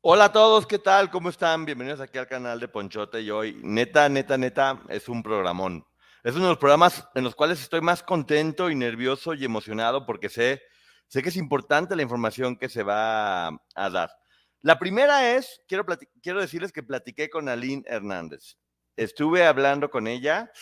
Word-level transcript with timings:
Hola 0.00 0.26
a 0.26 0.32
todos, 0.32 0.64
¿qué 0.64 0.78
tal? 0.78 1.10
¿Cómo 1.10 1.28
están? 1.28 1.64
Bienvenidos 1.64 2.00
aquí 2.00 2.18
al 2.18 2.28
canal 2.28 2.60
de 2.60 2.68
Ponchote 2.68 3.20
y 3.20 3.32
hoy, 3.32 3.58
neta, 3.64 4.08
neta, 4.08 4.38
neta, 4.38 4.80
es 4.88 5.08
un 5.08 5.24
programón. 5.24 5.84
Es 6.22 6.36
uno 6.36 6.44
de 6.44 6.50
los 6.50 6.58
programas 6.58 7.08
en 7.16 7.24
los 7.24 7.34
cuales 7.34 7.60
estoy 7.60 7.80
más 7.80 8.04
contento 8.04 8.70
y 8.70 8.76
nervioso 8.76 9.34
y 9.34 9.44
emocionado 9.44 10.06
porque 10.06 10.28
sé, 10.28 10.62
sé 11.08 11.20
que 11.20 11.30
es 11.30 11.36
importante 11.36 11.96
la 11.96 12.02
información 12.02 12.56
que 12.56 12.68
se 12.68 12.84
va 12.84 13.48
a 13.48 13.90
dar. 13.90 14.12
La 14.60 14.78
primera 14.78 15.34
es, 15.34 15.62
quiero, 15.66 15.84
quiero 16.22 16.40
decirles 16.40 16.70
que 16.70 16.84
platiqué 16.84 17.28
con 17.28 17.48
Aline 17.48 17.82
Hernández. 17.84 18.56
Estuve 18.96 19.46
hablando 19.46 19.90
con 19.90 20.06
ella 20.06 20.52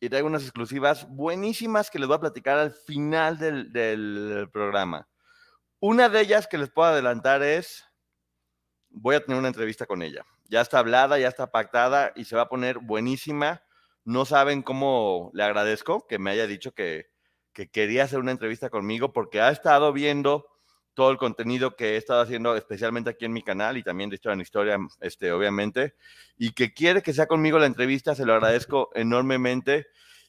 y 0.00 0.08
traigo 0.08 0.26
unas 0.26 0.42
exclusivas 0.42 1.06
buenísimas 1.10 1.90
que 1.90 1.98
les 1.98 2.08
voy 2.08 2.16
a 2.16 2.20
platicar 2.20 2.58
al 2.58 2.72
final 2.72 3.36
del, 3.36 3.70
del 3.74 4.48
programa. 4.50 5.06
Una 5.80 6.08
de 6.08 6.22
ellas 6.22 6.46
que 6.46 6.56
les 6.56 6.70
puedo 6.70 6.88
adelantar 6.88 7.42
es 7.42 7.84
voy 8.94 9.16
a 9.16 9.24
tener 9.24 9.38
una 9.38 9.48
entrevista 9.48 9.86
con 9.86 10.02
ella. 10.02 10.24
Ya 10.48 10.60
está 10.60 10.78
hablada, 10.78 11.18
ya 11.18 11.28
está 11.28 11.50
pactada 11.50 12.12
y 12.14 12.24
se 12.24 12.36
va 12.36 12.42
a 12.42 12.48
poner 12.48 12.78
buenísima. 12.78 13.62
No 14.04 14.24
saben 14.24 14.62
cómo 14.62 15.30
le 15.34 15.42
agradezco 15.42 16.06
que 16.06 16.18
me 16.18 16.30
haya 16.30 16.46
dicho 16.46 16.72
que, 16.72 17.12
quería 17.72 18.04
hacer 18.04 18.18
una 18.18 18.32
entrevista 18.32 18.68
conmigo 18.68 19.12
porque 19.12 19.40
ha 19.40 19.50
estado 19.50 19.92
viendo 19.92 20.46
todo 20.92 21.10
el 21.10 21.18
contenido 21.18 21.76
que 21.76 21.94
he 21.94 21.96
estado 21.96 22.20
haciendo, 22.20 22.56
especialmente 22.56 23.10
aquí 23.10 23.24
en 23.24 23.32
mi 23.32 23.42
canal 23.42 23.76
y 23.76 23.82
también 23.82 24.10
de 24.10 24.16
Historia 24.16 24.34
en 24.34 24.40
Historia, 24.40 24.78
este, 25.00 25.32
obviamente, 25.32 25.94
y 26.36 26.52
que 26.52 26.72
quiere 26.72 27.02
que 27.02 27.12
sea 27.12 27.26
conmigo 27.26 27.58
la 27.58 27.66
entrevista, 27.66 28.14
se 28.14 28.24
lo 28.24 28.34
agradezco 28.34 28.90
enormemente. 28.94 29.86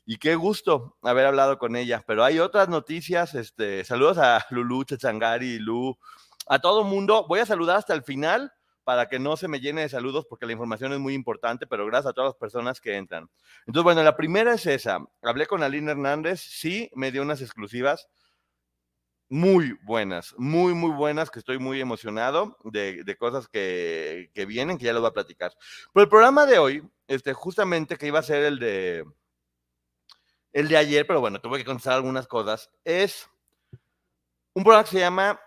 Y 0.08 0.18
qué 0.18 0.36
gusto 0.36 0.98
haber 1.02 1.26
hablado 1.26 1.58
con 1.58 1.76
ella. 1.76 2.04
Pero 2.06 2.24
hay 2.24 2.38
otras 2.38 2.70
noticias. 2.70 3.34
Este, 3.34 3.84
saludos 3.84 4.20
a 4.20 4.46
Lulu, 4.52 4.84
Chachangari, 4.84 5.58
Lu, 5.58 5.98
a 6.46 6.60
todo 6.60 6.84
mundo. 6.84 7.26
Voy 7.28 7.40
a 7.40 7.46
saludar 7.46 7.78
hasta 7.78 7.94
el 7.94 8.04
final 8.04 8.52
para 8.84 9.08
que 9.08 9.18
no 9.20 9.36
se 9.36 9.48
me 9.48 9.60
llene 9.60 9.82
de 9.82 9.90
saludos 9.90 10.26
porque 10.30 10.46
la 10.46 10.52
información 10.52 10.94
es 10.94 11.00
muy 11.00 11.16
importante, 11.16 11.66
pero 11.66 11.86
gracias 11.88 12.12
a 12.12 12.14
todas 12.14 12.30
las 12.30 12.40
personas 12.40 12.80
que 12.80 12.96
entran. 12.96 13.30
Entonces, 13.66 13.84
bueno, 13.84 14.04
la 14.04 14.16
primera 14.16 14.54
es 14.54 14.66
esa. 14.68 15.00
Hablé 15.24 15.48
con 15.48 15.64
Aline 15.64 15.92
Hernández, 15.92 16.40
sí, 16.40 16.90
me 16.94 17.12
dio 17.12 17.24
unas 17.24 17.42
exclusivas 17.42 18.08
muy 19.28 19.76
buenas, 19.82 20.36
muy, 20.38 20.76
muy 20.76 20.92
buenas, 20.92 21.32
que 21.32 21.40
estoy 21.40 21.58
muy 21.58 21.82
emocionado 21.82 22.58
de, 22.64 23.16
cosas 23.18 23.48
que, 23.48 24.30
que, 24.36 24.46
vienen, 24.46 24.78
que 24.78 24.86
ya 24.86 24.94
les 24.94 25.02
voy 25.02 25.10
a 25.10 25.14
platicar. 25.14 25.52
Pero 25.92 26.04
el 26.04 26.10
programa 26.10 26.46
de 26.46 26.60
hoy, 26.60 26.84
este, 27.08 27.34
justamente 27.34 27.98
que 27.98 28.06
iba 28.06 28.20
a 28.20 28.24
ser 28.24 28.44
el 28.44 28.60
de, 28.60 29.04
el 30.54 30.68
de 30.68 30.78
ayer, 30.78 31.08
pero 31.08 31.22
bueno, 31.22 31.42
tuve 31.42 31.58
que 31.58 31.66
contestar 31.66 31.94
algunas 31.94 32.28
cosas, 32.28 32.70
es 32.84 33.28
un 34.54 34.64
programa 34.64 34.84
que 34.84 34.92
se 34.92 35.00
llama 35.00 35.40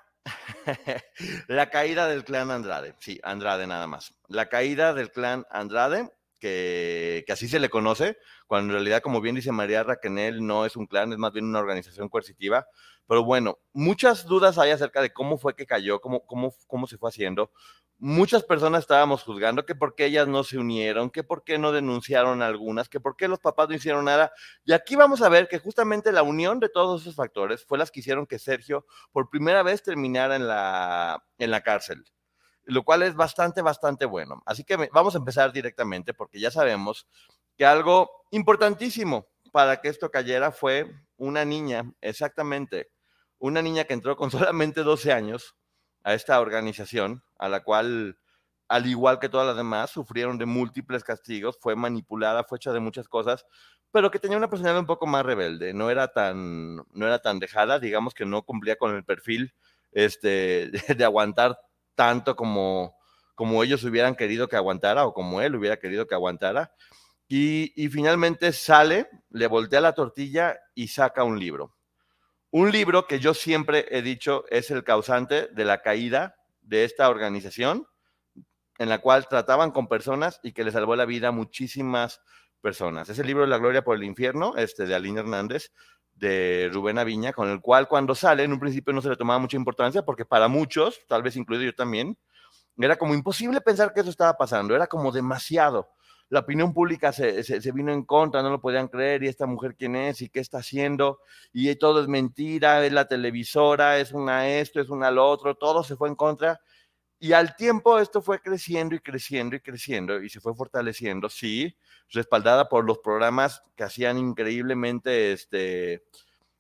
la 1.48 1.70
caída 1.70 2.08
del 2.08 2.24
clan 2.24 2.50
Andrade, 2.50 2.94
sí, 2.98 3.20
Andrade 3.22 3.66
nada 3.66 3.86
más. 3.86 4.14
La 4.28 4.48
caída 4.48 4.94
del 4.94 5.10
clan 5.10 5.46
Andrade, 5.50 6.10
que, 6.39 7.25
así 7.28 7.48
se 7.48 7.61
le 7.61 7.69
conoce, 7.69 8.19
cuando 8.47 8.72
en 8.72 8.75
realidad, 8.75 9.03
como 9.03 9.20
bien 9.20 9.34
dice 9.34 9.53
María 9.53 9.83
Raquenel, 9.83 10.47
no 10.47 10.64
es 10.67 10.77
un 10.77 10.86
clan, 10.86 11.12
es 11.12 11.19
más 11.19 11.33
bien 11.33 11.47
una 11.47 11.58
organización 11.58 12.08
coercitiva. 12.08 12.67
Pero 13.06 13.25
bueno, 13.25 13.58
muchas 13.72 14.27
dudas 14.27 14.58
hay 14.58 14.70
acerca 14.70 15.00
de 15.00 15.12
cómo 15.12 15.39
fue 15.39 15.56
que 15.56 15.67
cayó, 15.67 16.00
cómo, 16.00 16.27
cómo, 16.27 16.55
cómo 16.67 16.86
se 16.86 16.98
fue 16.98 17.08
haciendo 17.08 17.50
muchas 17.98 18.45
personas 18.45 18.80
estábamos 18.80 19.25
juzgando 19.25 19.67
que 19.67 19.75
por 19.75 19.95
qué 19.95 20.06
ellas 20.06 20.28
no 20.28 20.45
se 20.45 20.58
unieron, 20.58 21.11
que 21.11 21.25
por 21.25 21.45
qué 21.45 21.58
no 21.58 21.72
denunciaron 21.72 22.42
algunas, 22.42 22.89
que 22.89 23.00
por 23.00 23.17
qué 23.17 23.28
los 23.28 23.41
papás 23.41 23.69
no 23.69 23.75
hicieron 23.75 24.05
nada. 24.05 24.33
Y 24.64 24.73
aquí 24.73 24.97
vamos 24.97 25.20
a 25.23 25.28
ver 25.28 25.48
que 25.48 25.58
justamente 25.58 26.12
la 26.12 26.23
unión 26.23 26.61
de 26.61 26.69
todos 26.69 27.02
esos 27.02 27.17
factores 27.17 27.64
fue 27.64 27.78
las 27.78 27.91
que 27.91 28.00
hicieron 28.00 28.27
que 28.27 28.39
Sergio 28.39 28.86
por 29.12 29.28
primera 29.28 29.62
vez 29.62 29.83
terminara 29.83 30.36
en 30.36 30.47
la, 30.47 31.25
en 31.39 31.50
la 31.50 31.62
cárcel, 31.62 32.05
lo 32.69 32.84
cual 32.84 33.02
es 33.02 33.14
bastante, 33.14 33.62
bastante 33.62 34.05
bueno. 34.05 34.42
Así 34.44 34.62
que 34.62 34.77
vamos 34.92 35.14
a 35.14 35.19
empezar 35.19 35.52
directamente 35.52 36.12
porque 36.12 36.38
ya 36.38 36.50
sabemos 36.50 37.06
que 37.56 37.64
algo 37.64 38.11
importantísimo 38.30 39.27
para 39.52 39.80
que 39.80 39.89
esto 39.89 40.11
cayera 40.11 40.52
fue 40.52 40.95
una 41.17 41.45
niña, 41.46 41.90
exactamente, 42.02 42.90
una 43.39 43.62
niña 43.62 43.84
que 43.84 43.95
entró 43.95 44.17
con 44.17 44.30
solamente 44.30 44.83
12 44.83 45.12
años 45.12 45.56
a 46.05 46.12
esta 46.12 46.40
organización, 46.40 47.23
a 47.39 47.48
la 47.48 47.64
cual, 47.64 48.18
al 48.68 48.86
igual 48.86 49.18
que 49.18 49.30
todas 49.30 49.46
las 49.46 49.56
demás, 49.56 49.90
sufrieron 49.90 50.36
de 50.36 50.46
múltiples 50.46 51.05
castigos, 51.05 51.58
fue 51.61 51.74
manipulada, 51.74 52.45
fue 52.45 52.56
hecha 52.56 52.73
de 52.73 52.80
muchas 52.80 53.08
cosas, 53.08 53.46
pero 53.90 54.11
que 54.11 54.18
tenía 54.18 54.36
una 54.36 54.50
personalidad 54.50 54.80
un 54.80 54.86
poco 54.86 55.06
más 55.06 55.24
rebelde, 55.24 55.73
no 55.73 55.89
era 55.89 56.08
tan, 56.08 56.77
no 56.77 57.06
era 57.06 57.20
tan 57.20 57.39
dejada, 57.39 57.79
digamos 57.79 58.12
que 58.12 58.27
no 58.27 58.42
cumplía 58.42 58.77
con 58.77 58.95
el 58.95 59.05
perfil 59.05 59.55
este, 59.92 60.70
de, 60.96 61.05
aguantar 61.05 61.58
tanto 61.98 62.36
como, 62.36 62.97
como 63.35 63.64
ellos 63.64 63.83
hubieran 63.83 64.14
querido 64.14 64.47
que 64.47 64.55
aguantara 64.55 65.05
o 65.05 65.13
como 65.13 65.42
él 65.42 65.57
hubiera 65.57 65.81
querido 65.81 66.07
que 66.07 66.14
aguantara. 66.14 66.73
Y, 67.27 67.73
y 67.75 67.89
finalmente 67.89 68.53
sale, 68.53 69.09
le 69.31 69.48
voltea 69.48 69.81
la 69.81 69.95
tortilla 69.95 70.57
y 70.77 70.86
saca 70.86 71.25
un 71.25 71.41
libro. 71.41 71.75
Un 72.53 72.70
libro 72.70 73.09
que 73.09 73.19
yo 73.19 73.35
siempre 73.35 73.85
he 73.91 74.01
dicho 74.01 74.45
es 74.48 74.70
el 74.70 74.85
causante 74.85 75.48
de 75.48 75.64
la 75.64 75.83
caída 75.83 76.36
de 76.63 76.85
esta 76.85 77.09
organización, 77.09 77.89
en 78.79 78.89
la 78.89 79.01
cual 79.01 79.27
trataban 79.27 79.73
con 79.73 79.89
personas 79.89 80.39
y 80.45 80.53
que 80.53 80.63
le 80.63 80.70
salvó 80.70 80.95
la 80.95 81.05
vida 81.05 81.29
a 81.29 81.33
muchísimas 81.33 82.20
personas. 82.61 83.09
Es 83.09 83.19
el 83.19 83.27
libro 83.27 83.42
de 83.42 83.48
La 83.48 83.59
Gloria 83.59 83.83
por 83.83 83.97
el 83.97 84.05
Infierno, 84.05 84.55
este 84.57 84.86
de 84.86 84.95
Aline 84.95 85.19
Hernández, 85.19 85.73
de 86.18 86.70
Rubén 86.73 86.98
Aviña, 86.98 87.33
con 87.33 87.48
el 87.48 87.61
cual 87.61 87.89
cuando 87.89 88.14
sale, 88.14 88.45
en 88.45 88.52
un 88.52 88.61
principio 88.61 88.92
no 88.92 89.01
se 89.01 89.08
le 89.08 89.17
tomaba 89.17 89.39
mucha 89.39 89.56
importancia, 89.56 90.05
porque 90.05 90.24
para 90.24 90.48
muchos, 90.48 91.01
tal 91.08 91.23
vez 91.23 91.36
incluido 91.36 91.64
yo 91.64 91.74
también, 91.74 92.17
era 92.77 92.96
como 92.96 93.14
imposible 93.14 93.61
pensar 93.61 93.92
que 93.92 94.01
eso 94.01 94.11
estaba 94.11 94.34
pasando, 94.34 94.74
era 94.74 94.86
como 94.86 95.11
demasiado 95.11 95.89
la 96.30 96.40
opinión 96.40 96.74
pública 96.74 97.12
se, 97.12 97.73
vino 97.73 97.92
en 97.92 98.05
contra, 98.05 98.42
no 98.42 98.51
lo 98.51 98.61
podían 98.61 98.89
creer, 98.89 99.23
y 99.23 99.29
esta 99.29 99.46
mujer 99.46 99.77
quién 99.77 99.96
es, 99.96 100.20
y 100.20 100.29
qué 100.29 100.40
está 100.40 100.58
haciendo, 100.58 101.20
y 101.52 101.74
todo 101.77 102.02
es 102.02 102.08
mentira, 102.08 102.85
es 102.85 102.92
la 102.92 103.08
televisora, 103.08 103.98
es 103.98 104.12
una 104.12 104.48
esto, 104.48 104.80
es 104.80 104.90
una 104.90 105.11
lo 105.11 105.27
otro, 105.27 105.55
todo 105.55 105.83
se 105.83 105.96
fue 105.96 106.08
en 106.08 106.17
contra. 106.17 106.61
Y 107.20 107.33
al 107.33 107.56
tiempo 107.56 107.98
esto 107.98 108.23
fue 108.23 108.40
creciendo 108.40 108.95
y 108.95 109.01
creciendo 109.01 109.56
y 109.56 109.61
creciendo 109.61 110.23
y 110.23 110.29
se 110.29 110.40
fue 110.40 110.55
fortaleciendo, 110.55 111.29
sí, 111.29 111.77
respaldada 112.11 112.68
por 112.68 112.84
los 112.84 112.98
programas 112.98 113.62
que 113.77 113.84
hacían 113.84 114.18
increíblemente, 114.18 115.33
este, 115.33 116.05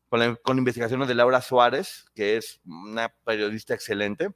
con, 0.08 0.36
con 0.42 0.58
investigaciones 0.58 1.06
de 1.06 1.14
Laura 1.14 1.40
Suárez, 1.40 2.06
que 2.14 2.36
es 2.36 2.60
una 2.64 3.08
periodista 3.24 3.74
excelente 3.74 4.32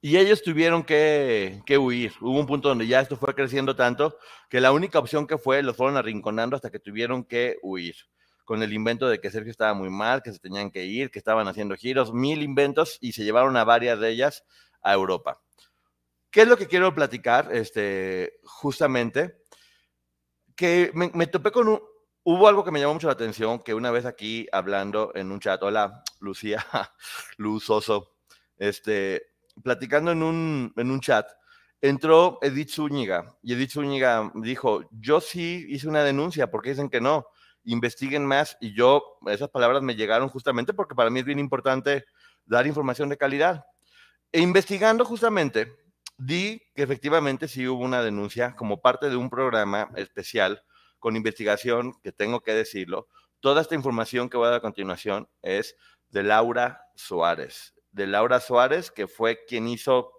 y 0.00 0.16
ellos 0.16 0.42
tuvieron 0.42 0.84
que, 0.84 1.60
huir. 1.78 2.12
Hubo 2.20 2.38
un 2.38 2.46
punto 2.46 2.68
donde 2.68 2.86
ya 2.86 3.00
esto 3.00 3.16
fue 3.16 3.34
creciendo 3.34 3.74
tanto 3.74 4.16
que 4.48 4.60
la 4.60 4.70
única 4.70 4.98
opción 4.98 5.26
que 5.26 5.38
fue, 5.38 5.62
los 5.62 5.76
fueron 5.76 5.96
arrinconando 5.96 6.54
hasta 6.54 6.70
que 6.70 6.78
tuvieron 6.78 7.24
que 7.24 7.56
huir. 7.62 7.96
Con 8.44 8.62
el 8.62 8.72
invento 8.72 9.08
de 9.08 9.20
que 9.20 9.30
Sergio 9.30 9.50
estaba 9.50 9.74
muy 9.74 9.90
mal, 9.90 10.22
que 10.22 10.32
se 10.32 10.38
tenían 10.38 10.70
que 10.70 10.84
ir, 10.84 11.10
que 11.10 11.18
estaban 11.18 11.48
haciendo 11.48 11.74
giros, 11.74 12.14
mil 12.14 12.42
inventos 12.42 12.98
y 13.00 13.12
se 13.12 13.24
llevaron 13.24 13.56
a 13.56 13.64
varias 13.64 13.98
de 13.98 14.10
ellas 14.10 14.44
a 14.82 14.94
Europa. 14.94 15.40
¿Qué 16.30 16.42
es 16.42 16.48
lo 16.48 16.56
que 16.56 16.68
quiero 16.68 16.94
platicar? 16.94 17.54
Este, 17.54 18.40
justamente, 18.44 19.42
que 20.54 20.90
me, 20.94 21.10
me 21.14 21.26
topé 21.26 21.50
con 21.50 21.68
un, 21.68 21.80
Hubo 22.30 22.46
algo 22.46 22.62
que 22.62 22.70
me 22.70 22.78
llamó 22.78 22.92
mucho 22.92 23.06
la 23.06 23.14
atención, 23.14 23.60
que 23.60 23.72
una 23.72 23.90
vez 23.90 24.04
aquí 24.04 24.46
hablando 24.52 25.12
en 25.14 25.32
un 25.32 25.40
chat, 25.40 25.62
hola, 25.62 26.02
Lucía, 26.20 26.62
Luz 27.38 27.70
Oso, 27.70 28.16
este, 28.58 29.28
platicando 29.62 30.12
en 30.12 30.22
un, 30.22 30.74
en 30.76 30.90
un 30.90 31.00
chat, 31.00 31.26
entró 31.80 32.38
Edith 32.42 32.68
Zúñiga 32.68 33.34
y 33.42 33.54
Edith 33.54 33.70
Zúñiga 33.70 34.30
dijo, 34.34 34.82
yo 34.90 35.22
sí 35.22 35.64
hice 35.70 35.88
una 35.88 36.04
denuncia, 36.04 36.50
porque 36.50 36.68
dicen 36.68 36.90
que 36.90 37.00
no? 37.00 37.28
Investiguen 37.64 38.26
más 38.26 38.58
y 38.60 38.74
yo, 38.74 39.16
esas 39.28 39.48
palabras 39.48 39.80
me 39.80 39.96
llegaron 39.96 40.28
justamente 40.28 40.74
porque 40.74 40.94
para 40.94 41.08
mí 41.08 41.20
es 41.20 41.24
bien 41.24 41.38
importante 41.38 42.04
dar 42.44 42.66
información 42.66 43.08
de 43.08 43.16
calidad. 43.16 43.64
E 44.32 44.40
investigando 44.40 45.04
justamente, 45.04 45.74
di 46.16 46.62
que 46.74 46.82
efectivamente 46.82 47.48
sí 47.48 47.66
hubo 47.66 47.84
una 47.84 48.02
denuncia 48.02 48.54
como 48.56 48.80
parte 48.80 49.08
de 49.10 49.16
un 49.16 49.30
programa 49.30 49.90
especial 49.96 50.62
con 50.98 51.16
investigación, 51.16 51.94
que 52.02 52.12
tengo 52.12 52.40
que 52.40 52.54
decirlo. 52.54 53.08
Toda 53.40 53.62
esta 53.62 53.74
información 53.74 54.28
que 54.28 54.36
voy 54.36 54.48
a 54.48 54.50
dar 54.50 54.58
a 54.58 54.62
continuación 54.62 55.28
es 55.42 55.76
de 56.08 56.24
Laura 56.24 56.82
Suárez 56.96 57.74
de 57.98 58.06
Laura 58.06 58.40
Suárez, 58.40 58.90
que 58.90 59.06
fue 59.06 59.44
quien 59.44 59.68
hizo 59.68 60.12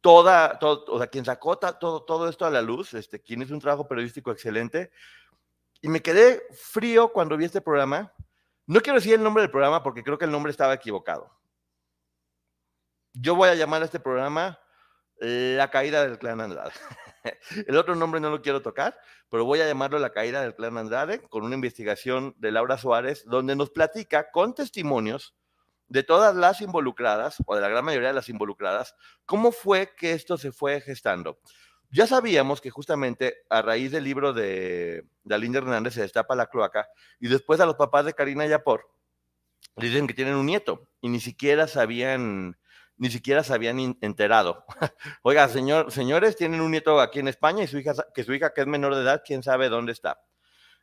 toda, 0.00 0.58
todo, 0.58 0.84
o 0.88 0.98
sea, 0.98 1.06
quien 1.06 1.24
sacó 1.24 1.56
todo, 1.56 2.04
todo 2.04 2.28
esto 2.28 2.44
a 2.44 2.50
la 2.50 2.62
luz, 2.62 2.94
este, 2.94 3.20
quien 3.20 3.42
hizo 3.42 3.54
un 3.54 3.60
trabajo 3.60 3.86
periodístico 3.86 4.30
excelente. 4.30 4.90
Y 5.80 5.88
me 5.88 6.00
quedé 6.00 6.42
frío 6.52 7.12
cuando 7.12 7.36
vi 7.36 7.44
este 7.46 7.60
programa. 7.60 8.12
No 8.66 8.80
quiero 8.80 8.98
decir 8.98 9.14
el 9.14 9.22
nombre 9.22 9.42
del 9.42 9.50
programa 9.50 9.82
porque 9.82 10.02
creo 10.02 10.18
que 10.18 10.24
el 10.24 10.30
nombre 10.30 10.50
estaba 10.50 10.74
equivocado. 10.74 11.30
Yo 13.14 13.34
voy 13.34 13.50
a 13.50 13.54
llamar 13.54 13.82
a 13.82 13.84
este 13.84 14.00
programa 14.00 14.58
La 15.18 15.70
caída 15.70 16.02
del 16.02 16.18
clan 16.18 16.40
Andrade. 16.40 16.72
El 17.66 17.76
otro 17.76 17.94
nombre 17.94 18.20
no 18.20 18.30
lo 18.30 18.40
quiero 18.40 18.62
tocar, 18.62 18.98
pero 19.28 19.44
voy 19.44 19.60
a 19.60 19.66
llamarlo 19.66 19.98
La 19.98 20.12
caída 20.12 20.40
del 20.40 20.54
clan 20.54 20.78
Andrade 20.78 21.20
con 21.28 21.44
una 21.44 21.54
investigación 21.54 22.34
de 22.38 22.52
Laura 22.52 22.78
Suárez 22.78 23.24
donde 23.26 23.54
nos 23.54 23.70
platica 23.70 24.30
con 24.30 24.54
testimonios 24.54 25.34
de 25.88 26.02
todas 26.02 26.34
las 26.34 26.62
involucradas, 26.62 27.36
o 27.44 27.54
de 27.54 27.60
la 27.60 27.68
gran 27.68 27.84
mayoría 27.84 28.08
de 28.08 28.14
las 28.14 28.30
involucradas, 28.30 28.94
cómo 29.26 29.52
fue 29.52 29.94
que 29.94 30.12
esto 30.12 30.38
se 30.38 30.50
fue 30.50 30.80
gestando. 30.80 31.38
Ya 31.90 32.06
sabíamos 32.06 32.62
que 32.62 32.70
justamente 32.70 33.42
a 33.50 33.60
raíz 33.60 33.92
del 33.92 34.04
libro 34.04 34.32
de, 34.32 35.04
de 35.22 35.34
Alinda 35.34 35.58
Hernández 35.58 35.92
se 35.92 36.00
destapa 36.00 36.34
la 36.34 36.46
cloaca 36.46 36.88
y 37.20 37.28
después 37.28 37.60
a 37.60 37.66
los 37.66 37.74
papás 37.74 38.06
de 38.06 38.14
Karina 38.14 38.46
Yapor 38.46 38.88
dicen 39.76 40.06
que 40.06 40.14
tienen 40.14 40.36
un 40.36 40.46
nieto 40.46 40.88
y 41.02 41.10
ni 41.10 41.20
siquiera 41.20 41.66
sabían 41.68 42.56
ni 42.96 43.10
siquiera 43.10 43.42
se 43.42 43.54
habían 43.54 43.96
enterado. 44.00 44.64
Oiga, 45.22 45.48
señor, 45.48 45.90
señores, 45.90 46.36
tienen 46.36 46.60
un 46.60 46.70
nieto 46.70 47.00
aquí 47.00 47.18
en 47.18 47.28
España 47.28 47.64
y 47.64 47.66
su 47.66 47.78
hija, 47.78 47.94
que 48.14 48.24
su 48.24 48.32
hija 48.32 48.52
que 48.52 48.60
es 48.60 48.66
menor 48.66 48.94
de 48.94 49.02
edad, 49.02 49.22
quién 49.24 49.42
sabe 49.42 49.68
dónde 49.68 49.92
está. 49.92 50.22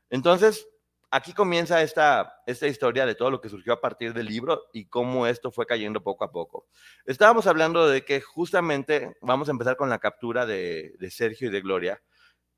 Entonces, 0.09 0.67
aquí 1.11 1.33
comienza 1.33 1.81
esta, 1.81 2.41
esta 2.45 2.67
historia 2.67 3.05
de 3.05 3.15
todo 3.15 3.31
lo 3.31 3.41
que 3.41 3.49
surgió 3.49 3.73
a 3.73 3.81
partir 3.81 4.13
del 4.13 4.27
libro 4.27 4.63
y 4.73 4.85
cómo 4.85 5.27
esto 5.27 5.51
fue 5.51 5.65
cayendo 5.65 6.03
poco 6.03 6.23
a 6.23 6.31
poco. 6.31 6.67
Estábamos 7.05 7.47
hablando 7.47 7.87
de 7.87 8.05
que 8.05 8.21
justamente 8.21 9.17
vamos 9.21 9.47
a 9.47 9.51
empezar 9.51 9.75
con 9.75 9.89
la 9.89 9.99
captura 9.99 10.45
de, 10.45 10.93
de 10.99 11.11
Sergio 11.11 11.47
y 11.47 11.51
de 11.51 11.61
Gloria 11.61 12.01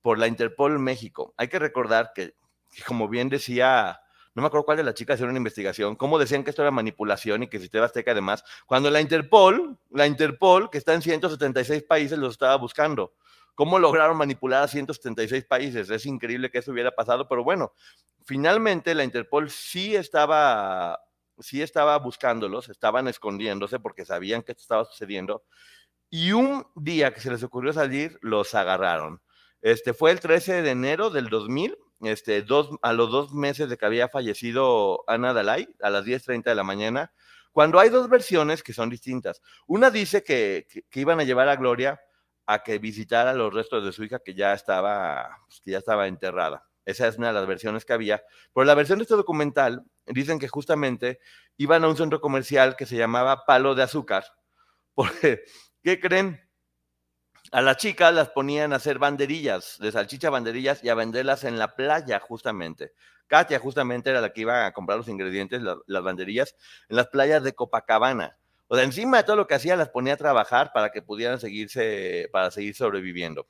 por 0.01 0.17
la 0.17 0.27
Interpol 0.27 0.79
México. 0.79 1.33
Hay 1.37 1.47
que 1.47 1.59
recordar 1.59 2.11
que, 2.13 2.35
como 2.85 3.07
bien 3.07 3.29
decía 3.29 4.00
no 4.33 4.41
me 4.41 4.47
acuerdo 4.47 4.65
cuál 4.65 4.77
de 4.77 4.83
las 4.83 4.95
chicas 4.95 5.15
hicieron 5.15 5.31
una 5.31 5.39
investigación, 5.39 5.95
cómo 5.95 6.17
decían 6.17 6.43
que 6.43 6.51
esto 6.51 6.61
era 6.61 6.71
manipulación 6.71 7.43
y 7.43 7.47
que 7.47 7.59
Sistema 7.59 7.85
Azteca 7.85 8.11
además, 8.11 8.43
cuando 8.65 8.89
la 8.89 9.01
Interpol, 9.01 9.77
la 9.89 10.07
Interpol, 10.07 10.69
que 10.69 10.77
está 10.77 10.93
en 10.93 11.01
176 11.01 11.83
países, 11.83 12.17
los 12.17 12.33
estaba 12.33 12.55
buscando. 12.55 13.13
¿Cómo 13.55 13.77
lograron 13.77 14.17
manipular 14.17 14.63
a 14.63 14.67
176 14.67 15.43
países? 15.45 15.89
Es 15.89 16.05
increíble 16.05 16.49
que 16.49 16.59
eso 16.59 16.71
hubiera 16.71 16.91
pasado, 16.91 17.27
pero 17.27 17.43
bueno, 17.43 17.73
finalmente 18.23 18.95
la 18.95 19.03
Interpol 19.03 19.49
sí 19.49 19.95
estaba, 19.95 20.97
sí 21.37 21.61
estaba 21.61 21.97
buscándolos, 21.99 22.69
estaban 22.69 23.09
escondiéndose 23.09 23.79
porque 23.79 24.05
sabían 24.05 24.43
que 24.43 24.53
esto 24.53 24.61
estaba 24.61 24.85
sucediendo. 24.85 25.43
Y 26.09 26.31
un 26.31 26.65
día 26.75 27.13
que 27.13 27.19
se 27.19 27.31
les 27.31 27.43
ocurrió 27.43 27.73
salir, 27.73 28.17
los 28.21 28.55
agarraron. 28.55 29.21
Este 29.61 29.93
fue 29.93 30.11
el 30.11 30.21
13 30.21 30.61
de 30.61 30.71
enero 30.71 31.09
del 31.09 31.29
2000 31.29 31.77
este, 32.03 32.41
dos, 32.41 32.69
a 32.81 32.93
los 32.93 33.11
dos 33.11 33.33
meses 33.33 33.69
de 33.69 33.77
que 33.77 33.85
había 33.85 34.09
fallecido 34.09 35.03
Ana 35.07 35.33
Dalai, 35.33 35.67
a 35.81 35.89
las 35.89 36.05
10.30 36.05 36.43
de 36.43 36.55
la 36.55 36.63
mañana, 36.63 37.11
cuando 37.51 37.79
hay 37.79 37.89
dos 37.89 38.09
versiones 38.09 38.63
que 38.63 38.73
son 38.73 38.89
distintas. 38.89 39.41
Una 39.67 39.91
dice 39.91 40.23
que, 40.23 40.67
iban 40.93 41.19
a 41.19 41.23
llevar 41.23 41.49
a 41.49 41.55
Gloria 41.55 41.99
a 42.45 42.63
que 42.63 42.79
visitara 42.79 43.33
los 43.33 43.53
restos 43.53 43.83
de 43.83 43.91
su 43.91 44.03
hija 44.03 44.19
que 44.19 44.33
ya 44.33 44.53
estaba, 44.53 45.37
pues, 45.47 45.61
que 45.61 45.71
ya 45.71 45.77
estaba 45.77 46.07
enterrada. 46.07 46.65
Esa 46.85 47.07
es 47.07 47.17
una 47.17 47.27
de 47.27 47.33
las 47.33 47.47
versiones 47.47 47.85
que 47.85 47.93
había. 47.93 48.23
Pero 48.53 48.65
la 48.65 48.75
versión 48.75 48.99
de 48.99 49.03
este 49.03 49.15
documental 49.15 49.83
dicen 50.07 50.39
que 50.39 50.47
justamente 50.47 51.19
iban 51.57 51.83
a 51.83 51.87
un 51.87 51.97
centro 51.97 52.19
comercial 52.19 52.75
que 52.75 52.85
se 52.85 52.95
llamaba 52.95 53.45
Palo 53.45 53.75
de 53.75 53.83
Azúcar. 53.83 54.25
Porque, 54.93 55.43
¿qué 55.83 55.99
creen? 55.99 56.39
A 57.51 57.61
las 57.61 57.77
chicas 57.77 58.13
las 58.13 58.29
ponían 58.29 58.71
a 58.73 58.77
hacer 58.77 58.97
banderillas, 58.97 59.77
de 59.79 59.91
salchicha 59.91 60.29
banderillas 60.29 60.83
y 60.83 60.89
a 60.89 60.95
venderlas 60.95 61.43
en 61.43 61.59
la 61.59 61.75
playa 61.75 62.19
justamente. 62.19 62.93
Katia 63.27 63.59
justamente 63.59 64.09
era 64.09 64.21
la 64.21 64.33
que 64.33 64.41
iba 64.41 64.65
a 64.65 64.73
comprar 64.73 64.97
los 64.97 65.07
ingredientes, 65.07 65.61
las 65.61 66.03
banderillas, 66.03 66.55
en 66.89 66.95
las 66.95 67.07
playas 67.07 67.43
de 67.43 67.53
Copacabana. 67.53 68.37
O 68.67 68.75
sea, 68.75 68.85
encima 68.85 69.17
de 69.17 69.23
todo 69.23 69.35
lo 69.35 69.47
que 69.47 69.55
hacía, 69.55 69.75
las 69.75 69.89
ponía 69.89 70.13
a 70.13 70.17
trabajar 70.17 70.71
para 70.73 70.91
que 70.91 71.01
pudieran 71.01 71.39
seguirse, 71.39 72.29
para 72.31 72.51
seguir 72.51 72.73
sobreviviendo. 72.73 73.47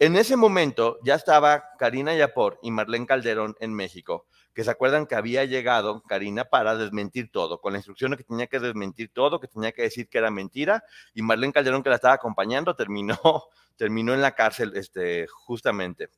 En 0.00 0.16
ese 0.16 0.34
momento 0.34 0.98
ya 1.04 1.14
estaba 1.14 1.76
Karina 1.78 2.14
Yapor 2.14 2.58
y 2.62 2.70
Marlene 2.70 3.06
Calderón 3.06 3.54
en 3.60 3.74
México 3.74 4.26
que 4.54 4.64
se 4.64 4.70
acuerdan 4.70 5.06
que 5.06 5.14
había 5.14 5.44
llegado 5.44 6.02
Karina 6.02 6.44
para 6.44 6.74
desmentir 6.74 7.30
todo, 7.30 7.60
con 7.60 7.72
la 7.72 7.78
instrucción 7.78 8.10
de 8.10 8.16
que 8.16 8.24
tenía 8.24 8.46
que 8.46 8.58
desmentir 8.58 9.12
todo, 9.12 9.38
que 9.40 9.46
tenía 9.46 9.72
que 9.72 9.82
decir 9.82 10.08
que 10.08 10.18
era 10.18 10.30
mentira, 10.30 10.82
y 11.14 11.22
Marlene 11.22 11.52
Calderón, 11.52 11.82
que 11.82 11.90
la 11.90 11.96
estaba 11.96 12.14
acompañando, 12.14 12.74
terminó, 12.74 13.18
terminó 13.76 14.14
en 14.14 14.22
la 14.22 14.34
cárcel 14.34 14.72
este, 14.74 15.26
justamente. 15.28 16.08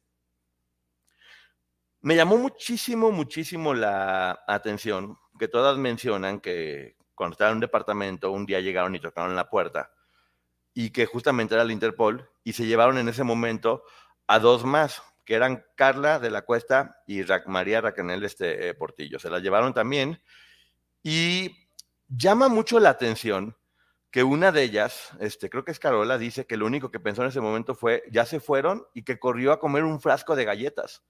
Me 2.01 2.17
llamó 2.17 2.39
muchísimo, 2.39 3.11
muchísimo 3.13 3.75
la 3.75 4.45
atención 4.47 5.19
que 5.39 5.49
todas 5.49 5.77
mencionan 5.77 6.41
que 6.41 6.97
cuando 7.15 7.35
estaban 7.35 7.53
en 7.53 7.57
un 7.57 7.61
departamento, 7.61 8.33
un 8.33 8.47
día 8.47 8.61
llegaron 8.61 8.95
y 8.95 9.01
tocaron 9.01 9.37
la 9.37 9.51
puerta, 9.51 9.93
y 10.75 10.91
que 10.91 11.07
justamente 11.07 11.55
era 11.55 11.63
el 11.65 11.71
Interpol, 11.71 12.31
y 12.45 12.55
se 12.55 12.67
llevaron 12.67 12.99
en 12.99 13.09
ese 13.09 13.25
momento 13.25 13.85
a 14.27 14.39
dos 14.39 14.65
más, 14.65 15.03
que 15.25 15.35
eran 15.35 15.65
Carla 15.77 16.19
de 16.19 16.31
la 16.31 16.43
Cuesta 16.43 17.03
y 17.07 17.23
María 17.47 17.81
Racanel 17.81 18.25
este, 18.25 18.69
eh, 18.69 18.75
Portillo. 18.75 19.19
Se 19.19 19.31
las 19.31 19.43
llevaron 19.43 19.73
también. 19.73 20.21
Y 21.03 21.69
llama 22.09 22.49
mucho 22.49 22.81
la 22.81 22.91
atención 22.91 23.57
que 24.11 24.25
una 24.25 24.53
de 24.53 24.63
ellas, 24.63 25.11
este, 25.21 25.49
creo 25.49 25.65
que 25.65 25.71
es 25.71 25.79
Carola, 25.79 26.19
dice 26.19 26.47
que 26.47 26.59
lo 26.59 26.67
único 26.67 26.91
que 26.91 27.01
pensó 27.01 27.23
en 27.23 27.29
ese 27.29 27.41
momento 27.41 27.75
fue, 27.75 28.03
ya 28.11 28.27
se 28.27 28.41
fueron 28.41 28.85
y 28.93 29.05
que 29.05 29.19
corrió 29.19 29.53
a 29.53 29.59
comer 29.59 29.85
un 29.85 30.01
frasco 30.01 30.37
de 30.37 30.45
galletas, 30.45 31.03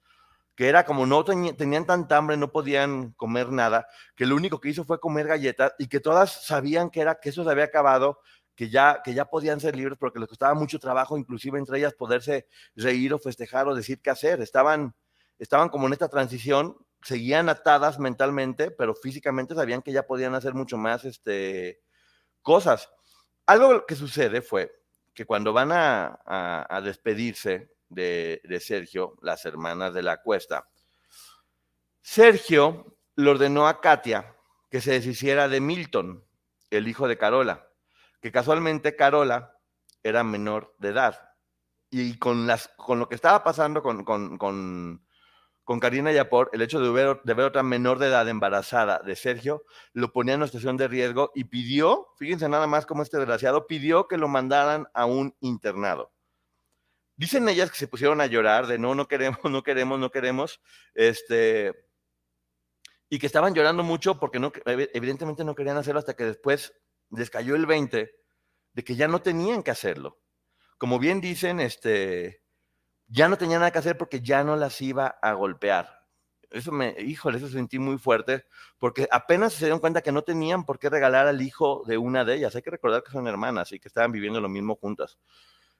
que 0.55 0.69
era 0.69 0.85
como 0.85 1.05
no 1.05 1.25
tenían 1.25 1.85
tanta 1.85 2.17
hambre, 2.17 2.37
no 2.37 2.53
podían 2.53 3.11
comer 3.12 3.50
nada, 3.50 3.88
que 4.14 4.25
lo 4.25 4.37
único 4.37 4.61
que 4.61 4.69
hizo 4.69 4.85
fue 4.85 5.00
comer 5.00 5.26
galletas 5.26 5.75
y 5.79 5.88
que 5.88 5.99
todas 5.99 6.44
sabían 6.47 6.91
que 6.91 7.00
era 7.00 7.19
que 7.19 7.31
eso 7.31 7.43
se 7.43 7.50
había 7.50 7.64
acabado 7.64 8.20
que 8.54 8.69
ya, 8.69 9.00
que 9.02 9.14
ya 9.14 9.25
podían 9.25 9.60
ser 9.60 9.76
libres 9.76 9.99
porque 9.99 10.19
les 10.19 10.28
costaba 10.28 10.54
mucho 10.54 10.78
trabajo, 10.78 11.16
inclusive 11.16 11.58
entre 11.58 11.78
ellas 11.78 11.94
poderse 11.94 12.46
reír 12.76 13.14
o 13.14 13.19
festejar 13.19 13.66
o 13.69 13.75
decir 13.75 14.00
qué 14.00 14.10
hacer. 14.10 14.40
Estaban, 14.40 14.94
estaban 15.38 15.69
como 15.69 15.87
en 15.87 15.94
esta 15.94 16.08
transición, 16.08 16.76
seguían 17.02 17.49
atadas 17.49 17.99
mentalmente, 17.99 18.70
pero 18.70 18.94
físicamente 18.94 19.54
sabían 19.54 19.82
que 19.82 19.93
ya 19.93 20.06
podían 20.06 20.34
hacer 20.34 20.54
mucho 20.54 20.76
más 20.76 21.04
este, 21.04 21.82
cosas. 22.43 22.90
Algo 23.46 23.87
que 23.87 23.96
sucede 23.96 24.43
fue 24.43 24.72
que 25.14 25.25
cuando 25.25 25.52
van 25.52 25.70
a, 25.72 26.81
despedirse 26.84 27.75
de, 27.88 28.40
de 28.44 28.60
Sergio, 28.60 29.16
las 29.22 29.44
hermanas 29.44 29.94
de 29.94 30.02
la 30.02 30.22
cuesta, 30.22 30.69
Sergio 32.00 32.99
le 33.16 33.31
ordenó 33.31 33.66
a 33.66 33.81
Katia 33.81 34.34
que 34.70 34.81
se 34.81 34.93
deshiciera 34.93 35.49
de 35.49 35.60
Milton, 35.60 36.25
el 36.70 36.88
hijo 36.88 37.06
de 37.06 37.19
Carola 37.19 37.71
que 38.22 38.30
casualmente 38.30 38.94
Carola 38.94 39.58
era 40.02 40.22
menor 40.22 40.74
de 40.78 40.90
edad. 40.90 41.30
Y 41.90 42.19
con, 42.19 42.46
las, 42.46 42.69
con 42.69 43.00
lo 43.00 43.08
que 43.08 43.16
estaba 43.16 43.42
pasando 43.44 43.82
con, 43.82 44.04
con, 44.04 44.38
con, 44.38 45.04
con 45.64 45.80
Karina 45.80 46.12
Yapor, 46.12 46.48
el 46.52 46.62
hecho 46.62 46.80
de 46.80 46.90
ver, 46.90 47.20
de 47.24 47.34
ver 47.34 47.46
otra 47.46 47.64
menor 47.64 47.98
de 47.98 48.06
edad 48.06 48.26
embarazada 48.28 49.00
de 49.00 49.16
Sergio, 49.16 49.64
lo 49.92 50.12
ponía 50.12 50.34
en 50.34 50.40
una 50.40 50.46
situación 50.46 50.76
de 50.76 50.88
riesgo 50.88 51.32
y 51.34 51.44
pidió, 51.44 52.08
fíjense 52.16 52.48
nada 52.48 52.66
más 52.66 52.86
como 52.86 53.02
este 53.02 53.19
desgraciado, 53.19 53.66
pidió 53.66 54.06
que 54.06 54.16
lo 54.16 54.28
mandaran 54.28 54.87
a 54.94 55.04
un 55.04 55.37
internado. 55.40 56.12
Dicen 57.16 57.49
ellas 57.49 57.70
que 57.70 57.76
se 57.76 57.88
pusieron 57.88 58.20
a 58.20 58.26
llorar 58.26 58.68
de 58.68 58.78
no, 58.78 58.94
no 58.94 59.08
queremos, 59.08 59.38
no 59.44 59.62
queremos, 59.62 59.99
no 59.99 60.11
queremos, 60.11 60.61
este, 60.94 61.75
y 63.11 63.18
que 63.18 63.26
estaban 63.26 63.52
llorando 63.52 63.82
mucho 63.82 64.18
porque 64.18 64.38
no, 64.38 64.52
evidentemente 64.64 65.44
no 65.44 65.54
querían 65.54 65.76
hacerlo 65.76 65.99
hasta 65.99 66.14
que 66.14 66.25
después 66.25 66.73
les 67.12 67.31
cayó 67.31 67.57
el 67.57 67.66
20 67.66 68.14
de 68.73 68.85
que 68.85 68.97
ya 68.97 69.09
no 69.09 69.21
tenían 69.21 69.62
que 69.62 69.71
hacerlo. 69.71 70.19
Como 70.78 70.99
bien 70.99 71.21
dicen, 71.21 71.61
este, 71.61 72.42
ya 73.07 73.28
no 73.28 73.38
tenían 73.38 73.61
nada 73.61 73.71
que 73.71 73.78
hacer 73.78 73.97
porque 73.99 74.21
ya 74.21 74.45
no 74.45 74.57
las 74.57 74.81
iba 74.81 75.07
a 75.07 75.33
golpear. 75.35 76.02
Eso 76.50 76.73
me, 76.73 76.95
híjole, 76.99 77.38
eso 77.38 77.49
sentí 77.49 77.78
muy 77.78 77.99
fuerte, 77.99 78.45
porque 78.78 79.09
apenas 79.11 79.54
se 79.54 79.64
dieron 79.64 79.81
cuenta 79.81 80.02
que 80.02 80.12
no 80.12 80.23
tenían 80.23 80.64
por 80.64 80.78
qué 80.78 80.90
regalar 80.90 81.26
al 81.26 81.40
hijo 81.40 81.83
de 81.87 81.97
una 81.97 82.25
de 82.25 82.35
ellas. 82.35 82.54
Hay 82.54 82.62
que 82.62 82.71
recordar 82.71 83.02
que 83.02 83.12
son 83.12 83.26
hermanas 83.26 83.73
y 83.73 83.81
que 83.81 83.88
estaban 83.88 84.12
viviendo 84.12 84.40
lo 84.40 84.49
mismo 84.49 84.76
juntas. 84.76 85.19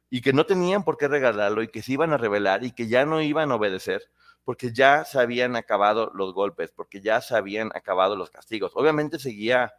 Y 0.09 0.21
que 0.23 0.33
no 0.33 0.47
tenían 0.47 0.85
por 0.85 0.97
qué 0.97 1.09
regalarlo 1.09 1.62
y 1.62 1.69
que 1.69 1.83
se 1.83 1.93
iban 1.93 2.12
a 2.12 2.19
rebelar 2.19 2.65
y 2.65 2.73
que 2.73 2.87
ya 2.87 3.05
no 3.05 3.21
iban 3.23 3.51
a 3.51 3.57
obedecer 3.57 4.11
porque 4.45 4.73
ya 4.73 5.05
se 5.05 5.21
habían 5.21 5.57
acabado 5.57 6.11
los 6.15 6.35
golpes, 6.35 6.73
porque 6.73 7.01
ya 7.01 7.21
se 7.21 7.37
habían 7.37 7.71
acabado 7.75 8.17
los 8.17 8.31
castigos. 8.31 8.73
Obviamente 8.75 9.19
seguía 9.19 9.73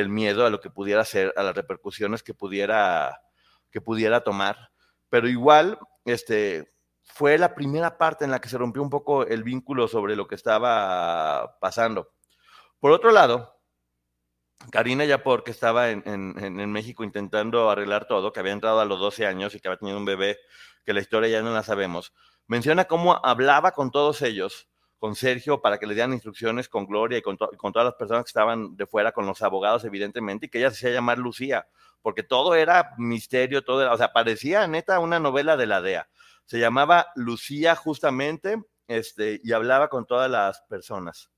el 0.00 0.08
miedo 0.08 0.46
a 0.46 0.50
lo 0.50 0.60
que 0.60 0.70
pudiera 0.70 1.04
ser, 1.04 1.32
a 1.36 1.42
las 1.42 1.54
repercusiones 1.54 2.22
que 2.22 2.34
pudiera, 2.34 3.20
que 3.70 3.80
pudiera 3.80 4.22
tomar. 4.22 4.70
Pero 5.08 5.28
igual, 5.28 5.78
este, 6.04 6.72
fue 7.02 7.36
la 7.38 7.54
primera 7.54 7.98
parte 7.98 8.24
en 8.24 8.30
la 8.30 8.40
que 8.40 8.48
se 8.48 8.58
rompió 8.58 8.82
un 8.82 8.90
poco 8.90 9.26
el 9.26 9.42
vínculo 9.42 9.88
sobre 9.88 10.14
lo 10.14 10.28
que 10.28 10.36
estaba 10.36 11.58
pasando. 11.60 12.12
Por 12.78 12.92
otro 12.92 13.10
lado, 13.10 13.60
Karina 14.70 15.04
Yapor, 15.04 15.42
que 15.42 15.50
estaba 15.50 15.90
en, 15.90 16.02
en, 16.06 16.72
México 16.72 17.02
intentando 17.02 17.70
arreglar 17.70 18.06
todo, 18.06 18.32
que 18.32 18.40
había 18.40 18.52
entrado 18.52 18.80
a 18.80 18.84
los 18.84 19.00
12 19.00 19.26
años 19.26 19.54
y 19.54 19.60
que 19.60 19.68
había 19.68 19.78
tenido 19.78 19.98
un 19.98 20.04
bebé, 20.04 20.38
que 20.84 20.92
la 20.92 21.00
historia 21.00 21.28
ya 21.28 21.42
no 21.42 21.52
la 21.52 21.62
sabemos, 21.62 22.12
menciona 22.46 22.86
cómo 22.86 23.20
hablaba 23.24 23.72
con 23.72 23.90
todos 23.90 24.22
ellos 24.22 24.68
con 24.98 25.14
Sergio 25.14 25.60
para 25.60 25.78
que 25.78 25.86
le 25.86 25.94
dieran 25.94 26.12
instrucciones 26.12 26.68
con 26.68 26.86
Gloria 26.86 27.18
y 27.18 27.22
con, 27.22 27.36
todas 27.36 27.84
las 27.84 27.94
personas 27.94 28.24
que 28.24 28.30
estaban 28.30 28.76
de 28.76 28.86
fuera, 28.86 29.12
con 29.12 29.26
los 29.26 29.42
abogados, 29.42 29.84
evidentemente, 29.84 30.46
y 30.46 30.48
que 30.48 30.58
ella 30.58 30.70
se 30.70 30.76
hacía 30.76 30.90
llamar 30.90 31.18
Lucía, 31.18 31.68
porque 32.02 32.22
todo 32.22 32.54
era 32.54 32.94
misterio, 32.98 33.62
todo 33.62 33.82
era, 33.82 33.92
o 33.92 33.96
sea, 33.96 34.12
parecía 34.12 34.66
neta 34.66 34.98
una 34.98 35.20
novela 35.20 35.56
de 35.56 35.66
la 35.66 35.80
DEA. 35.80 36.08
Se 36.44 36.58
llamaba 36.58 37.08
Lucía 37.14 37.76
justamente, 37.76 38.62
este, 38.88 39.40
y 39.44 39.52
hablaba 39.52 39.88
con 39.88 40.06
todas 40.06 40.30
las 40.30 40.62
personas. 40.62 41.30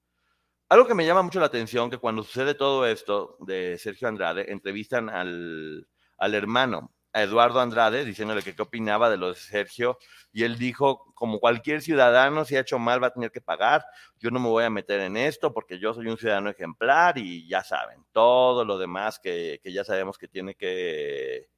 algo 0.69 0.87
que 0.87 0.95
me 0.95 1.05
llama 1.05 1.23
mucho 1.23 1.41
la 1.41 1.47
atención, 1.47 1.91
que 1.91 1.99
cuando 1.99 2.23
sucede 2.23 2.55
todo 2.55 2.87
esto 2.87 3.37
de 3.41 3.77
Sergio 3.79 4.09
Andrade, 4.09 4.53
entrevistan 4.53 5.11
al, 5.11 5.89
al 6.17 6.35
hermano, 6.35 6.93
a 7.13 7.23
Eduardo 7.23 7.61
Andrade, 7.61 8.05
diciéndole 8.05 8.43
que 8.43 8.55
qué 8.55 8.63
opinaba 8.63 9.11
de 9.11 9.17
lo 9.17 9.29
de 9.29 9.35
Sergio, 9.35 9.99
y 10.33 10.45
él 10.45 10.59
dijo, 10.59 11.13
como 11.15 11.41
cualquier 11.41 11.83
ciudadano, 11.83 12.45
si 12.45 12.57
ha 12.57 12.61
hecho 12.61 12.79
mal 12.79 13.03
va 13.03 13.09
a 13.09 13.13
tener 13.13 13.33
que 13.33 13.41
pagar, 13.41 13.85
yo 14.19 14.31
no 14.31 14.39
me 14.39 14.49
voy 14.49 14.65
a 14.65 14.71
meter 14.71 15.01
en 15.01 15.17
esto 15.17 15.53
porque 15.53 15.79
yo 15.79 15.93
soy 15.93 16.07
un 16.07 16.19
ciudadano 16.19 16.51
ejemplar 16.51 17.19
y 17.19 17.49
ya 17.49 17.65
saben, 17.65 18.05
todo 18.13 18.65
lo 18.65 18.79
demás 18.79 19.19
que, 19.19 19.61
que 19.63 19.73
ya 19.73 19.85
sabemos 19.85 20.19
que 20.19 20.29
tiene 20.29 20.55
que, 20.55 21.49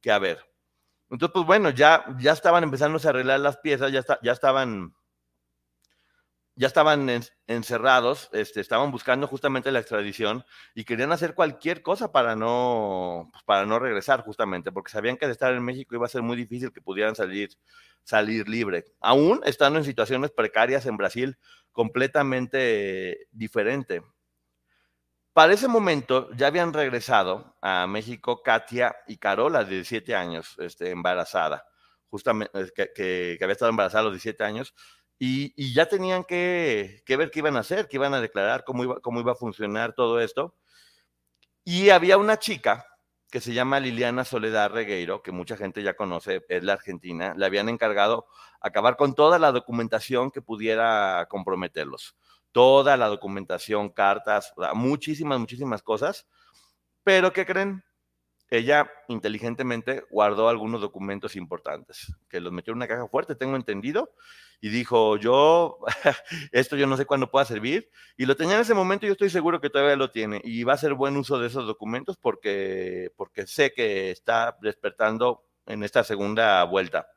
que 0.00 0.10
haber. 0.10 0.44
Entonces, 1.10 1.32
pues 1.32 1.46
bueno, 1.46 1.70
ya, 1.70 2.04
ya 2.18 2.32
estaban 2.32 2.64
empezando 2.64 2.98
a 3.02 3.08
arreglar 3.08 3.40
las 3.40 3.56
piezas, 3.58 3.90
ya, 3.90 4.00
está, 4.00 4.18
ya 4.22 4.32
estaban 4.32 4.94
ya 6.58 6.66
estaban 6.66 7.08
encerrados, 7.46 8.30
este, 8.32 8.60
estaban 8.60 8.90
buscando 8.90 9.28
justamente 9.28 9.70
la 9.70 9.78
extradición 9.78 10.44
y 10.74 10.82
querían 10.82 11.12
hacer 11.12 11.34
cualquier 11.34 11.82
cosa 11.82 12.10
para 12.10 12.34
no, 12.34 13.28
pues, 13.30 13.44
para 13.44 13.64
no 13.64 13.78
regresar 13.78 14.24
justamente, 14.24 14.72
porque 14.72 14.90
sabían 14.90 15.16
que 15.16 15.26
de 15.26 15.32
estar 15.32 15.54
en 15.54 15.62
México 15.62 15.94
iba 15.94 16.06
a 16.06 16.08
ser 16.08 16.22
muy 16.22 16.36
difícil 16.36 16.72
que 16.72 16.80
pudieran 16.80 17.14
salir, 17.14 17.50
salir 18.02 18.48
libre. 18.48 18.86
Aún 18.98 19.40
estando 19.44 19.78
en 19.78 19.84
situaciones 19.84 20.32
precarias 20.32 20.84
en 20.86 20.96
Brasil, 20.96 21.38
completamente 21.70 23.28
diferente. 23.30 24.02
Para 25.32 25.52
ese 25.52 25.68
momento 25.68 26.28
ya 26.34 26.48
habían 26.48 26.72
regresado 26.72 27.56
a 27.62 27.86
México 27.86 28.42
Katia 28.42 28.96
y 29.06 29.18
Carola, 29.18 29.62
de 29.62 29.76
17 29.76 30.12
años, 30.16 30.56
este, 30.58 30.90
embarazada, 30.90 31.64
justamente, 32.08 32.50
que, 32.74 32.90
que, 32.92 33.38
había 33.40 33.52
estado 33.52 33.70
embarazada 33.70 34.00
a 34.00 34.04
los 34.06 34.14
17 34.14 34.42
años, 34.42 34.74
y, 35.18 35.74
ya 35.74 35.86
tenían 35.86 36.24
que, 36.24 37.02
ver 37.06 37.30
qué 37.30 37.40
iban 37.40 37.56
a 37.56 37.60
hacer, 37.60 37.88
qué 37.88 37.96
iban 37.96 38.14
a 38.14 38.20
declarar, 38.20 38.64
cómo 38.64 38.84
iba, 38.84 39.00
cómo 39.00 39.20
iba 39.20 39.32
a 39.32 39.36
funcionar 39.36 39.94
todo 39.94 40.20
esto. 40.20 40.54
Y 41.64 41.90
había 41.90 42.16
una 42.16 42.38
chica 42.38 42.86
que 43.30 43.40
se 43.40 43.52
llama 43.52 43.80
Liliana 43.80 44.24
Soledad 44.24 44.70
Regueiro, 44.70 45.22
que 45.22 45.32
mucha 45.32 45.56
gente 45.56 45.82
ya 45.82 45.94
conoce, 45.94 46.44
es 46.48 46.64
la 46.64 46.74
argentina, 46.74 47.34
le 47.36 47.44
habían 47.44 47.68
encargado 47.68 48.26
acabar 48.60 48.96
con 48.96 49.14
toda 49.14 49.38
la 49.38 49.52
documentación 49.52 50.30
que 50.30 50.40
pudiera 50.40 51.26
comprometerlos. 51.28 52.16
Toda 52.52 52.96
la 52.96 53.08
documentación, 53.08 53.90
cartas, 53.90 54.54
muchísimas, 54.74 55.38
muchísimas 55.38 55.82
cosas. 55.82 56.26
Pero, 57.04 57.32
¿qué 57.32 57.44
creen? 57.44 57.84
Ella 58.50 58.90
inteligentemente 59.08 60.04
guardó 60.10 60.48
algunos 60.48 60.80
documentos 60.80 61.36
importantes, 61.36 62.14
que 62.28 62.40
los 62.40 62.52
metió 62.52 62.72
en 62.72 62.78
una 62.78 62.88
caja 62.88 63.06
fuerte, 63.08 63.34
tengo 63.34 63.56
entendido, 63.56 64.12
y 64.60 64.70
dijo, 64.70 65.16
yo, 65.16 65.78
esto 66.52 66.76
yo 66.76 66.86
no 66.86 66.96
sé 66.96 67.04
cuándo 67.04 67.30
pueda 67.30 67.44
servir, 67.44 67.90
y 68.16 68.26
lo 68.26 68.36
tenía 68.36 68.54
en 68.56 68.62
ese 68.62 68.74
momento, 68.74 69.06
yo 69.06 69.12
estoy 69.12 69.30
seguro 69.30 69.60
que 69.60 69.70
todavía 69.70 69.96
lo 69.96 70.10
tiene, 70.10 70.40
y 70.44 70.64
va 70.64 70.72
a 70.72 70.76
hacer 70.76 70.94
buen 70.94 71.16
uso 71.16 71.38
de 71.38 71.46
esos 71.46 71.66
documentos 71.66 72.16
porque, 72.16 73.12
porque 73.16 73.46
sé 73.46 73.72
que 73.72 74.10
está 74.10 74.56
despertando 74.62 75.44
en 75.66 75.84
esta 75.84 76.02
segunda 76.02 76.64
vuelta. 76.64 77.08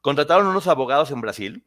Contrataron 0.00 0.46
unos 0.46 0.66
abogados 0.66 1.10
en 1.10 1.20
Brasil 1.20 1.66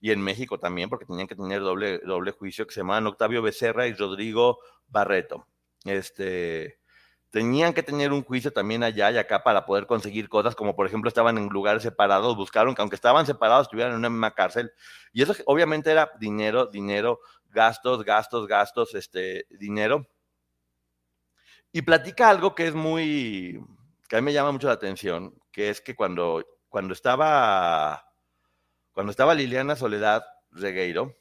y 0.00 0.12
en 0.12 0.22
México 0.22 0.58
también, 0.58 0.88
porque 0.88 1.06
tenían 1.06 1.26
que 1.26 1.34
tener 1.34 1.60
doble, 1.60 1.98
doble 1.98 2.30
juicio, 2.30 2.66
que 2.66 2.74
se 2.74 2.80
llamaban 2.80 3.06
Octavio 3.06 3.42
Becerra 3.42 3.86
y 3.86 3.94
Rodrigo 3.94 4.58
Barreto. 4.86 5.46
Este, 5.84 6.78
tenían 7.30 7.74
que 7.74 7.82
tener 7.82 8.12
un 8.12 8.22
juicio 8.22 8.52
también 8.52 8.82
allá 8.82 9.10
y 9.10 9.18
acá 9.18 9.42
para 9.42 9.66
poder 9.66 9.86
conseguir 9.86 10.28
cosas, 10.28 10.54
como 10.54 10.74
por 10.74 10.86
ejemplo 10.86 11.08
estaban 11.08 11.36
en 11.38 11.48
lugares 11.48 11.82
separados, 11.82 12.36
buscaron 12.36 12.74
que 12.74 12.82
aunque 12.82 12.96
estaban 12.96 13.26
separados 13.26 13.66
estuvieran 13.66 13.92
en 13.92 13.98
una 13.98 14.10
misma 14.10 14.34
cárcel. 14.34 14.72
Y 15.12 15.22
eso 15.22 15.34
obviamente 15.46 15.90
era 15.90 16.10
dinero, 16.18 16.66
dinero, 16.66 17.20
gastos, 17.50 18.04
gastos, 18.04 18.46
gastos, 18.46 18.94
este, 18.94 19.46
dinero. 19.50 20.06
Y 21.70 21.82
platica 21.82 22.30
algo 22.30 22.54
que 22.54 22.66
es 22.66 22.74
muy, 22.74 23.60
que 24.08 24.16
a 24.16 24.20
mí 24.20 24.24
me 24.24 24.32
llama 24.32 24.52
mucho 24.52 24.68
la 24.68 24.74
atención, 24.74 25.34
que 25.52 25.68
es 25.68 25.80
que 25.80 25.94
cuando, 25.94 26.44
cuando 26.68 26.94
estaba, 26.94 28.10
cuando 28.92 29.10
estaba 29.10 29.34
Liliana 29.34 29.76
Soledad 29.76 30.24
Regueiro, 30.50 31.14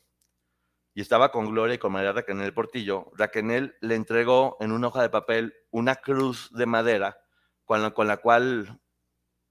y 0.97 1.01
estaba 1.01 1.31
con 1.31 1.45
Gloria 1.51 1.75
y 1.75 1.77
con 1.77 1.91
María 1.91 2.11
Raquel 2.11 2.51
Portillo, 2.55 3.11
Raquel 3.13 3.75
le 3.81 3.93
entregó 3.93 4.57
en 4.59 4.71
una 4.71 4.87
hoja 4.87 5.03
de 5.03 5.11
papel 5.11 5.53
una 5.69 5.97
cruz 5.97 6.49
de 6.53 6.65
madera 6.65 7.19
con 7.65 7.83
la, 7.83 7.91
con 7.91 8.07
la 8.07 8.17
cual 8.17 8.81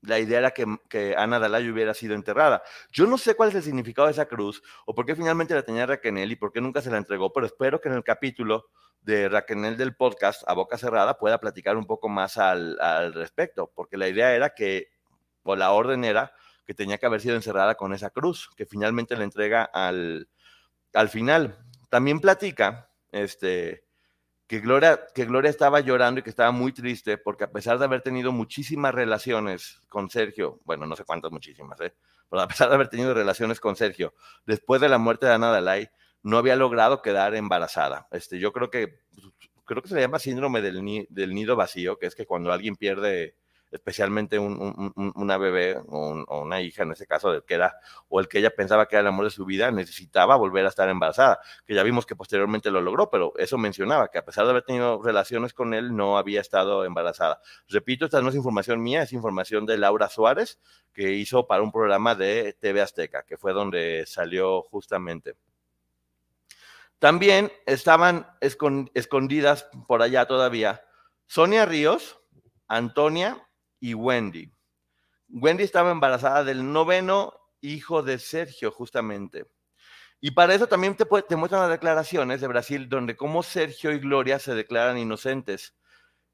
la 0.00 0.18
idea 0.18 0.40
era 0.40 0.50
que, 0.50 0.66
que, 0.88 1.14
Ana 1.16 1.38
Dalai 1.38 1.70
hubiera 1.70 1.94
sido 1.94 2.16
enterrada. 2.16 2.64
Yo 2.90 3.06
no 3.06 3.16
sé 3.16 3.36
cuál 3.36 3.50
es 3.50 3.54
el 3.54 3.62
significado 3.62 4.08
de 4.08 4.12
esa 4.12 4.26
cruz 4.26 4.60
o 4.86 4.94
por 4.96 5.06
qué 5.06 5.14
finalmente 5.14 5.54
la 5.54 5.62
tenía 5.62 5.86
Raquel 5.86 6.32
y 6.32 6.34
por 6.34 6.50
qué 6.50 6.60
nunca 6.60 6.82
se 6.82 6.90
la 6.90 6.98
entregó, 6.98 7.32
pero 7.32 7.46
espero 7.46 7.80
que 7.80 7.90
en 7.90 7.94
el 7.94 8.02
capítulo 8.02 8.64
de 9.00 9.28
Raquel 9.28 9.76
del 9.76 9.94
podcast 9.94 10.42
a 10.48 10.52
boca 10.52 10.76
cerrada 10.76 11.16
pueda 11.16 11.38
platicar 11.38 11.76
un 11.76 11.86
poco 11.86 12.08
más 12.08 12.38
al, 12.38 12.76
al 12.80 13.14
respecto, 13.14 13.70
porque 13.72 13.96
la 13.96 14.08
idea 14.08 14.34
era 14.34 14.50
que, 14.50 14.88
o 15.44 15.54
la 15.54 15.70
orden 15.70 16.04
era 16.04 16.32
que 16.64 16.74
tenía 16.74 16.98
que 16.98 17.06
haber 17.06 17.20
sido 17.20 17.36
encerrada 17.36 17.76
con 17.76 17.92
esa 17.92 18.10
cruz, 18.10 18.50
que 18.56 18.66
finalmente 18.66 19.16
le 19.16 19.22
entrega 19.22 19.62
al, 19.62 20.28
al 20.92 21.08
final. 21.08 21.58
También 21.90 22.20
platica 22.20 22.90
este, 23.12 23.84
que, 24.46 24.60
Gloria, 24.60 25.00
que 25.14 25.24
Gloria 25.24 25.50
estaba 25.50 25.80
llorando 25.80 26.20
y 26.20 26.22
que 26.22 26.30
estaba 26.30 26.50
muy 26.50 26.72
triste 26.72 27.18
porque 27.18 27.44
a 27.44 27.50
pesar 27.50 27.78
de 27.78 27.84
haber 27.84 28.02
tenido 28.02 28.32
muchísimas 28.32 28.94
relaciones 28.94 29.80
con 29.88 30.10
Sergio, 30.10 30.60
bueno, 30.64 30.86
no 30.86 30.96
sé 30.96 31.04
cuántas 31.04 31.32
muchísimas, 31.32 31.80
¿eh? 31.80 31.94
pero 32.28 32.42
a 32.42 32.48
pesar 32.48 32.68
de 32.68 32.74
haber 32.74 32.88
tenido 32.88 33.14
relaciones 33.14 33.60
con 33.60 33.76
Sergio, 33.76 34.14
después 34.44 34.80
de 34.80 34.88
la 34.88 34.98
muerte 34.98 35.26
de 35.26 35.32
Ana 35.32 35.50
Dalai, 35.50 35.90
no 36.22 36.38
había 36.38 36.56
logrado 36.56 37.02
quedar 37.02 37.34
embarazada. 37.34 38.08
Este, 38.10 38.38
yo 38.38 38.52
creo 38.52 38.68
que, 38.68 39.00
creo 39.64 39.82
que 39.82 39.88
se 39.88 40.00
llama 40.00 40.18
síndrome 40.18 40.60
del, 40.60 41.06
del 41.08 41.34
nido 41.34 41.54
vacío, 41.56 41.98
que 41.98 42.06
es 42.06 42.14
que 42.14 42.26
cuando 42.26 42.52
alguien 42.52 42.76
pierde 42.76 43.36
especialmente 43.76 44.38
una 44.38 45.38
bebé 45.38 45.78
o, 45.88 46.42
una 46.42 46.60
hija, 46.60 46.82
en 46.82 46.92
ese 46.92 47.06
caso, 47.06 47.30
del 47.30 47.44
que 47.44 47.54
era, 47.54 47.78
o 48.08 48.20
el 48.20 48.28
que 48.28 48.38
ella 48.38 48.50
pensaba 48.50 48.86
que 48.86 48.96
era 48.96 49.02
el 49.02 49.06
amor 49.06 49.24
de 49.24 49.30
su 49.30 49.44
vida, 49.44 49.70
necesitaba 49.70 50.36
volver 50.36 50.64
a 50.66 50.68
estar 50.68 50.88
embarazada, 50.88 51.40
que 51.64 51.74
ya 51.74 51.82
vimos 51.82 52.06
que 52.06 52.16
posteriormente 52.16 52.70
lo 52.70 52.80
logró, 52.80 53.10
pero 53.10 53.32
eso 53.38 53.58
mencionaba, 53.58 54.08
que 54.08 54.18
a 54.18 54.24
pesar 54.24 54.44
de 54.44 54.50
haber 54.50 54.64
tenido 54.64 55.02
relaciones 55.02 55.52
con 55.52 55.74
él, 55.74 55.94
no 55.94 56.18
había 56.18 56.40
estado 56.40 56.84
embarazada. 56.84 57.40
Repito, 57.68 58.06
esta 58.06 58.20
no 58.20 58.30
es 58.30 58.34
información 58.34 58.82
mía, 58.82 59.02
es 59.02 59.12
información 59.12 59.66
de 59.66 59.78
Laura 59.78 60.08
Suárez, 60.08 60.58
que 60.92 61.12
hizo 61.12 61.46
para 61.46 61.62
un 61.62 61.72
programa 61.72 62.14
de 62.14 62.54
TV 62.54 62.80
Azteca, 62.80 63.24
que 63.24 63.36
fue 63.36 63.52
donde 63.52 64.04
salió 64.06 64.62
justamente. 64.62 65.36
También 66.98 67.52
estaban 67.66 68.26
escondidas 68.40 69.68
por 69.86 70.00
allá 70.00 70.24
todavía 70.24 70.82
Sonia 71.26 71.66
Ríos, 71.66 72.18
Antonia 72.68 73.45
y 73.80 73.94
Wendy. 73.94 74.50
Wendy 75.28 75.64
estaba 75.64 75.90
embarazada 75.90 76.44
del 76.44 76.72
noveno 76.72 77.34
hijo 77.60 78.02
de 78.02 78.18
Sergio, 78.18 78.70
justamente. 78.70 79.46
Y 80.20 80.30
para 80.30 80.54
eso 80.54 80.66
también 80.66 80.96
te, 80.96 81.04
muestran 81.36 81.62
las 81.62 81.70
declaraciones 81.70 82.40
de 82.40 82.46
Brasil, 82.46 82.88
donde 82.88 83.16
como 83.16 83.42
Sergio 83.42 83.92
y 83.92 83.98
Gloria 83.98 84.38
se 84.38 84.54
declaran 84.54 84.98
inocentes, 84.98 85.74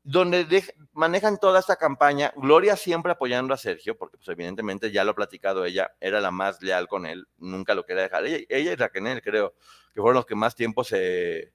donde 0.05 0.65
manejan 0.93 1.39
toda 1.39 1.61
esta 1.61 1.77
campaña, 1.77 2.33
Gloria 2.37 2.77
siempre 2.77 3.13
apoyando 3.13 3.55
a 3.55 3.57
Sergio, 3.57 3.97
porque 3.97 4.17
pues 4.17 4.29
evidentemente 4.29 4.91
ya 4.91 5.05
lo 5.05 5.13
ha 5.13 5.15
platicado 5.15 5.65
ella, 5.65 5.93
era 6.01 6.21
la 6.21 6.31
más 6.31 6.61
leal 6.63 6.89
con 6.89 7.07
él, 7.07 7.27
nunca 7.39 7.75
lo 7.75 7.85
quería 7.85 8.05
dejar. 8.05 8.27
Ella, 8.27 8.45
ella 8.49 8.73
y 8.73 8.77
Raquel, 8.77 9.23
creo, 9.23 9.55
que 9.95 10.01
fueron 10.01 10.17
los 10.17 10.27
que 10.27 10.35
más 10.35 10.55
tiempo 10.55 10.85
se, 10.85 11.53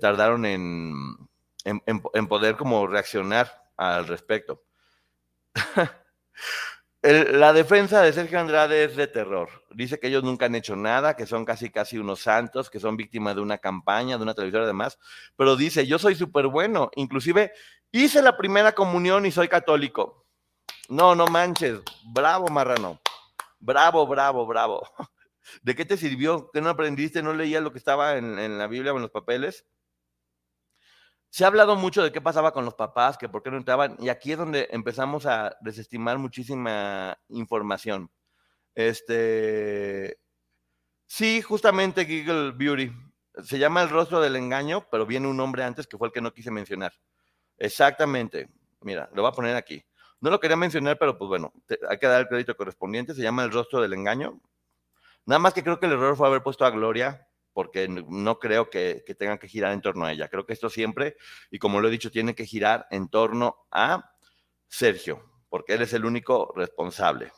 tardaron 0.00 0.44
en, 0.44 1.16
en, 1.64 1.82
en 1.86 2.28
poder 2.28 2.56
como 2.56 2.86
reaccionar 2.86 3.64
al 3.76 4.06
respecto. 4.06 4.62
La 7.02 7.52
defensa 7.52 8.00
de 8.02 8.12
Sergio 8.12 8.40
Andrade 8.40 8.84
es 8.84 8.96
de 8.96 9.06
terror. 9.06 9.48
Dice 9.70 10.00
que 10.00 10.08
ellos 10.08 10.24
nunca 10.24 10.46
han 10.46 10.54
hecho 10.54 10.74
nada, 10.74 11.16
que 11.16 11.26
son 11.26 11.44
casi 11.44 11.70
casi 11.70 11.98
unos 11.98 12.20
santos, 12.20 12.70
que 12.70 12.80
son 12.80 12.96
víctimas 12.96 13.34
de 13.34 13.42
una 13.42 13.58
campaña, 13.58 14.16
de 14.16 14.22
una 14.22 14.34
televisora 14.34 14.64
y 14.64 14.68
demás. 14.68 14.98
Pero 15.36 15.56
dice, 15.56 15.86
yo 15.86 15.98
soy 15.98 16.14
súper 16.14 16.46
bueno. 16.46 16.90
Inclusive 16.96 17.52
hice 17.92 18.22
la 18.22 18.36
primera 18.36 18.72
comunión 18.72 19.26
y 19.26 19.30
soy 19.30 19.48
católico. 19.48 20.26
No, 20.88 21.14
no 21.14 21.26
manches. 21.26 21.80
Bravo, 22.12 22.48
marrano. 22.48 23.00
Bravo, 23.58 24.06
bravo, 24.06 24.46
bravo. 24.46 24.88
¿De 25.62 25.74
qué 25.74 25.84
te 25.84 25.96
sirvió? 25.96 26.50
¿Que 26.52 26.60
no 26.60 26.70
aprendiste? 26.70 27.22
¿No 27.22 27.34
leías 27.34 27.62
lo 27.62 27.72
que 27.72 27.78
estaba 27.78 28.16
en, 28.16 28.38
en 28.38 28.58
la 28.58 28.66
Biblia 28.66 28.92
o 28.92 28.96
en 28.96 29.02
los 29.02 29.10
papeles? 29.10 29.66
Se 31.34 31.42
ha 31.42 31.48
hablado 31.48 31.74
mucho 31.74 32.04
de 32.04 32.12
qué 32.12 32.20
pasaba 32.20 32.52
con 32.52 32.64
los 32.64 32.74
papás, 32.74 33.18
que 33.18 33.28
por 33.28 33.42
qué 33.42 33.50
no 33.50 33.56
entraban, 33.56 33.96
y 33.98 34.08
aquí 34.08 34.30
es 34.30 34.38
donde 34.38 34.68
empezamos 34.70 35.26
a 35.26 35.56
desestimar 35.62 36.16
muchísima 36.16 37.18
información. 37.28 38.08
Este, 38.72 40.20
sí, 41.08 41.42
justamente 41.42 42.04
Google 42.04 42.52
Beauty. 42.52 42.92
Se 43.42 43.58
llama 43.58 43.82
El 43.82 43.90
rostro 43.90 44.20
del 44.20 44.36
engaño, 44.36 44.86
pero 44.92 45.06
viene 45.06 45.26
un 45.26 45.36
nombre 45.36 45.64
antes 45.64 45.88
que 45.88 45.98
fue 45.98 46.06
el 46.06 46.12
que 46.12 46.20
no 46.20 46.32
quise 46.32 46.52
mencionar. 46.52 46.92
Exactamente. 47.58 48.48
Mira, 48.82 49.10
lo 49.12 49.22
voy 49.22 49.32
a 49.32 49.34
poner 49.34 49.56
aquí. 49.56 49.84
No 50.20 50.30
lo 50.30 50.38
quería 50.38 50.56
mencionar, 50.56 50.98
pero 51.00 51.18
pues 51.18 51.26
bueno, 51.26 51.52
hay 51.90 51.98
que 51.98 52.06
dar 52.06 52.20
el 52.20 52.28
crédito 52.28 52.56
correspondiente. 52.56 53.12
Se 53.12 53.22
llama 53.22 53.42
El 53.42 53.50
rostro 53.50 53.80
del 53.80 53.94
engaño. 53.94 54.40
Nada 55.26 55.40
más 55.40 55.52
que 55.52 55.64
creo 55.64 55.80
que 55.80 55.86
el 55.86 55.94
error 55.94 56.16
fue 56.16 56.28
haber 56.28 56.44
puesto 56.44 56.64
a 56.64 56.70
Gloria 56.70 57.26
porque 57.54 57.88
no 57.88 58.38
creo 58.38 58.68
que, 58.68 59.02
tengan 59.16 59.38
que 59.38 59.48
girar 59.48 59.72
en 59.72 59.80
torno 59.80 60.04
a 60.04 60.12
ella. 60.12 60.28
Creo 60.28 60.44
que 60.44 60.52
esto 60.52 60.68
siempre, 60.68 61.16
y 61.50 61.58
como 61.58 61.80
lo 61.80 61.88
he 61.88 61.90
dicho, 61.90 62.10
tiene 62.10 62.34
que 62.34 62.44
girar 62.44 62.86
en 62.90 63.08
torno 63.08 63.64
a 63.70 64.12
Sergio, 64.68 65.24
porque 65.48 65.74
él 65.74 65.82
es 65.82 65.92
el 65.92 66.04
único 66.04 66.52
responsable. 66.54 67.32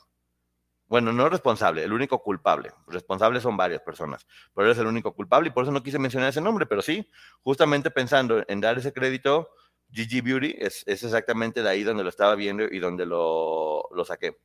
Bueno, 0.87 1.13
no 1.13 1.29
responsable, 1.29 1.85
el 1.85 1.93
único 1.93 2.23
culpable. 2.23 2.71
Responsables 2.87 3.43
son 3.43 3.57
varias 3.57 3.83
personas, 3.83 4.27
pero 4.55 4.67
él 4.67 4.73
es 4.73 4.79
el 4.79 4.87
único 4.87 5.15
culpable 5.15 5.49
y 5.49 5.53
por 5.53 5.65
eso 5.65 5.73
no 5.73 5.83
quise 5.83 5.99
mencionar 5.99 6.31
ese 6.31 6.41
nombre, 6.41 6.65
pero 6.65 6.81
sí, 6.81 7.09
justamente 7.43 7.91
pensando 7.91 8.43
en 8.49 8.61
dar 8.61 8.79
ese 8.79 8.93
crédito, 8.93 9.51
Gigi 9.91 10.23
Beauty 10.23 10.57
es, 10.59 10.85
exactamente 10.87 11.63
de 11.63 11.69
ahí 11.69 11.83
donde 11.83 12.05
lo 12.05 12.09
estaba 12.09 12.35
viendo 12.37 12.65
y 12.65 12.79
donde 12.79 13.05
lo 13.05 14.05
saqué. 14.07 14.39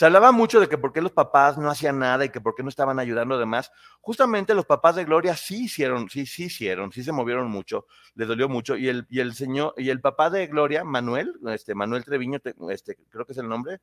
Se 0.00 0.06
hablaba 0.06 0.32
mucho 0.32 0.60
de 0.60 0.66
que 0.66 0.78
por 0.78 0.94
qué 0.94 1.02
los 1.02 1.12
papás 1.12 1.58
no 1.58 1.68
hacían 1.68 1.98
nada 1.98 2.24
y 2.24 2.30
que 2.30 2.40
por 2.40 2.54
qué 2.54 2.62
no 2.62 2.70
estaban 2.70 2.98
ayudando 2.98 3.36
demás. 3.36 3.70
Justamente 4.00 4.54
los 4.54 4.64
papás 4.64 4.96
de 4.96 5.04
Gloria 5.04 5.36
sí 5.36 5.64
hicieron, 5.64 6.08
sí, 6.08 6.24
sí 6.24 6.44
hicieron, 6.44 6.90
sí 6.90 7.04
se 7.04 7.12
movieron 7.12 7.50
mucho, 7.50 7.84
les 8.14 8.26
dolió 8.26 8.48
mucho. 8.48 8.78
Y 8.78 8.88
el, 8.88 9.06
y 9.10 9.20
el 9.20 9.34
señor, 9.34 9.74
y 9.76 9.90
el 9.90 10.00
papá 10.00 10.30
de 10.30 10.46
Gloria, 10.46 10.84
Manuel, 10.84 11.34
este, 11.48 11.74
Manuel 11.74 12.06
Treviño, 12.06 12.38
este, 12.70 12.96
creo 13.10 13.26
que 13.26 13.32
es 13.32 13.38
el 13.40 13.46
nombre, 13.46 13.82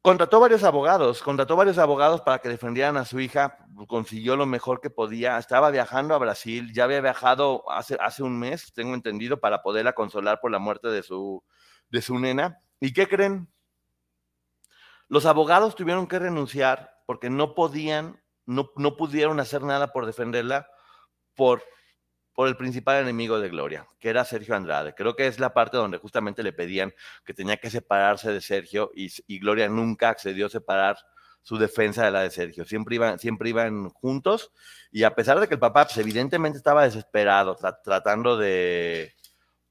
Contrató 0.00 0.38
varios 0.38 0.62
abogados, 0.62 1.22
contrató 1.22 1.56
varios 1.56 1.78
abogados 1.78 2.20
para 2.20 2.38
que 2.38 2.48
defendieran 2.48 2.96
a 2.96 3.04
su 3.04 3.18
hija, 3.18 3.66
consiguió 3.88 4.36
lo 4.36 4.46
mejor 4.46 4.80
que 4.80 4.90
podía, 4.90 5.38
estaba 5.38 5.72
viajando 5.72 6.14
a 6.14 6.18
Brasil, 6.18 6.72
ya 6.72 6.84
había 6.84 7.00
viajado 7.00 7.68
hace, 7.68 7.96
hace 8.00 8.22
un 8.22 8.38
mes, 8.38 8.72
tengo 8.72 8.94
entendido, 8.94 9.40
para 9.40 9.60
poderla 9.60 9.92
consolar 9.92 10.38
por 10.40 10.52
la 10.52 10.60
muerte 10.60 10.86
de 10.86 11.02
su, 11.02 11.42
de 11.90 12.00
su 12.00 12.16
nena. 12.20 12.60
¿Y 12.78 12.92
qué 12.92 13.08
creen? 13.08 13.48
Los 15.12 15.26
abogados 15.26 15.74
tuvieron 15.74 16.06
que 16.06 16.18
renunciar 16.18 17.02
porque 17.04 17.28
no 17.28 17.54
podían, 17.54 18.18
no, 18.46 18.70
no 18.76 18.96
pudieron 18.96 19.40
hacer 19.40 19.60
nada 19.60 19.92
por 19.92 20.06
defenderla 20.06 20.70
por 21.34 21.62
por 22.34 22.48
el 22.48 22.56
principal 22.56 23.02
enemigo 23.02 23.38
de 23.38 23.50
Gloria, 23.50 23.86
que 23.98 24.08
era 24.08 24.24
Sergio 24.24 24.56
Andrade. 24.56 24.94
Creo 24.94 25.14
que 25.14 25.26
es 25.26 25.38
la 25.38 25.52
parte 25.52 25.76
donde 25.76 25.98
justamente 25.98 26.42
le 26.42 26.54
pedían 26.54 26.94
que 27.26 27.34
tenía 27.34 27.58
que 27.58 27.68
separarse 27.68 28.32
de 28.32 28.40
Sergio 28.40 28.90
y, 28.94 29.38
Gloria 29.38 29.68
nunca 29.68 30.08
accedió 30.08 30.46
a 30.46 30.48
separar 30.48 30.96
su 31.42 31.58
defensa 31.58 32.06
de 32.06 32.10
la 32.10 32.22
de 32.22 32.30
Sergio. 32.30 32.64
Siempre 32.64 32.94
iban, 32.94 33.18
siempre 33.18 33.50
iban 33.50 33.90
juntos 33.90 34.50
y 34.90 35.02
a 35.02 35.14
pesar 35.14 35.40
de 35.40 35.46
que 35.46 35.54
el 35.54 35.60
papá 35.60 35.84
pues, 35.84 35.98
evidentemente 35.98 36.56
estaba 36.56 36.84
desesperado, 36.84 37.54
tratando 37.84 38.38
de, 38.38 39.14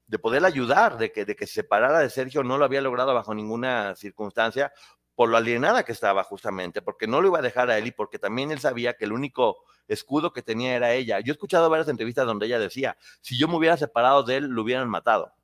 de 0.06 0.18
poder 0.20 0.44
ayudar, 0.44 0.98
de 0.98 1.10
que, 1.10 1.24
de 1.24 1.34
que 1.34 1.48
se 1.48 1.54
separara 1.54 1.98
de 1.98 2.10
Sergio, 2.10 2.44
no 2.44 2.58
lo 2.58 2.64
había 2.64 2.80
logrado 2.80 3.12
bajo 3.12 3.34
ninguna 3.34 3.96
circunstancia 3.96 4.72
por 5.14 5.28
lo 5.28 5.36
alienada 5.36 5.84
que 5.84 5.92
estaba 5.92 6.24
justamente, 6.24 6.82
porque 6.82 7.06
no 7.06 7.20
lo 7.20 7.28
iba 7.28 7.38
a 7.38 7.42
dejar 7.42 7.70
a 7.70 7.78
él 7.78 7.86
y 7.86 7.90
porque 7.90 8.18
también 8.18 8.50
él 8.50 8.60
sabía 8.60 8.94
que 8.94 9.04
el 9.04 9.12
único 9.12 9.58
escudo 9.88 10.32
que 10.32 10.42
tenía 10.42 10.74
era 10.74 10.92
ella. 10.92 11.20
Yo 11.20 11.32
he 11.32 11.34
escuchado 11.34 11.68
varias 11.68 11.88
entrevistas 11.88 12.26
donde 12.26 12.46
ella 12.46 12.58
decía, 12.58 12.96
si 13.20 13.38
yo 13.38 13.48
me 13.48 13.56
hubiera 13.56 13.76
separado 13.76 14.22
de 14.22 14.36
él, 14.38 14.44
lo 14.46 14.62
hubieran 14.62 14.88
matado. 14.88 15.34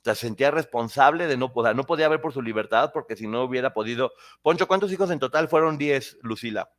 O 0.00 0.04
sea, 0.04 0.14
sentía 0.14 0.50
responsable 0.50 1.26
de 1.26 1.38
no 1.38 1.50
poder, 1.52 1.74
no 1.74 1.84
podía 1.84 2.08
ver 2.08 2.20
por 2.20 2.34
su 2.34 2.42
libertad 2.42 2.90
porque 2.92 3.16
si 3.16 3.26
no 3.26 3.42
hubiera 3.44 3.72
podido. 3.72 4.12
Poncho, 4.42 4.68
¿cuántos 4.68 4.92
hijos 4.92 5.10
en 5.10 5.18
total? 5.18 5.48
Fueron 5.48 5.78
10, 5.78 6.18
Lucila. 6.20 6.70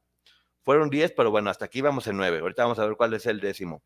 Fueron 0.62 0.92
10, 0.92 1.14
pero 1.14 1.32
bueno, 1.32 1.50
hasta 1.50 1.66
aquí 1.66 1.82
vamos 1.82 2.06
en 2.06 2.18
9. 2.18 2.40
Ahorita 2.40 2.64
vamos 2.64 2.78
a 2.78 2.86
ver 2.86 2.96
cuál 2.96 3.16
es 3.16 3.26
el 3.26 3.40
décimo. 3.40 3.82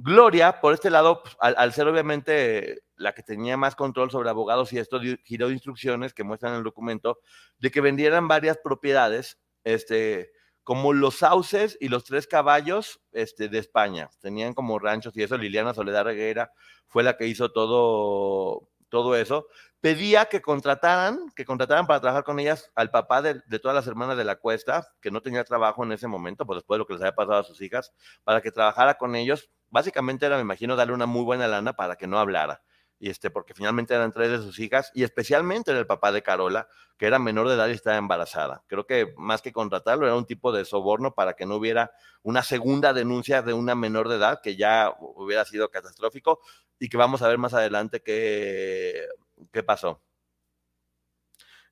Gloria, 0.00 0.60
por 0.60 0.74
este 0.74 0.90
lado, 0.90 1.24
pues, 1.24 1.36
al, 1.40 1.72
ser 1.72 1.88
obviamente 1.88 2.84
la 2.94 3.14
que 3.14 3.24
tenía 3.24 3.56
más 3.56 3.74
control 3.74 4.12
sobre 4.12 4.30
abogados 4.30 4.72
y 4.72 4.78
esto 4.78 5.00
giró 5.24 5.50
instrucciones 5.50 6.14
que 6.14 6.22
muestran 6.22 6.52
en 6.52 6.58
el 6.58 6.64
documento 6.64 7.18
de 7.58 7.72
que 7.72 7.80
vendieran 7.80 8.28
varias 8.28 8.58
propiedades, 8.58 9.40
este, 9.64 10.30
como 10.62 10.92
los 10.92 11.16
sauces 11.16 11.76
y 11.80 11.88
los 11.88 12.04
tres 12.04 12.28
caballos 12.28 13.00
este, 13.10 13.48
de 13.48 13.58
España. 13.58 14.08
Tenían 14.20 14.54
como 14.54 14.78
ranchos 14.78 15.16
y 15.16 15.24
eso. 15.24 15.36
Liliana 15.36 15.74
Soledad 15.74 16.04
Reguera 16.04 16.52
fue 16.86 17.02
la 17.02 17.16
que 17.16 17.26
hizo 17.26 17.50
todo, 17.50 18.68
todo 18.90 19.16
eso. 19.16 19.48
Pedía 19.80 20.26
que 20.26 20.40
contrataran, 20.40 21.30
que 21.36 21.44
contrataran 21.44 21.86
para 21.86 22.00
trabajar 22.00 22.24
con 22.24 22.40
ellas 22.40 22.70
al 22.74 22.90
papá 22.90 23.22
de, 23.22 23.40
todas 23.60 23.74
las 23.74 23.86
hermanas 23.86 24.16
de 24.16 24.24
la 24.24 24.36
cuesta, 24.36 24.88
que 25.00 25.10
no 25.10 25.22
tenía 25.22 25.44
trabajo 25.44 25.84
en 25.84 25.92
ese 25.92 26.08
momento, 26.08 26.46
pues 26.46 26.58
después 26.58 26.76
de 26.76 26.78
lo 26.80 26.86
que 26.86 26.94
les 26.94 27.02
había 27.02 27.14
pasado 27.14 27.38
a 27.38 27.44
sus 27.44 27.60
hijas, 27.60 27.92
para 28.24 28.40
que 28.40 28.50
trabajara 28.50 28.98
con 28.98 29.14
ellos. 29.14 29.50
Básicamente 29.70 30.26
era, 30.26 30.36
me 30.36 30.42
imagino, 30.42 30.76
darle 30.76 30.94
una 30.94 31.06
muy 31.06 31.22
buena 31.22 31.46
lana 31.46 31.74
para 31.74 31.96
que 31.96 32.06
no 32.06 32.18
hablara 32.18 32.62
y 33.00 33.10
este, 33.10 33.30
porque 33.30 33.54
finalmente 33.54 33.94
eran 33.94 34.12
tres 34.12 34.30
de 34.30 34.38
sus 34.38 34.58
hijas, 34.58 34.90
y 34.94 35.04
especialmente 35.04 35.70
era 35.70 35.80
el 35.80 35.86
papá 35.86 36.10
de 36.12 36.22
Carola, 36.22 36.68
que 36.96 37.06
era 37.06 37.18
menor 37.18 37.48
de 37.48 37.54
edad 37.54 37.68
y 37.68 37.72
estaba 37.72 37.96
embarazada. 37.96 38.64
Creo 38.66 38.86
que 38.86 39.14
más 39.16 39.40
que 39.40 39.52
contratarlo, 39.52 40.06
era 40.06 40.16
un 40.16 40.26
tipo 40.26 40.52
de 40.52 40.64
soborno 40.64 41.14
para 41.14 41.34
que 41.34 41.46
no 41.46 41.56
hubiera 41.56 41.92
una 42.22 42.42
segunda 42.42 42.92
denuncia 42.92 43.42
de 43.42 43.52
una 43.52 43.74
menor 43.74 44.08
de 44.08 44.16
edad, 44.16 44.40
que 44.42 44.56
ya 44.56 44.92
hubiera 44.98 45.44
sido 45.44 45.70
catastrófico, 45.70 46.40
y 46.80 46.88
que 46.88 46.96
vamos 46.96 47.22
a 47.22 47.28
ver 47.28 47.38
más 47.38 47.54
adelante 47.54 48.02
qué, 48.02 49.06
qué 49.52 49.62
pasó. 49.62 50.02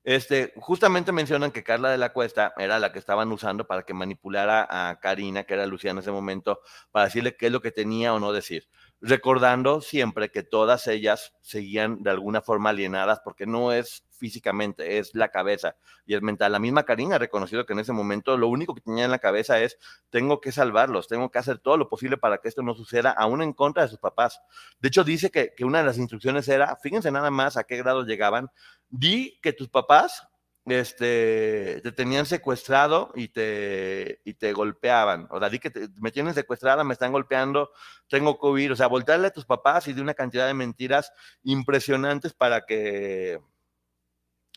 Este, 0.03 0.53
justamente 0.55 1.11
mencionan 1.11 1.51
que 1.51 1.65
Carla 1.65 1.89
de 1.89 1.97
la 1.97 2.13
Cuesta 2.13 2.53
era 2.57 2.79
la 2.79 2.93
que 2.93 2.99
estaban 2.99 3.29
usando 3.31 3.67
para 3.67 3.83
que 3.83 3.93
manipulara 3.93 4.65
a 4.69 4.99
Karina, 5.01 5.43
que 5.43 5.53
era 5.53 5.65
Lucía 5.65 5.91
en 5.91 5.97
ese 5.97 6.11
momento, 6.11 6.61
para 6.91 7.05
decirle 7.07 7.35
qué 7.35 7.47
es 7.47 7.51
lo 7.51 7.61
que 7.61 7.71
tenía 7.71 8.13
o 8.13 8.19
no 8.19 8.31
decir 8.31 8.69
recordando 9.01 9.81
siempre 9.81 10.31
que 10.31 10.43
todas 10.43 10.87
ellas 10.87 11.33
seguían 11.41 12.01
de 12.01 12.09
alguna 12.09 12.41
forma 12.41 12.71
alienadas 12.71 13.19
porque 13.23 13.45
no 13.45 13.71
es 13.71 14.03
físicamente, 14.17 14.97
es 14.97 15.13
la 15.13 15.29
cabeza 15.29 15.75
y 16.05 16.15
es 16.15 16.21
mental. 16.21 16.51
La 16.51 16.59
misma 16.59 16.83
Karina 16.83 17.15
ha 17.15 17.19
reconocido 17.19 17.65
que 17.65 17.73
en 17.73 17.79
ese 17.79 17.93
momento 17.93 18.35
lo 18.37 18.47
único 18.47 18.73
que 18.73 18.81
tenía 18.81 19.05
en 19.05 19.11
la 19.11 19.19
cabeza 19.19 19.59
es 19.59 19.77
tengo 20.09 20.41
que 20.41 20.51
salvarlos, 20.51 21.07
tengo 21.07 21.29
que 21.29 21.37
hacer 21.39 21.59
todo 21.59 21.77
lo 21.77 21.89
posible 21.89 22.17
para 22.17 22.39
que 22.39 22.47
esto 22.47 22.63
no 22.63 22.73
suceda, 22.73 23.11
aún 23.11 23.41
en 23.41 23.53
contra 23.53 23.83
de 23.83 23.89
sus 23.89 23.99
papás. 23.99 24.41
De 24.79 24.87
hecho, 24.87 25.03
dice 25.03 25.29
que, 25.29 25.53
que 25.55 25.65
una 25.65 25.79
de 25.79 25.85
las 25.85 25.97
instrucciones 25.97 26.47
era, 26.47 26.75
fíjense 26.77 27.11
nada 27.11 27.29
más 27.29 27.57
a 27.57 27.63
qué 27.63 27.77
grado 27.77 28.03
llegaban, 28.03 28.49
di 28.89 29.39
que 29.41 29.53
tus 29.53 29.69
papás 29.69 30.27
este, 30.67 31.79
te 31.81 31.91
tenían 31.91 32.25
secuestrado 32.25 33.11
y 33.15 33.29
te, 33.29 34.21
y 34.25 34.33
te 34.33 34.53
golpeaban. 34.53 35.27
O 35.31 35.39
sea, 35.39 35.49
di 35.49 35.59
que 35.59 35.71
me 35.99 36.11
tienen 36.11 36.33
secuestrada, 36.33 36.83
me 36.83 36.93
están 36.93 37.11
golpeando, 37.11 37.71
tengo 38.07 38.37
huir. 38.41 38.71
O 38.71 38.75
sea, 38.75 38.87
voltearle 38.87 39.27
a 39.27 39.33
tus 39.33 39.45
papás 39.45 39.87
y 39.87 39.93
de 39.93 40.01
una 40.01 40.13
cantidad 40.13 40.47
de 40.47 40.53
mentiras 40.53 41.11
impresionantes 41.43 42.33
para 42.33 42.65
que, 42.65 43.39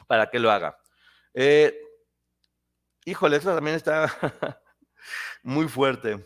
para 0.07 0.31
que 0.31 0.41
lo 0.41 0.51
haga. 0.51 0.79
Eh, 1.35 1.79
híjole, 3.05 3.37
eso 3.37 3.55
también 3.55 3.77
está 3.77 4.11
muy 5.43 5.69
fuerte. 5.69 6.25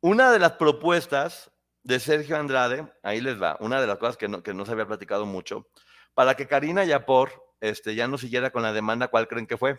Una 0.00 0.30
de 0.30 0.38
las 0.38 0.52
propuestas 0.52 1.50
de 1.82 2.00
Sergio 2.00 2.36
Andrade, 2.36 2.92
ahí 3.02 3.20
les 3.20 3.40
va, 3.40 3.56
una 3.60 3.80
de 3.80 3.86
las 3.86 3.98
cosas 3.98 4.16
que 4.16 4.28
no, 4.28 4.42
que 4.42 4.52
no 4.52 4.66
se 4.66 4.72
había 4.72 4.86
platicado 4.86 5.24
mucho, 5.24 5.68
para 6.14 6.34
que 6.34 6.46
Karina 6.46 6.84
Yapor 6.84 7.43
este, 7.68 7.94
ya 7.94 8.06
no 8.08 8.18
siguiera 8.18 8.50
con 8.50 8.62
la 8.62 8.72
demanda, 8.72 9.08
¿cuál 9.08 9.26
creen 9.26 9.46
que 9.46 9.56
fue? 9.56 9.78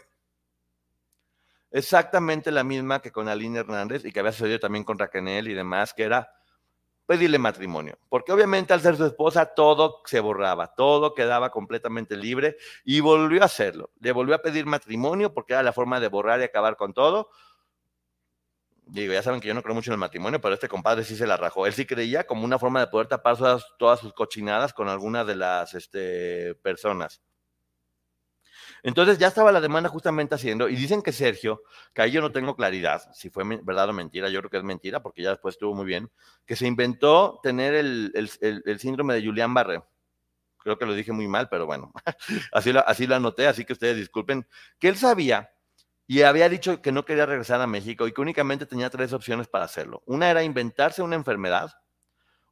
Exactamente 1.71 2.52
la 2.52 2.63
misma 2.63 3.02
que 3.02 3.12
con 3.12 3.28
Aline 3.28 3.60
Hernández 3.60 4.06
y 4.06 4.12
que 4.12 4.19
había 4.19 4.32
sucedido 4.32 4.60
también 4.60 4.84
con 4.84 4.98
Raquel 4.98 5.48
y 5.48 5.54
demás, 5.54 5.93
que 5.93 6.04
era 6.04 6.32
pedirle 7.06 7.38
matrimonio. 7.38 7.98
Porque 8.10 8.32
obviamente 8.32 8.74
al 8.74 8.82
ser 8.82 8.95
su 8.95 9.06
esposa 9.06 9.54
todo 9.54 10.02
se 10.06 10.19
borraba, 10.19 10.74
todo 10.74 11.13
quedaba 11.13 11.52
completamente 11.52 12.17
libre 12.17 12.58
y 12.84 13.02
volvió 13.02 13.43
a 13.43 13.45
hacerlo. 13.45 13.91
Le 14.00 14.12
volvió 14.12 14.36
a 14.36 14.41
pedir 14.41 14.65
matrimonio 14.65 15.34
porque 15.34 15.54
era 15.54 15.63
la 15.63 15.74
forma 15.74 16.00
de 16.00 16.08
borrar 16.08 16.39
y 16.39 16.43
acabar 16.43 16.78
con 16.78 16.93
todo. 16.93 17.30
Digo, 18.88 19.13
ya 19.13 19.21
saben 19.21 19.41
que 19.41 19.48
yo 19.48 19.54
no 19.54 19.63
creo 19.63 19.76
mucho 19.76 19.91
en 19.91 19.95
el 19.95 20.00
matrimonio, 20.00 20.39
pero 20.41 20.54
este 20.54 20.69
compadre 20.69 21.04
sí 21.04 21.15
se 21.15 21.26
la 21.26 21.38
rajó. 21.38 21.65
Él 21.65 21.74
sí 21.74 21.86
creía 21.86 22.26
como 22.26 22.45
una 22.45 22.60
forma 22.60 22.80
de 22.80 22.88
poder 22.88 23.08
tapar 23.08 23.38
todas, 23.78 24.00
sus 24.00 24.13
cochinadas 24.13 24.74
con 24.74 24.89
alguna 24.89 25.24
de 25.26 25.36
las 25.36 25.74
este, 25.74 26.56
personas. 26.56 27.21
Entonces 28.86 29.17
ya 29.17 29.30
estaba 29.30 29.52
la 29.52 29.62
demanda 29.62 29.89
justamente 29.89 30.36
haciendo, 30.36 30.69
y 30.69 30.76
dicen 30.76 31.02
que 31.02 31.12
Sergio, 31.12 31.63
que 31.91 32.04
ahí 32.04 32.12
yo 32.12 32.21
no 32.21 32.32
tengo 32.32 32.56
claridad 32.56 33.02
si 33.15 33.32
fue 33.32 33.43
verdad 33.63 33.89
o 33.89 33.93
mentira, 33.93 34.30
yo 34.30 34.41
creo 34.41 34.52
que 34.52 34.58
es 34.58 34.63
mentira, 34.63 35.02
porque 35.02 35.24
ya 35.24 35.32
después 35.32 35.56
estuvo 35.56 35.74
muy 35.74 35.88
bien, 35.88 36.12
que 36.45 36.56
se 36.56 36.67
inventó 36.67 37.39
tener 37.41 37.74
el, 37.74 38.30
síndrome 38.78 39.15
de 39.15 39.26
Julián 39.26 39.56
Barre. 39.56 39.82
Creo 40.60 40.78
que 40.78 40.86
lo 40.86 40.93
dije 40.93 41.12
muy 41.12 41.28
mal, 41.28 41.50
pero 41.50 41.65
bueno, 41.65 41.91
así 42.52 42.71
lo, 42.71 42.88
así 42.88 43.08
lo 43.08 43.15
anoté, 43.15 43.48
así 43.48 43.65
que 43.65 43.74
ustedes 43.74 43.98
disculpen, 43.98 44.48
que 44.78 44.88
él 44.88 44.98
sabía 44.98 45.50
y 46.06 46.21
había 46.21 46.48
dicho 46.48 46.80
que 46.84 46.91
no 46.91 47.06
quería 47.06 47.26
regresar 47.26 47.62
a 47.62 47.67
México 47.67 48.06
y 48.06 48.13
que 48.13 48.21
únicamente 48.21 48.67
tenía 48.67 48.91
tres 48.91 49.13
opciones 49.13 49.48
para 49.48 49.65
hacerlo. 49.65 50.04
Una 50.06 50.30
era 50.30 50.43
inventarse 50.43 51.02
una 51.02 51.15
enfermedad, 51.15 51.71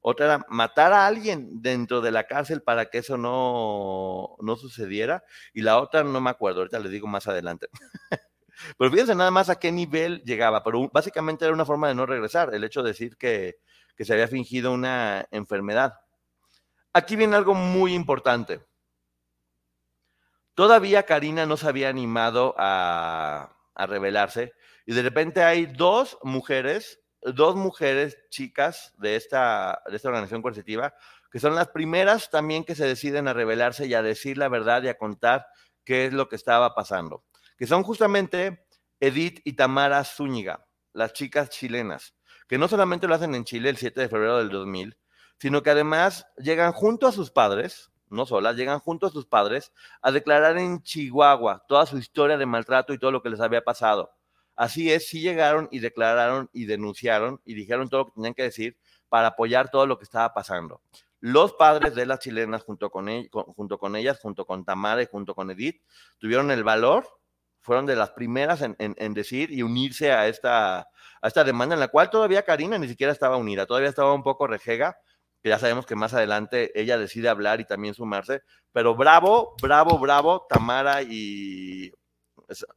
otra 0.06 0.26
era 0.26 0.46
matar 0.50 0.92
a 0.92 1.08
alguien 1.08 1.62
dentro 1.62 2.02
de 2.02 2.12
la 2.12 2.28
cárcel 2.28 2.62
para 2.62 2.88
que 2.90 2.98
eso 2.98 3.18
no, 3.18 4.36
no 4.42 4.56
sucediera. 4.58 5.24
Y 5.54 5.62
la 5.62 5.80
otra 5.80 6.04
no 6.04 6.20
me 6.20 6.30
acuerdo, 6.30 6.60
ahorita 6.60 6.80
les 6.80 6.92
digo 6.92 7.08
más 7.08 7.28
adelante. 7.28 7.68
Pero 8.78 8.92
fíjense 8.92 9.16
nada 9.16 9.32
más 9.32 9.50
a 9.50 9.56
qué 9.60 9.72
nivel 9.72 10.22
llegaba. 10.24 10.62
Pero 10.62 10.90
básicamente 10.94 11.46
era 11.46 11.54
una 11.54 11.66
forma 11.66 11.88
de 11.88 11.96
no 11.96 12.06
regresar, 12.06 12.54
el 12.54 12.66
hecho 12.66 12.84
de 12.84 12.90
decir 12.90 13.16
que, 13.18 13.56
que 13.96 14.04
se 14.04 14.12
había 14.12 14.28
fingido 14.28 14.74
una 14.74 15.26
enfermedad. 15.32 15.94
Aquí 16.92 17.16
viene 17.16 17.38
algo 17.38 17.56
muy 17.56 17.94
importante. 17.94 18.62
Todavía 20.54 21.04
Karina 21.04 21.46
no 21.46 21.56
se 21.56 21.68
había 21.68 21.88
animado 21.88 22.54
a, 22.58 23.56
a 23.74 23.86
rebelarse 23.88 24.54
y 24.86 24.94
de 24.94 25.02
repente 25.02 25.44
hay 25.44 25.66
dos 25.66 26.18
mujeres, 26.24 27.00
dos 27.26 27.56
mujeres 27.56 28.18
chicas 28.30 28.94
de 28.98 29.16
esta, 29.16 29.82
de 29.90 29.96
esta 29.96 30.10
organización 30.10 30.42
coercitiva 30.42 30.94
que 31.34 31.40
son 31.40 31.56
las 31.56 31.70
primeras 31.70 32.30
también 32.30 32.64
que 32.64 32.76
se 32.76 32.86
deciden 32.86 33.28
a 33.28 33.34
rebelarse 33.34 33.88
y 33.88 33.96
a 33.96 34.04
decir 34.04 34.38
la 34.38 34.50
verdad 34.50 34.84
y 34.84 34.90
a 34.90 35.00
contar 35.00 35.48
qué 35.84 36.06
es 36.06 36.14
lo 36.14 36.30
que 36.30 36.36
estaba 36.36 36.76
pasando, 36.76 37.26
que 37.58 37.66
son 37.66 37.82
justamente 37.82 38.68
Edith 39.00 39.42
y 39.44 39.54
Tamara 39.54 40.04
Zúñiga, 40.04 40.68
las 40.94 41.14
chicas 41.14 41.50
chilenas, 41.50 42.14
que 42.48 42.60
no 42.60 42.68
solamente 42.68 43.08
lo 43.08 43.16
hacen 43.16 43.34
en 43.34 43.46
Chile 43.46 43.72
el 43.72 43.78
7 43.78 44.00
de 44.00 44.10
febrero 44.10 44.38
del 44.38 44.50
2000, 44.50 44.96
sino 45.40 45.64
que 45.64 45.72
además 45.72 46.28
llegan 46.38 46.72
junto 46.72 47.08
a 47.08 47.12
sus 47.12 47.32
padres, 47.32 47.92
no 48.10 48.28
solas, 48.28 48.56
llegan 48.56 48.80
junto 48.80 49.08
a 49.08 49.10
sus 49.10 49.26
padres 49.26 49.74
a 50.04 50.12
declarar 50.12 50.60
en 50.60 50.84
Chihuahua 50.84 51.66
toda 51.68 51.88
su 51.88 51.98
historia 51.98 52.38
de 52.38 52.46
maltrato 52.46 52.94
y 52.94 53.00
todo 53.00 53.12
lo 53.12 53.24
que 53.24 53.32
les 53.32 53.40
había 53.40 53.64
pasado. 53.64 54.12
Así 54.56 54.92
es, 54.92 55.08
sí 55.08 55.22
llegaron 55.22 55.68
y 55.72 55.80
declararon 55.80 56.50
y 56.54 56.66
denunciaron 56.66 57.42
y 57.44 57.56
dijeron 57.56 57.90
todo 57.90 58.02
lo 58.02 58.06
que 58.08 58.12
tenían 58.14 58.34
que 58.34 58.44
decir 58.44 58.78
para 59.10 59.30
apoyar 59.30 59.70
todo 59.70 59.86
lo 59.86 59.98
que 59.98 60.04
estaba 60.04 60.34
pasando. 60.34 60.82
Los 61.20 61.54
padres 61.54 61.96
de 61.96 62.06
las 62.06 62.20
chilenas, 62.20 62.64
junto 62.64 62.90
con, 62.90 63.08
con 63.30 63.96
ellas, 63.96 64.20
junto 64.20 64.46
con 64.46 64.66
Tamara 64.66 65.02
y 65.02 65.06
junto 65.06 65.34
con 65.34 65.50
Edith, 65.52 65.82
tuvieron 66.20 66.52
el 66.52 66.64
valor, 66.64 67.08
fueron 67.62 67.86
de 67.86 67.96
las 67.96 68.12
primeras 68.12 68.62
en, 68.62 68.76
en 68.78 69.14
decir 69.14 69.50
y 69.52 69.64
unirse 69.64 70.12
a 70.12 70.28
esta, 70.28 70.80
a 70.80 71.28
esta 71.28 71.46
demanda 71.46 71.76
en 71.76 71.80
la 71.80 71.88
cual 71.88 72.10
todavía 72.10 72.44
Karina 72.44 72.78
ni 72.78 72.90
siquiera 72.90 73.14
estaba 73.14 73.38
unida, 73.38 73.66
todavía 73.66 73.88
estaba 73.88 74.14
un 74.14 74.24
poco 74.24 74.48
rejega, 74.48 74.98
que 75.42 75.50
ya 75.50 75.60
sabemos 75.60 75.86
que 75.86 75.96
más 75.96 76.14
adelante 76.14 76.78
ella 76.80 76.98
decide 76.98 77.30
hablar 77.30 77.62
y 77.62 77.66
también 77.66 77.94
sumarse, 77.94 78.42
pero 78.74 78.96
bravo, 78.96 79.56
bravo, 79.62 79.98
bravo, 80.00 80.46
Tamara 80.50 81.02
y 81.02 81.94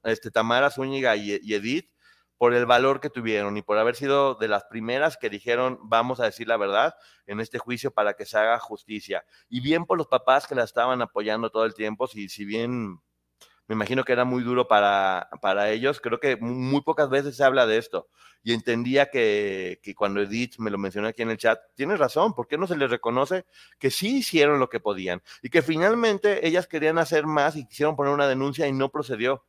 este, 0.04 0.30
Tamara 0.30 0.70
Zúñiga 0.70 1.16
y, 1.16 1.32
Edith 1.32 1.90
por 2.38 2.52
el 2.52 2.66
valor 2.66 3.00
que 3.00 3.08
tuvieron 3.08 3.56
y 3.56 3.62
por 3.62 3.78
haber 3.78 3.96
sido 3.96 4.34
de 4.34 4.48
las 4.48 4.64
primeras 4.64 5.16
que 5.16 5.30
dijeron 5.30 5.78
vamos 5.84 6.20
a 6.20 6.24
decir 6.24 6.46
la 6.48 6.58
verdad 6.58 6.94
en 7.26 7.40
este 7.40 7.58
juicio 7.58 7.92
para 7.92 8.14
que 8.14 8.26
se 8.26 8.36
haga 8.36 8.58
justicia. 8.58 9.24
Y 9.48 9.60
bien 9.60 9.86
por 9.86 9.96
los 9.96 10.06
papás 10.06 10.46
que 10.46 10.54
la 10.54 10.64
estaban 10.64 11.00
apoyando 11.00 11.50
todo 11.50 11.64
el 11.64 11.74
tiempo, 11.74 12.06
si, 12.06 12.28
si 12.28 12.44
bien 12.44 13.00
me 13.68 13.74
imagino 13.74 14.04
que 14.04 14.12
era 14.12 14.24
muy 14.24 14.42
duro 14.44 14.68
para, 14.68 15.28
para 15.40 15.70
ellos. 15.70 16.00
Creo 16.00 16.20
que 16.20 16.36
muy 16.36 16.82
pocas 16.82 17.10
veces 17.10 17.36
se 17.36 17.44
habla 17.44 17.66
de 17.66 17.78
esto. 17.78 18.08
Y 18.42 18.52
entendía 18.52 19.10
que, 19.10 19.80
que, 19.82 19.94
cuando 19.94 20.20
Edith 20.20 20.58
me 20.58 20.70
lo 20.70 20.78
mencionó 20.78 21.08
aquí 21.08 21.22
en 21.22 21.30
el 21.30 21.36
chat, 21.36 21.58
tienes 21.74 21.98
razón, 21.98 22.32
¿por 22.32 22.46
qué 22.46 22.56
no 22.58 22.68
se 22.68 22.76
les 22.76 22.90
reconoce 22.90 23.44
que 23.78 23.90
sí 23.90 24.18
hicieron 24.18 24.60
lo 24.60 24.68
que 24.68 24.78
podían? 24.78 25.20
Y 25.42 25.50
que 25.50 25.62
finalmente 25.62 26.46
ellas 26.46 26.68
querían 26.68 26.98
hacer 26.98 27.26
más 27.26 27.56
y 27.56 27.66
quisieron 27.66 27.96
poner 27.96 28.12
una 28.12 28.28
denuncia 28.28 28.68
y 28.68 28.72
no 28.72 28.90
procedió. 28.90 29.44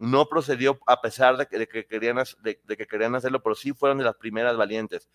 No 0.00 0.30
procedió 0.30 0.80
a 0.86 1.02
pesar 1.02 1.36
de 1.36 1.46
que, 1.46 1.68
que 1.68 1.86
querían, 1.86 2.18
hacerlo, 2.18 3.42
pero 3.42 3.54
sí 3.54 3.72
fueron 3.72 3.98
de 3.98 4.04
las 4.04 4.16
primeras 4.16 4.56
valientes. 4.56 5.10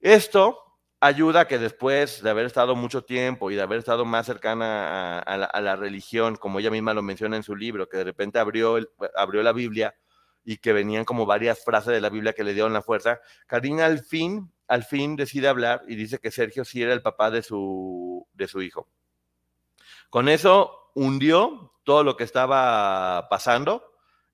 Esto 0.00 0.78
ayuda 1.00 1.48
que 1.48 1.58
después 1.58 2.22
de 2.22 2.30
haber 2.30 2.46
estado 2.46 2.76
mucho 2.76 3.02
tiempo 3.02 3.50
y 3.50 3.56
de 3.56 3.62
haber 3.62 3.80
estado 3.80 4.04
más 4.04 4.26
cercana 4.26 5.18
a, 5.18 5.60
la, 5.60 5.76
religión, 5.76 6.36
como 6.36 6.60
ella 6.60 6.70
misma 6.70 6.94
lo 6.94 7.02
menciona 7.02 7.36
en 7.36 7.42
su 7.42 7.56
libro, 7.56 7.88
que 7.88 7.96
de 7.96 8.04
repente 8.04 8.38
abrió, 8.38 8.78
la 8.78 9.52
Biblia 9.52 9.96
y 10.44 10.58
que 10.58 10.72
venían 10.72 11.04
como 11.04 11.26
varias 11.26 11.64
frases 11.64 11.92
de 11.92 12.00
la 12.00 12.10
Biblia 12.10 12.32
que 12.32 12.44
le 12.44 12.54
dieron 12.54 12.72
la 12.72 12.82
fuerza, 12.82 13.20
Karina 13.48 13.86
al 13.86 13.98
fin, 14.04 14.52
al 14.68 14.84
fin 14.84 15.16
decide 15.16 15.48
hablar 15.48 15.82
y 15.88 15.96
dice 15.96 16.20
que 16.20 16.30
Sergio 16.30 16.64
sí 16.64 16.80
era 16.80 16.92
el 16.92 17.02
papá 17.02 17.32
de 17.32 17.42
su 17.42 18.26
hijo. 18.62 18.88
Con 20.10 20.28
eso 20.28 20.79
hundió 20.94 21.72
todo 21.84 22.04
lo 22.04 22.16
que 22.16 22.24
estaba 22.24 23.28
pasando 23.28 23.84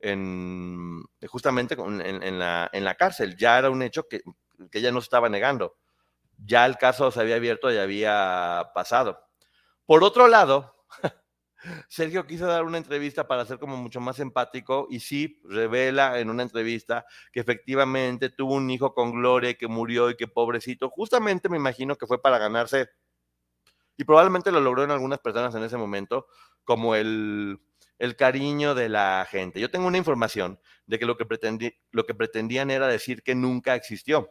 en, 0.01 1.03
justamente 1.29 1.75
en, 1.75 2.39
la, 2.39 2.69
en 2.73 2.85
la 2.85 2.95
cárcel. 2.95 3.37
Ya 3.37 3.59
era 3.59 3.71
un 3.71 3.83
hecho 3.83 4.07
que, 4.09 4.21
que 4.71 4.79
ella 4.79 4.93
no 4.93 4.99
estaba 4.99 5.29
negando 5.29 5.77
ya 6.45 6.67
el 6.67 6.77
caso 6.77 7.11
se 7.11 7.21
había 7.21 7.37
abierto 7.37 7.73
y 7.73 7.79
había 7.79 8.71
pasado. 8.75 9.21
Por 9.85 10.05
otro 10.05 10.29
lado, 10.29 10.75
Sergio 11.89 12.27
quiso 12.27 12.47
dar 12.47 12.65
una 12.65 12.79
entrevista 12.79 13.27
para 13.27 13.45
ser 13.47 13.59
como 13.59 13.77
mucho 13.77 14.01
más 14.01 14.19
empático 14.21 14.87
y 14.91 15.01
sí 15.01 15.41
revela 15.45 16.19
en 16.21 16.31
una 16.31 16.43
entrevista 16.43 17.07
que 17.33 17.41
efectivamente 17.41 18.31
tuvo 18.31 18.55
un 18.55 18.71
hijo 18.71 18.95
con 18.95 19.13
Gloria 19.13 19.55
que 19.55 19.69
murió 19.69 20.11
y 20.11 20.17
que 20.17 20.29
pobrecito, 20.29 20.91
justamente 20.91 21.49
me 21.49 21.57
imagino 21.57 21.97
que 21.97 22.07
fue 22.07 22.21
para 22.21 22.39
ganarse, 22.39 22.89
y 23.97 24.05
probablemente 24.05 24.53
lo 24.53 24.61
logró 24.61 24.85
en 24.85 24.91
algunas 24.91 25.19
personas 25.19 25.55
en 25.55 25.63
ese 25.63 25.77
momento, 25.77 26.27
como 26.65 26.95
el, 26.95 27.61
el 27.99 28.17
cariño 28.17 28.75
de 28.75 28.89
la 28.89 29.27
gente. 29.31 29.61
Yo 29.61 29.71
tengo 29.71 29.87
una 29.87 29.99
información 29.99 30.59
de 30.87 30.99
que 30.99 31.07
lo 31.07 31.17
que, 31.17 31.27
lo 31.91 32.07
que 32.07 32.15
pretendían 32.15 32.71
era 32.71 32.89
decir 32.89 33.23
que 33.23 33.35
nunca 33.35 33.75
existió 33.75 34.31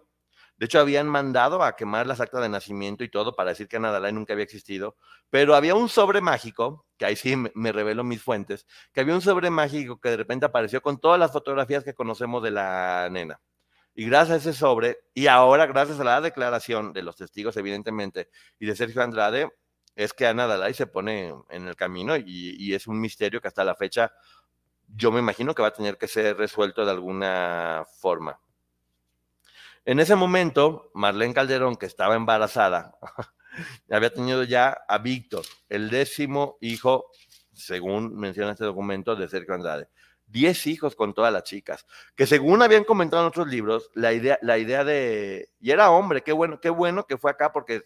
de 0.57 0.67
hecho, 0.67 0.79
habían 0.79 1.07
mandado 1.07 1.63
a 1.63 1.75
quemar 1.75 2.07
las 2.07 2.21
actas 2.21 2.41
de 2.41 2.47
nacimiento 2.47 3.03
y 3.03 3.09
todo 3.09 3.35
para 3.35 3.49
decir 3.49 3.67
que 3.67 3.77
Nadalai 3.77 4.13
nunca 4.13 4.33
había 4.33 4.45
existido, 4.45 4.95
pero 5.29 5.53
había 5.53 5.75
un 5.75 5.89
sobre 5.89 6.21
mágico, 6.21 6.85
que 6.97 7.05
ahí 7.05 7.17
sí 7.17 7.35
me, 7.35 7.71
revelo 7.73 8.05
mis 8.05 8.21
fuentes, 8.21 8.65
que 8.93 9.01
había 9.01 9.15
un 9.15 9.21
sobre 9.21 9.49
mágico 9.49 9.99
que 9.99 10.09
de 10.09 10.17
repente 10.17 10.45
apareció 10.45 10.81
con 10.81 10.97
todas 10.99 11.19
las 11.19 11.33
fotografías 11.33 11.83
que 11.83 11.93
conocemos 11.93 12.41
de 12.41 12.51
la 12.51 13.09
nena. 13.11 13.41
Y 13.95 14.05
gracias 14.05 14.45
a 14.45 14.49
ese 14.49 14.53
sobre, 14.53 14.99
y 15.13 15.27
ahora 15.27 15.65
gracias 15.67 15.99
a 15.99 16.03
la 16.03 16.19
declaración 16.19 16.91
de 16.91 17.01
los 17.01 17.15
testigos, 17.15 17.55
evidentemente, 17.55 18.29
y 18.59 18.65
de 18.65 18.75
Sergio 18.75 19.01
Andrade, 19.01 19.49
es 19.95 20.11
que 20.13 20.27
Ana 20.27 20.47
Dalai 20.47 20.73
se 20.73 20.85
pone 20.85 21.33
en 21.49 21.67
el 21.67 21.77
camino 21.77 22.17
y, 22.17 22.23
y, 22.25 22.73
es 22.73 22.87
un 22.87 22.99
misterio 22.99 23.39
que 23.39 23.47
hasta 23.47 23.63
la 23.63 23.75
fecha 23.75 24.11
yo 24.87 25.11
me 25.11 25.19
imagino 25.19 25.55
que 25.55 25.61
va 25.61 25.69
a 25.69 25.73
tener 25.73 25.97
que 25.97 26.07
ser 26.07 26.37
resuelto 26.37 26.85
de 26.85 26.91
alguna 26.91 27.85
forma. 27.99 28.39
En 29.85 29.99
ese 29.99 30.15
momento, 30.15 30.91
Marlene 30.93 31.33
Calderón, 31.33 31.75
que 31.75 31.85
estaba 31.85 32.15
embarazada, 32.15 32.97
había 33.89 34.13
tenido 34.13 34.43
ya 34.43 34.77
a 34.87 34.97
Víctor, 34.97 35.45
el 35.69 35.89
décimo 35.89 36.57
hijo, 36.59 37.05
según 37.53 38.15
menciona 38.17 38.51
este 38.51 38.65
documento, 38.65 39.15
de 39.15 39.29
Sergio 39.29 39.53
Andrade. 39.53 39.87
Diez 40.27 40.65
hijos 40.67 40.95
con 40.95 41.13
todas 41.13 41.31
las 41.31 41.43
chicas, 41.43 41.85
que 42.15 42.25
según 42.25 42.61
habían 42.61 42.83
comentado 42.83 43.21
en 43.23 43.27
otros 43.27 43.47
libros, 43.47 43.91
la 43.93 44.11
idea, 44.11 44.39
la 44.41 44.57
idea 44.57 44.83
de... 44.83 45.49
Y 45.59 45.71
era 45.71 45.91
hombre, 45.91 46.23
qué 46.23 46.31
bueno, 46.31 46.59
qué 46.59 46.69
bueno 46.69 47.05
que 47.05 47.17
fue 47.17 47.31
acá, 47.31 47.51
porque 47.51 47.83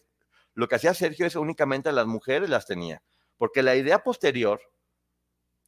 lo 0.53 0.67
que 0.67 0.75
hacía 0.75 0.93
Sergio 0.93 1.25
es 1.25 1.35
únicamente 1.35 1.89
a 1.89 1.93
las 1.93 2.05
mujeres 2.05 2.49
las 2.49 2.65
tenía. 2.65 3.01
Porque 3.37 3.63
la 3.63 3.77
idea 3.77 4.03
posterior, 4.03 4.61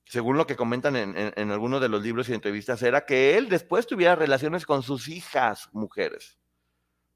según 0.06 0.38
lo 0.38 0.46
que 0.46 0.58
comentan 0.58 0.98
en, 0.98 1.52
algunos 1.52 1.80
de 1.80 1.88
los 1.88 2.04
libros 2.04 2.28
y 2.28 2.34
entrevistas, 2.34 2.84
era 2.84 3.06
que 3.06 3.38
él 3.38 3.48
después 3.48 3.88
tuviera 3.88 4.16
relaciones 4.16 4.66
con 4.66 4.84
sus 4.84 5.08
hijas 5.08 5.70
mujeres. 5.72 6.38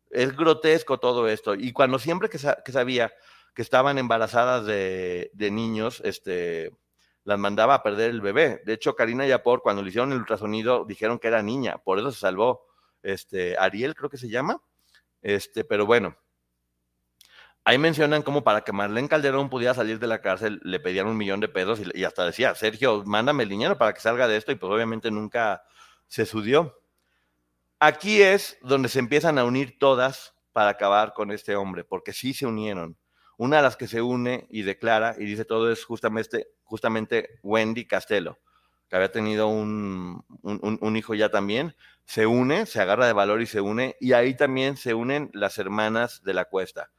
Es 0.09 0.35
grotesco 0.35 0.99
todo 0.99 1.27
esto. 1.27 1.55
Y 1.55 1.73
cuando 1.73 1.99
siempre 1.99 2.29
que, 2.29 2.37
sabía 2.37 3.13
que 3.53 3.61
estaban 3.61 3.97
embarazadas 3.97 4.65
de, 4.65 5.29
niños, 5.51 6.01
este, 6.05 6.71
las 7.25 7.38
mandaba 7.38 7.75
a 7.75 7.83
perder 7.83 8.11
el 8.11 8.21
bebé. 8.21 8.61
De 8.65 8.73
hecho, 8.73 8.95
Karina 8.95 9.27
Yapor, 9.27 9.61
cuando 9.61 9.81
le 9.83 9.89
hicieron 9.89 10.13
el 10.13 10.19
ultrasonido, 10.19 10.85
dijeron 10.85 11.19
que 11.19 11.27
era 11.27 11.41
niña, 11.41 11.79
por 11.79 11.99
eso 11.99 12.11
se 12.11 12.19
salvó. 12.19 12.65
Este, 13.03 13.57
Ariel 13.57 13.95
creo 13.95 14.09
que 14.09 14.17
se 14.17 14.29
llama. 14.29 14.61
Este, 15.21 15.63
pero 15.63 15.85
bueno, 15.85 16.15
Ahí 17.67 17.79
mencionan 17.79 18.21
como 18.21 18.43
para 18.43 18.61
que 18.61 18.71
Marlene 18.71 19.09
Calderón 19.09 19.49
pudiera 19.49 19.73
salir 19.73 19.97
de 19.97 20.05
la 20.05 20.21
cárcel, 20.21 20.61
le 20.63 20.79
pedían 20.79 21.07
un 21.07 21.17
millón 21.17 21.39
de 21.39 21.47
pesos 21.47 21.81
y, 21.95 22.03
hasta 22.03 22.23
decía, 22.23 22.53
Sergio, 22.53 23.03
mándame 23.07 23.41
el 23.41 23.49
dinero 23.49 23.75
para 23.75 23.91
que 23.91 24.01
salga 24.01 24.27
de 24.27 24.38
esto 24.38 24.51
y 24.51 24.55
pues 24.55 24.71
obviamente 24.71 25.09
nunca 25.09 25.63
se 26.05 26.27
sudió. 26.27 26.79
Aquí 27.79 28.21
es 28.21 28.59
donde 28.61 28.88
se 28.88 28.99
empiezan 28.99 29.39
a 29.39 29.45
unir 29.45 29.79
todas 29.79 30.35
para 30.51 30.69
acabar 30.69 31.13
con 31.13 31.31
este 31.31 31.55
hombre, 31.55 31.83
porque 31.83 32.13
sí 32.13 32.35
se 32.35 32.45
unieron. 32.45 32.97
Una 33.38 33.58
de 33.58 33.63
las 33.63 33.78
que 33.78 33.88
se 33.88 34.02
une 34.02 34.48
y 34.50 34.63
declara 34.63 35.15
y 35.17 35.26
dice 35.26 35.45
todo 35.45 35.71
es 35.71 35.84
justamente, 35.84 36.48
justamente 36.63 37.39
Wendy 37.43 37.86
Castelo, 37.86 38.39
que 38.88 38.95
había 38.95 39.12
tenido 39.12 39.48
un, 39.48 40.24
un 40.41 40.95
hijo 40.95 41.15
ya 41.15 41.30
también, 41.30 41.76
se 42.06 42.26
une, 42.26 42.65
se 42.65 42.82
agarra 42.82 43.08
de 43.08 43.13
valor 43.13 43.41
y 43.41 43.48
se 43.48 43.62
une, 43.62 43.95
y 44.00 44.13
ahí 44.13 44.36
también 44.36 44.78
se 44.78 44.93
unen 44.93 45.30
las 45.34 45.58
hermanas 45.58 46.24
de 46.24 46.34
la 46.34 46.45
cuesta 46.45 46.91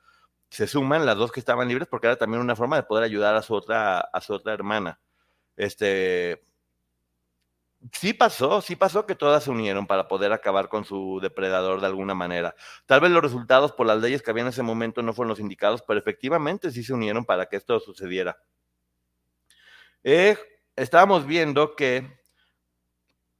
se 0.51 0.66
suman 0.66 1.07
las 1.07 1.16
dos 1.16 1.33
que 1.33 1.40
estaban 1.40 1.68
libres 1.68 1.88
porque 1.88 2.07
era 2.07 2.16
también 2.16 2.40
una 2.40 2.57
forma 2.57 2.77
de 2.77 2.85
poder 2.85 3.05
ayudar 3.05 3.35
a 3.35 3.42
su 3.42 3.55
otra, 3.55 3.99
a 4.01 4.20
su 4.20 4.33
otra 4.35 4.53
hermana. 4.53 5.01
Este, 5.57 6.42
sí 7.92 8.12
pasó, 8.12 8.61
sí 8.61 8.77
pasó 8.77 9.07
que 9.07 9.14
todas 9.14 9.44
se 9.44 9.51
unieron 9.51 9.87
para 9.87 10.09
poder 10.09 10.33
acabar 10.33 10.68
con 10.68 10.85
su 10.85 11.18
depredador 11.20 11.81
de 11.81 11.87
alguna 11.87 12.14
manera. 12.14 12.55
Tal 12.87 13.01
vez 13.01 13.11
los 13.11 13.22
resultados 13.22 13.72
por 13.72 13.87
las 13.87 14.01
leyes 14.01 14.22
que 14.22 14.31
había 14.31 14.42
en 14.42 14.49
ese 14.49 14.62
momento 14.62 15.03
no 15.03 15.12
fueron 15.12 15.31
los 15.31 15.40
indicados, 15.40 15.83
pero 15.87 15.99
efectivamente 15.99 16.70
sí 16.70 16.83
se 16.83 16.94
unieron 16.94 17.25
para 17.25 17.46
que 17.46 17.57
esto 17.57 17.79
sucediera. 17.81 18.38
Eh, 20.05 20.37
estábamos 20.77 21.27
viendo 21.27 21.75
que 21.75 22.20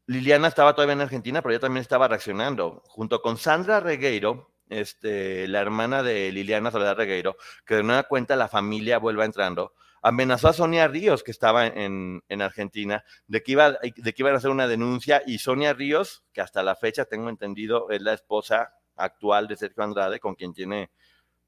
Liliana 0.07 0.49
estaba 0.49 0.75
todavía 0.75 0.95
en 0.95 1.01
Argentina, 1.01 1.43
pero 1.43 1.53
ella 1.53 1.61
también 1.61 1.83
estaba 1.83 2.09
reaccionando. 2.09 2.83
Junto 2.87 3.23
con 3.23 3.37
Sandra 3.39 3.81
Regueiro, 3.81 4.53
este, 4.69 5.49
la 5.49 5.61
hermana 5.61 6.03
de 6.03 6.33
Liliana 6.33 6.71
Soledad 6.71 6.97
Regueiro, 6.97 7.37
que 7.65 7.77
de 7.77 7.83
nueva 7.83 8.05
cuenta 8.05 8.37
la 8.37 8.49
familia 8.49 8.99
vuelva 8.99 9.25
entrando, 9.25 9.75
amenazó 10.07 10.47
a 10.47 10.53
Sonia 10.53 10.87
Ríos, 10.87 11.25
que 11.25 11.33
estaba 11.33 11.67
en, 11.67 12.23
Argentina, 12.41 13.05
de 13.27 13.43
que, 13.43 13.53
iba, 13.53 13.73
de 13.73 14.15
que 14.15 14.23
iban 14.23 14.35
a 14.35 14.37
hacer 14.37 14.51
una 14.51 14.69
denuncia 14.69 15.21
y 15.27 15.39
Sonia 15.39 15.73
Ríos, 15.73 16.23
que 16.33 16.41
hasta 16.41 16.63
la 16.63 16.77
fecha 16.77 17.07
tengo 17.07 17.29
entendido 17.29 17.91
es 17.91 18.01
la 18.03 18.13
esposa 18.13 18.73
actual 18.95 19.49
de 19.49 19.57
Sergio 19.57 19.83
Andrade, 19.83 20.21
con 20.21 20.37
quien 20.37 20.53
tiene 20.53 20.93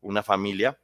una 0.01 0.25
familia, 0.25 0.77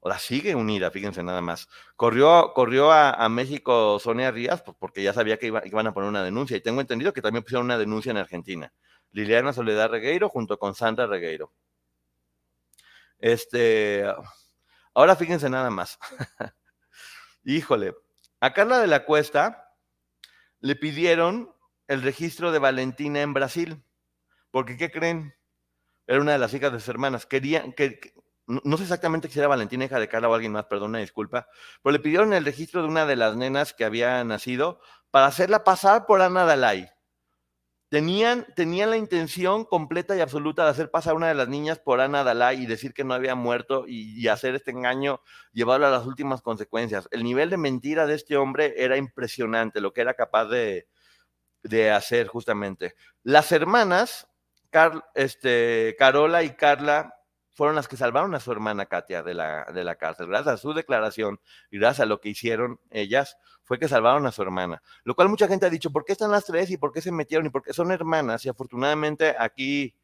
o 0.00 0.08
la 0.08 0.18
sigue 0.18 0.56
unida, 0.56 0.90
fíjense 0.90 1.22
nada 1.22 1.40
más. 1.40 1.68
Corrió, 1.94 2.52
corrió 2.52 2.90
a, 2.90 3.28
México 3.28 4.00
Sonia 4.00 4.32
Ríos 4.32 4.62
pues 4.62 4.76
porque 4.80 5.04
ya 5.04 5.12
sabía 5.12 5.38
que 5.38 5.46
iban 5.46 5.86
a 5.86 5.94
poner 5.94 6.08
una 6.08 6.24
denuncia 6.24 6.56
y 6.56 6.62
tengo 6.62 6.80
entendido 6.80 7.12
que 7.12 7.22
también 7.22 7.44
pusieron 7.44 7.66
una 7.66 7.78
denuncia 7.78 8.10
en 8.10 8.16
Argentina. 8.16 8.72
Liliana 9.12 9.52
Soledad 9.52 9.88
Regueiro 9.88 10.28
junto 10.28 10.58
con 10.58 10.74
Sandra 10.74 11.06
Regueiro. 11.06 11.52
Este, 13.20 14.04
ahora 14.94 15.14
fíjense 15.14 15.48
nada 15.48 15.70
más. 15.70 15.96
Híjole, 17.44 17.94
a 18.40 18.54
Carla 18.54 18.78
de 18.78 18.86
la 18.86 19.04
Cuesta 19.04 19.76
le 20.60 20.76
pidieron 20.76 21.54
el 21.88 22.02
registro 22.02 22.52
de 22.52 22.58
Valentina 22.58 23.20
en 23.20 23.34
Brasil, 23.34 23.84
porque 24.50 24.78
¿qué 24.78 24.90
creen? 24.90 25.34
Era 26.06 26.20
una 26.20 26.32
de 26.32 26.38
las 26.38 26.54
hijas 26.54 26.72
de 26.72 26.80
sus 26.80 26.88
hermanas. 26.88 27.26
Querían 27.26 27.74
que, 27.74 28.14
no 28.46 28.76
sé 28.78 28.84
exactamente 28.84 29.28
si 29.28 29.38
era 29.38 29.48
Valentina, 29.48 29.84
hija 29.84 30.00
de 30.00 30.08
Carla 30.08 30.30
o 30.30 30.34
alguien 30.34 30.52
más, 30.52 30.64
perdón, 30.64 30.90
una 30.90 31.00
disculpa, 31.00 31.48
pero 31.82 31.92
le 31.92 32.00
pidieron 32.00 32.32
el 32.32 32.46
registro 32.46 32.80
de 32.80 32.88
una 32.88 33.04
de 33.04 33.16
las 33.16 33.36
nenas 33.36 33.74
que 33.74 33.84
había 33.84 34.24
nacido 34.24 34.80
para 35.10 35.26
hacerla 35.26 35.64
pasar 35.64 36.06
por 36.06 36.22
Ana 36.22 36.44
Dalai. 36.44 36.93
Tenían, 37.88 38.46
tenían 38.56 38.90
la 38.90 38.96
intención 38.96 39.64
completa 39.64 40.16
y 40.16 40.20
absoluta 40.20 40.64
de 40.64 40.70
hacer 40.70 40.90
pasar 40.90 41.12
a 41.12 41.16
una 41.16 41.28
de 41.28 41.34
las 41.34 41.48
niñas 41.48 41.78
por 41.78 42.00
Ana 42.00 42.24
Dalai 42.24 42.62
y 42.62 42.66
decir 42.66 42.92
que 42.92 43.04
no 43.04 43.14
había 43.14 43.34
muerto 43.34 43.84
y, 43.86 44.26
hacer 44.28 44.54
este 44.54 44.72
engaño, 44.72 45.20
llevarlo 45.52 45.86
a 45.86 45.90
las 45.90 46.06
últimas 46.06 46.42
consecuencias. 46.42 47.08
El 47.12 47.22
nivel 47.22 47.50
de 47.50 47.56
mentira 47.56 48.06
de 48.06 48.14
este 48.14 48.36
hombre 48.36 48.74
era 48.76 48.96
impresionante, 48.96 49.80
lo 49.80 49.92
que 49.92 50.00
era 50.00 50.14
capaz 50.14 50.46
de, 50.46 50.88
hacer 51.92 52.26
justamente. 52.26 52.94
Las 53.22 53.52
hermanas, 53.52 54.28
este, 55.14 55.94
Carola 55.98 56.42
y 56.42 56.50
Carla, 56.56 57.14
fueron 57.54 57.76
las 57.76 57.88
que 57.88 57.96
salvaron 57.96 58.34
a 58.34 58.40
su 58.40 58.52
hermana 58.52 58.86
Katia 58.86 59.22
de 59.22 59.34
la, 59.34 59.64
de 59.72 59.84
la 59.84 59.94
cárcel. 59.94 60.26
Gracias 60.26 60.54
a 60.54 60.56
su 60.58 60.74
declaración 60.74 61.40
y 61.70 61.78
gracias 61.78 62.00
a 62.00 62.06
lo 62.06 62.20
que 62.20 62.28
hicieron 62.28 62.80
ellas, 62.90 63.38
fue 63.62 63.78
que 63.78 63.88
salvaron 63.88 64.26
a 64.26 64.32
su 64.32 64.42
hermana. 64.42 64.82
Lo 65.04 65.14
cual 65.14 65.28
mucha 65.28 65.48
gente 65.48 65.66
ha 65.66 65.70
dicho, 65.70 65.90
¿por 65.90 66.04
qué 66.04 66.12
están 66.12 66.30
las 66.30 66.44
tres 66.44 66.70
y 66.70 66.76
por 66.76 66.92
qué 66.92 67.00
se 67.00 67.12
metieron 67.12 67.46
y 67.46 67.50
por 67.50 67.62
qué 67.62 67.72
son 67.72 67.92
hermanas? 67.92 68.44
Y 68.44 68.48
afortunadamente 68.48 69.34
aquí 69.38 69.94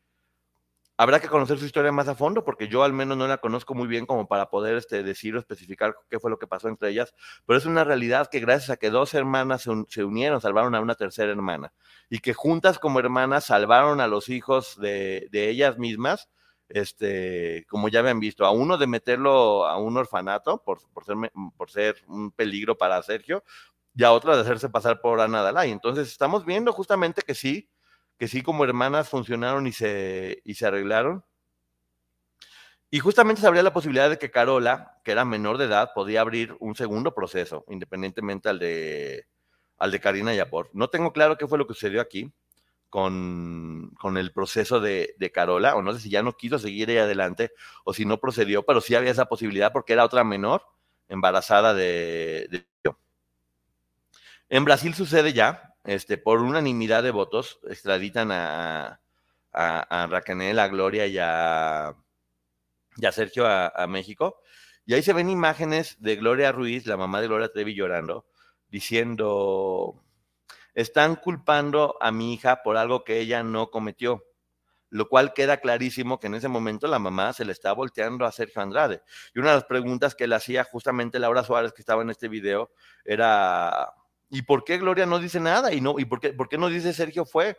habrá 1.00 1.18
que 1.18 1.28
conocer 1.28 1.58
su 1.58 1.64
historia 1.64 1.92
más 1.92 2.08
a 2.08 2.14
fondo, 2.14 2.44
porque 2.44 2.68
yo 2.68 2.84
al 2.84 2.92
menos 2.92 3.16
no 3.16 3.26
la 3.26 3.38
conozco 3.38 3.74
muy 3.74 3.88
bien 3.88 4.04
como 4.04 4.28
para 4.28 4.50
poder 4.50 4.76
este, 4.76 5.02
decir 5.02 5.34
o 5.34 5.38
especificar 5.38 5.96
qué 6.10 6.20
fue 6.20 6.30
lo 6.30 6.38
que 6.38 6.46
pasó 6.46 6.68
entre 6.68 6.90
ellas, 6.90 7.14
pero 7.46 7.58
es 7.58 7.64
una 7.64 7.84
realidad 7.84 8.28
que 8.30 8.38
gracias 8.38 8.68
a 8.68 8.76
que 8.76 8.90
dos 8.90 9.14
hermanas 9.14 9.66
se, 9.88 10.04
unieron, 10.04 10.42
salvaron 10.42 10.74
a 10.74 10.80
una 10.82 10.96
tercera 10.96 11.32
hermana, 11.32 11.72
y 12.10 12.18
que 12.18 12.34
juntas 12.34 12.78
como 12.78 13.00
hermanas 13.00 13.46
salvaron 13.46 14.02
a 14.02 14.08
los 14.08 14.28
hijos 14.28 14.78
de, 14.78 15.28
de 15.30 15.48
ellas 15.48 15.78
mismas, 15.78 16.28
este, 16.70 17.66
como 17.68 17.88
ya 17.88 18.00
habían 18.00 18.20
visto, 18.20 18.44
a 18.44 18.50
uno 18.50 18.78
de 18.78 18.86
meterlo 18.86 19.66
a 19.66 19.76
un 19.76 19.96
orfanato 19.96 20.62
por, 20.62 20.80
por, 20.92 21.04
ser, 21.04 21.16
por 21.56 21.70
ser 21.70 21.96
un 22.06 22.32
peligro 22.32 22.78
para 22.78 23.02
Sergio, 23.02 23.44
y 23.94 24.04
a 24.04 24.12
otro 24.12 24.34
de 24.34 24.42
hacerse 24.42 24.68
pasar 24.68 25.00
por 25.00 25.20
Ana 25.20 25.42
Dalai. 25.42 25.70
Entonces 25.70 26.08
estamos 26.08 26.44
viendo 26.44 26.72
justamente 26.72 27.22
que 27.22 27.34
sí, 27.34 27.70
que 28.18 28.28
sí 28.28 28.42
como 28.42 28.64
hermanas 28.64 29.08
funcionaron 29.08 29.66
y 29.66 29.72
se, 29.72 30.40
y 30.44 30.54
se 30.54 30.66
arreglaron. 30.66 31.24
Y 32.90 32.98
justamente 32.98 33.40
se 33.40 33.46
abría 33.46 33.62
la 33.62 33.72
posibilidad 33.72 34.10
de 34.10 34.18
que 34.18 34.30
Carola, 34.30 35.00
que 35.04 35.12
era 35.12 35.24
menor 35.24 35.58
de 35.58 35.66
edad, 35.66 35.90
podía 35.94 36.20
abrir 36.20 36.56
un 36.60 36.74
segundo 36.74 37.14
proceso, 37.14 37.64
independientemente 37.68 38.48
al 38.48 38.58
de, 38.58 39.26
al 39.78 39.90
de 39.92 40.00
Karina 40.00 40.34
Yapor. 40.34 40.70
No 40.72 40.88
tengo 40.88 41.12
claro 41.12 41.38
qué 41.38 41.46
fue 41.46 41.58
lo 41.58 41.66
que 41.66 41.74
sucedió 41.74 42.00
aquí, 42.00 42.32
con, 42.90 44.16
el 44.16 44.32
proceso 44.32 44.80
de, 44.80 45.30
Carola, 45.32 45.76
o 45.76 45.82
no 45.82 45.94
sé 45.94 46.00
si 46.00 46.10
ya 46.10 46.22
no 46.22 46.36
quiso 46.36 46.58
seguir 46.58 46.90
ahí 46.90 46.98
adelante, 46.98 47.52
o 47.84 47.94
si 47.94 48.04
no 48.04 48.18
procedió, 48.18 48.64
pero 48.64 48.80
sí 48.80 48.94
había 48.94 49.12
esa 49.12 49.26
posibilidad 49.26 49.72
porque 49.72 49.94
era 49.94 50.04
otra 50.04 50.24
menor 50.24 50.64
embarazada 51.08 51.72
de, 51.72 52.48
de 52.50 52.66
En 54.48 54.64
Brasil 54.64 54.94
sucede 54.94 55.32
ya, 55.32 55.74
este, 55.84 56.18
por 56.18 56.40
unanimidad 56.40 57.02
de 57.02 57.12
votos, 57.12 57.60
extraditan 57.68 58.32
a, 58.32 59.00
a, 59.52 60.02
a 60.02 60.06
Raquel, 60.08 60.58
a 60.58 60.68
Gloria 60.68 61.06
y 61.06 61.16
a, 61.18 61.94
Sergio 63.12 63.46
a, 63.46 63.68
a, 63.68 63.86
México. 63.86 64.40
Y 64.84 64.94
ahí 64.94 65.02
se 65.02 65.12
ven 65.12 65.30
imágenes 65.30 65.96
de 66.00 66.16
Gloria 66.16 66.52
Ruiz, 66.52 66.86
la 66.86 66.96
mamá 66.96 67.20
de 67.20 67.28
Gloria 67.28 67.52
Trevi, 67.52 67.74
llorando, 67.74 68.26
diciendo, 68.68 70.02
están 70.80 71.16
culpando 71.16 71.96
a 72.00 72.10
mi 72.10 72.34
hija 72.34 72.62
por 72.62 72.76
algo 72.76 73.04
que 73.04 73.20
ella 73.20 73.42
no 73.42 73.70
cometió, 73.70 74.24
lo 74.88 75.08
cual 75.08 75.32
queda 75.34 75.58
clarísimo 75.58 76.18
que 76.18 76.26
en 76.26 76.34
ese 76.34 76.48
momento 76.48 76.86
la 76.88 76.98
mamá 76.98 77.32
se 77.32 77.44
le 77.44 77.52
está 77.52 77.72
volteando 77.72 78.24
a 78.24 78.32
Sergio 78.32 78.62
Andrade. 78.62 79.02
Y 79.34 79.38
una 79.38 79.50
de 79.50 79.56
las 79.56 79.64
preguntas 79.64 80.14
que 80.14 80.26
le 80.26 80.34
hacía 80.34 80.64
justamente 80.64 81.18
Laura 81.18 81.44
Suárez, 81.44 81.72
que 81.72 81.82
estaba 81.82 82.02
en 82.02 82.10
este 82.10 82.28
video, 82.28 82.70
era, 83.04 83.92
¿y 84.28 84.42
por 84.42 84.64
qué 84.64 84.78
Gloria 84.78 85.06
no 85.06 85.18
dice 85.18 85.40
nada? 85.40 85.72
¿Y, 85.72 85.80
no, 85.80 85.98
y 85.98 86.04
por, 86.04 86.20
qué, 86.20 86.32
por 86.32 86.48
qué 86.48 86.58
no 86.58 86.68
dice 86.68 86.92
Sergio 86.92 87.24
fue? 87.24 87.58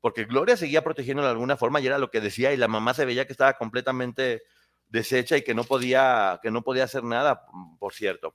Porque 0.00 0.24
Gloria 0.24 0.56
seguía 0.56 0.84
protegiendo 0.84 1.22
de 1.22 1.30
alguna 1.30 1.56
forma 1.56 1.80
y 1.80 1.86
era 1.86 1.98
lo 1.98 2.10
que 2.10 2.20
decía 2.20 2.52
y 2.52 2.56
la 2.56 2.68
mamá 2.68 2.94
se 2.94 3.04
veía 3.04 3.26
que 3.26 3.32
estaba 3.32 3.54
completamente 3.54 4.42
deshecha 4.88 5.36
y 5.36 5.42
que 5.42 5.54
no 5.54 5.64
podía, 5.64 6.40
que 6.42 6.50
no 6.50 6.62
podía 6.62 6.84
hacer 6.84 7.04
nada, 7.04 7.46
por 7.78 7.94
cierto. 7.94 8.34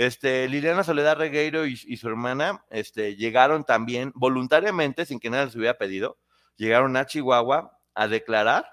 Este, 0.00 0.48
Liliana 0.48 0.82
Soledad 0.82 1.18
Regueiro 1.18 1.66
y, 1.66 1.76
su 1.76 2.08
hermana 2.08 2.64
este, 2.70 3.16
llegaron 3.16 3.64
también 3.64 4.12
voluntariamente, 4.14 5.04
sin 5.04 5.20
que 5.20 5.28
nadie 5.28 5.44
les 5.44 5.56
hubiera 5.56 5.76
pedido, 5.76 6.16
llegaron 6.56 6.96
a 6.96 7.04
Chihuahua 7.04 7.78
a 7.94 8.08
declarar 8.08 8.64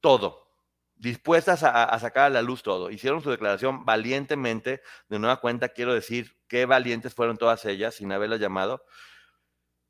todo, 0.00 0.48
dispuestas 0.94 1.62
a, 1.62 1.98
sacar 1.98 2.24
a 2.24 2.30
la 2.30 2.40
luz 2.40 2.62
todo. 2.62 2.88
Hicieron 2.90 3.20
su 3.20 3.30
declaración 3.30 3.84
valientemente, 3.84 4.80
de 5.10 5.18
nueva 5.18 5.42
cuenta 5.42 5.68
quiero 5.68 5.92
decir 5.92 6.38
qué 6.48 6.64
valientes 6.64 7.12
fueron 7.12 7.36
todas 7.36 7.62
ellas, 7.66 7.96
sin 7.96 8.10
haberlas 8.12 8.40
llamado. 8.40 8.82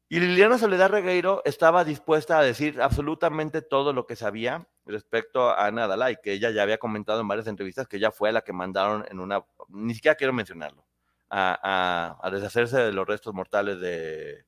Y 0.09 0.21
Liliana 0.21 0.57
Soledad 0.57 0.91
Regueiro 0.91 1.43
estaba 1.45 1.85
dispuesta 1.85 2.39
a 2.39 2.43
decir 2.43 2.81
absolutamente 2.81 3.61
todo 3.61 3.93
lo 3.93 4.07
que 4.07 4.15
sabía 4.15 4.69
respecto 4.85 5.51
a 5.51 5.67
Ana 5.67 5.89
Dalai, 5.89 6.19
que 6.23 6.33
ella 6.33 6.51
ya 6.51 6.63
había 6.63 6.79
comentado 6.79 7.21
en 7.21 7.27
varias 7.27 7.49
entrevistas 7.49 7.89
que 7.89 7.97
ella 7.97 8.13
fue 8.13 8.31
la 8.31 8.43
que 8.43 8.53
mandaron 8.53 9.05
en 9.11 9.19
una, 9.19 9.45
ni 9.69 9.95
siquiera 9.95 10.15
quiero 10.15 10.33
mencionarlo, 10.33 10.87
a, 11.29 12.29
deshacerse 12.31 12.79
de 12.79 12.93
los 12.93 13.05
restos 13.05 13.35
mortales 13.35 13.81
de, 13.81 14.45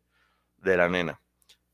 la 0.62 0.88
nena. 0.88 1.21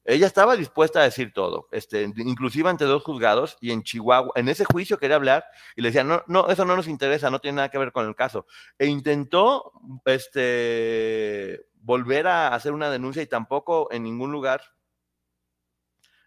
Ella 0.06 0.26
estaba 0.26 0.56
dispuesta 0.56 1.00
a 1.00 1.04
decir 1.04 1.34
todo, 1.34 1.68
este, 1.70 2.02
inclusive 2.16 2.70
ante 2.70 2.84
dos 2.86 3.02
juzgados 3.02 3.58
y 3.60 3.70
en 3.70 3.82
Chihuahua, 3.82 4.32
en 4.34 4.48
ese 4.48 4.64
juicio 4.64 4.98
quería 4.98 5.16
hablar 5.16 5.44
y 5.76 5.82
le 5.82 5.88
decía, 5.88 6.04
no, 6.04 6.22
no, 6.26 6.48
eso 6.48 6.64
no 6.64 6.74
nos 6.76 6.88
interesa, 6.88 7.30
no 7.30 7.38
tiene 7.38 7.56
nada 7.56 7.70
que 7.70 7.78
ver 7.78 7.92
con 7.92 8.06
el 8.06 8.14
caso. 8.14 8.46
E 8.78 8.86
intentó, 8.86 9.72
este, 10.06 11.66
volver 11.84 12.26
a 12.26 12.54
hacer 12.54 12.72
una 12.72 12.90
denuncia 12.90 13.22
y 13.22 13.26
tampoco 13.26 13.88
en 13.92 14.02
ningún 14.02 14.32
lugar 14.32 14.62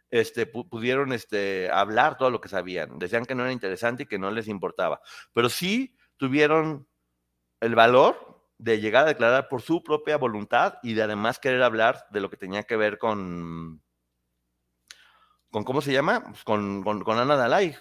este, 0.09 0.45
pudieron 0.45 1.11
este, 1.11 1.69
hablar 1.71 2.17
todo 2.17 2.29
lo 2.29 2.39
que 2.39 2.47
sabían. 2.47 2.99
Decían 2.99 3.25
que 3.25 3.35
no 3.35 3.43
era 3.43 3.51
interesante 3.51 4.03
y 4.03 4.05
que 4.05 4.19
no 4.19 4.31
les 4.31 4.47
importaba. 4.47 5.01
Pero 5.33 5.49
sí 5.49 5.97
tuvieron 6.15 6.87
el 7.59 7.75
valor 7.75 8.49
de 8.59 8.79
llegar 8.79 9.05
a 9.05 9.09
declarar 9.09 9.49
por 9.49 9.61
su 9.61 9.83
propia 9.83 10.17
voluntad 10.17 10.75
y 10.83 10.93
de 10.93 11.03
además 11.03 11.39
querer 11.39 11.63
hablar 11.63 12.05
de 12.11 12.21
lo 12.21 12.29
que 12.29 12.37
tenía 12.37 12.63
que 12.63 12.77
ver 12.77 12.97
con, 12.97 13.83
con 15.51 15.63
¿cómo 15.63 15.81
se 15.81 15.91
llama? 15.91 16.23
Pues 16.23 16.43
con, 16.43 16.83
con, 16.83 17.19
Ana 17.19 17.35
Dalai. 17.35 17.75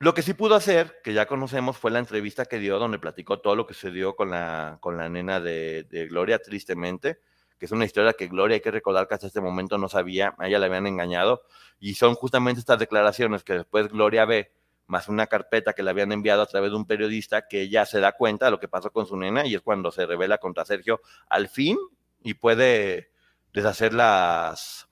Lo 0.00 0.14
que 0.14 0.22
sí 0.22 0.32
pudo 0.32 0.54
hacer, 0.54 1.00
que 1.02 1.12
ya 1.12 1.26
conocemos, 1.26 1.76
fue 1.76 1.90
la 1.90 1.98
entrevista 1.98 2.44
que 2.46 2.60
dio 2.60 2.78
donde 2.78 3.00
platicó 3.00 3.40
todo 3.40 3.56
lo 3.56 3.66
que 3.66 3.74
sucedió 3.74 4.14
con 4.14 4.30
la, 4.30 4.78
con 4.80 4.96
la 4.96 5.08
nena 5.08 5.40
de, 5.40 6.06
Gloria, 6.08 6.38
tristemente 6.38 7.20
que 7.58 7.66
es 7.66 7.72
una 7.72 7.84
historia 7.84 8.12
que 8.12 8.28
Gloria 8.28 8.54
hay 8.54 8.60
que 8.60 8.70
recordar 8.70 9.08
que 9.08 9.14
hasta 9.14 9.26
este 9.26 9.40
momento 9.40 9.78
no 9.78 9.88
sabía, 9.88 10.34
a 10.38 10.46
ella 10.46 10.60
le 10.60 10.66
habían 10.66 10.86
engañado, 10.86 11.42
y 11.80 11.94
son 11.94 12.14
justamente 12.14 12.60
estas 12.60 12.78
declaraciones 12.78 13.42
que 13.42 13.54
después 13.54 13.88
Gloria 13.88 14.24
ve, 14.26 14.52
más 14.86 15.08
una 15.08 15.26
carpeta 15.26 15.72
que 15.72 15.82
le 15.82 15.90
habían 15.90 16.12
enviado 16.12 16.40
a 16.42 16.46
través 16.46 16.70
de 16.70 16.76
un 16.76 16.86
periodista, 16.86 17.48
que 17.48 17.62
ella 17.62 17.84
se 17.84 17.98
da 17.98 18.12
cuenta 18.12 18.44
de 18.44 18.52
lo 18.52 18.60
que 18.60 18.68
pasó 18.68 18.92
con 18.92 19.06
su 19.06 19.16
nena, 19.16 19.44
y 19.44 19.56
es 19.56 19.60
cuando 19.60 19.90
se 19.90 20.06
revela 20.06 20.38
contra 20.38 20.64
Sergio 20.64 21.00
al 21.28 21.48
fin 21.48 21.76
y 22.22 22.34
puede 22.34 23.10
deshacer 23.52 23.92
las, 23.92 24.88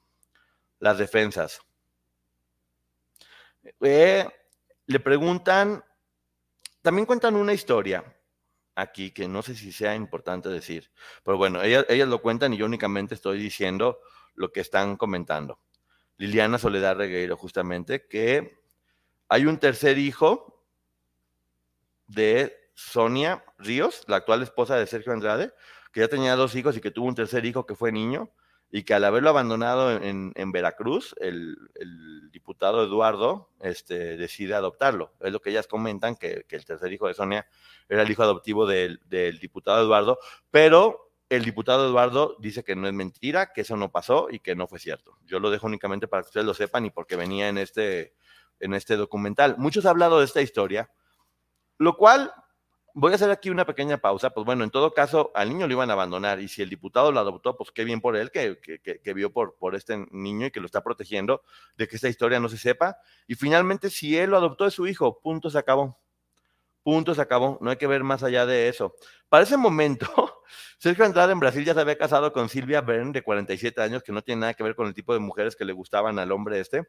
las 0.81 0.99
defensas. 0.99 1.61
Eh, 3.81 4.27
le 4.87 5.01
preguntan, 5.01 5.85
también 6.83 7.07
cuentan 7.07 7.37
una 7.37 7.53
historia 7.53 8.05
aquí 8.75 9.11
que 9.11 9.27
no 9.27 9.43
sé 9.43 9.55
si 9.55 9.73
sea 9.73 9.95
importante 9.95 10.49
decir, 10.49 10.91
pero 11.25 11.37
bueno, 11.37 11.63
ellas, 11.63 11.87
ellas 11.89 12.09
lo 12.09 12.21
cuentan 12.21 12.53
y 12.53 12.59
yo 12.59 12.67
únicamente 12.67 13.15
estoy 13.15 13.39
diciendo 13.39 14.01
lo 14.35 14.53
que 14.53 14.61
están 14.61 14.97
comentando. 14.97 15.61
Liliana 16.19 16.59
Soledad 16.59 16.97
Regueiro, 16.97 17.37
justamente, 17.37 18.07
que 18.07 18.59
hay 19.29 19.47
un 19.47 19.59
tercer 19.59 19.99
hijo 19.99 20.65
de 22.07 22.55
Sonia 22.75 23.45
Ríos, 23.59 24.05
la 24.07 24.17
actual 24.17 24.43
esposa 24.43 24.77
de 24.77 24.87
Sergio 24.87 25.13
Andrade, 25.13 25.53
que 25.93 26.01
ya 26.01 26.09
tenía 26.09 26.37
dos 26.37 26.55
hijos 26.55 26.77
y 26.77 26.81
que 26.81 26.91
tuvo 26.91 27.07
un 27.07 27.15
tercer 27.15 27.45
hijo 27.45 27.67
que 27.67 27.75
fue 27.75 27.91
niño, 27.91 28.31
y 28.71 28.83
que 28.83 28.95
al 28.95 29.05
haberlo 29.05 29.31
abandonado 29.31 29.93
en, 29.93 30.53
Veracruz, 30.53 31.15
el, 31.21 31.57
diputado 32.31 32.85
Eduardo 32.85 33.51
este, 33.61 34.17
decide 34.17 34.55
adoptarlo. 34.55 35.15
Es 35.21 35.33
lo 35.33 35.41
que 35.41 35.51
ellas 35.51 35.67
comentan, 35.67 36.17
que, 36.17 36.45
el 36.49 36.65
tercer 36.65 36.93
hijo 36.93 37.09
de 37.09 37.15
Sonia 37.15 37.47
era 37.89 38.03
el 38.03 38.11
hijo 38.11 38.23
adoptivo 38.23 38.67
del, 38.67 39.01
del, 39.07 39.39
diputado 39.39 39.83
Eduardo, 39.85 40.19
pero 40.51 41.13
el 41.29 41.45
diputado 41.45 41.89
Eduardo 41.89 42.37
dice 42.39 42.63
que 42.63 42.77
no 42.77 42.87
es 42.87 42.95
mentira, 42.95 43.53
que 43.53 43.63
eso 43.63 43.77
no 43.77 43.91
pasó 43.91 44.29
y 44.31 44.41
que 44.41 44.55
no 44.55 44.67
fue 44.67 44.79
cierto. 44.79 45.17
Yo 45.25 45.41
lo 45.41 45.51
dejo 45.51 45.67
únicamente 45.67 46.09
para 46.09 46.23
que 46.23 46.29
ustedes 46.29 46.47
lo 46.47 46.55
sepan 46.55 46.87
y 46.87 46.91
porque 46.91 47.17
venía 47.17 47.49
en 47.49 47.59
este, 47.59 48.15
en 48.61 48.75
este 48.75 48.97
documental. 48.97 49.57
Muchos 49.59 49.87
han 49.87 49.91
hablado 49.91 50.19
de 50.19 50.25
esta 50.25 50.43
historia, 50.43 50.91
lo 51.79 51.97
cual 51.97 52.33
voy 52.99 53.13
a 53.13 53.17
hacer 53.17 53.31
aquí 53.31 53.51
una 53.51 53.67
pequeña 53.67 53.99
pausa. 53.99 54.31
Pues 54.31 54.47
bueno, 54.47 54.65
en 54.65 54.71
todo 54.71 54.95
caso, 54.95 55.31
al 55.35 55.51
niño 55.51 55.67
lo 55.67 55.75
iban 55.75 55.91
a 55.91 55.93
abandonar 55.93 56.41
y 56.41 56.49
si 56.49 56.63
el 56.63 56.71
diputado 56.71 57.13
lo 57.13 57.21
adoptó, 57.21 57.55
pues 57.55 57.71
qué 57.71 57.85
bien 57.85 58.01
por 58.01 58.17
él 58.17 58.31
que, 58.31 58.59
que, 58.59 59.15
vio 59.15 59.31
por, 59.33 59.57
por 59.59 59.75
este 59.75 60.07
niño 60.11 60.47
y 60.47 60.51
que 60.51 60.61
lo 60.61 60.67
está 60.67 60.83
protegiendo 60.83 61.43
de 61.77 61.87
que 61.87 61.97
esta 61.97 62.09
historia 62.09 62.41
no 62.41 62.49
se 62.49 62.57
sepa. 62.57 62.97
Y 63.27 63.35
finalmente, 63.35 63.91
si 63.91 64.17
él 64.17 64.31
lo 64.31 64.39
adoptó 64.39 64.65
de 64.65 64.71
su 64.71 64.87
hijo, 64.87 65.21
punto, 65.21 65.51
se 65.51 65.59
acabó. 65.59 66.01
Punto, 66.83 67.15
se 67.15 67.21
acabó. 67.21 67.59
No 67.61 67.71
hay 67.71 67.77
que 67.77 67.87
ver 67.87 68.03
más 68.03 68.23
allá 68.23 68.47
de 68.47 68.69
eso. 68.69 68.95
Para 69.29 69.43
ese 69.45 69.59
momento, 69.59 70.07
Sergio 70.79 71.05
Andrade 71.05 71.33
en 71.33 71.41
Brasil 71.41 71.67
ya 71.67 71.75
se 71.75 71.81
había 71.81 71.99
casado 71.99 72.33
con 72.33 72.49
Silvia 72.49 72.81
Bern, 72.81 73.13
de 73.13 73.23
47 73.23 73.83
años, 73.83 74.03
que 74.03 74.13
no 74.13 74.23
tiene 74.23 74.41
nada 74.41 74.55
que 74.55 74.63
ver 74.63 74.75
con 74.75 74.87
el 74.87 74.95
tipo 74.95 75.13
de 75.13 75.21
mujeres 75.21 75.55
que 75.55 75.67
le 75.67 75.75
gustaban 75.75 76.19
al 76.19 76.33
hombre 76.33 76.61
este 76.61 76.87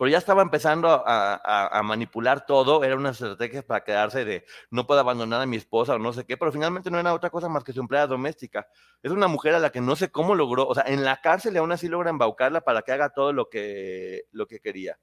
pero 0.00 0.08
ya 0.08 0.16
estaba 0.16 0.40
empezando 0.40 0.88
a, 0.88 1.82
manipular 1.84 2.46
todo, 2.46 2.82
era 2.84 2.96
una 2.96 3.10
estrategia 3.10 3.62
para 3.62 3.84
quedarse 3.84 4.24
de 4.24 4.46
no 4.70 4.86
puedo 4.86 4.98
abandonar 4.98 5.42
a 5.42 5.44
mi 5.44 5.58
esposa 5.58 5.96
o 5.96 5.98
no 5.98 6.14
sé 6.14 6.24
qué, 6.24 6.38
pero 6.38 6.50
finalmente 6.50 6.90
no 6.90 6.98
era 6.98 7.12
otra 7.12 7.28
cosa 7.28 7.50
más 7.50 7.64
que 7.64 7.74
su 7.74 7.80
empleada 7.80 8.06
doméstica. 8.06 8.66
Es 9.02 9.10
una 9.10 9.28
mujer 9.28 9.54
a 9.54 9.58
la 9.58 9.68
que 9.68 9.82
no 9.82 9.94
sé 9.96 10.10
cómo 10.10 10.34
logró, 10.34 10.66
o 10.66 10.74
sea, 10.74 10.84
en 10.86 11.04
la 11.04 11.20
cárcel 11.20 11.54
aún 11.58 11.70
así 11.72 11.86
logra 11.86 12.08
embaucarla 12.08 12.62
para 12.62 12.80
que 12.80 12.92
haga 12.92 13.10
todo 13.10 13.34
lo 13.34 13.50
que, 13.50 14.22
lo 14.32 14.46
que 14.46 14.60
quería. 14.60 14.98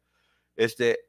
Este, 0.56 1.00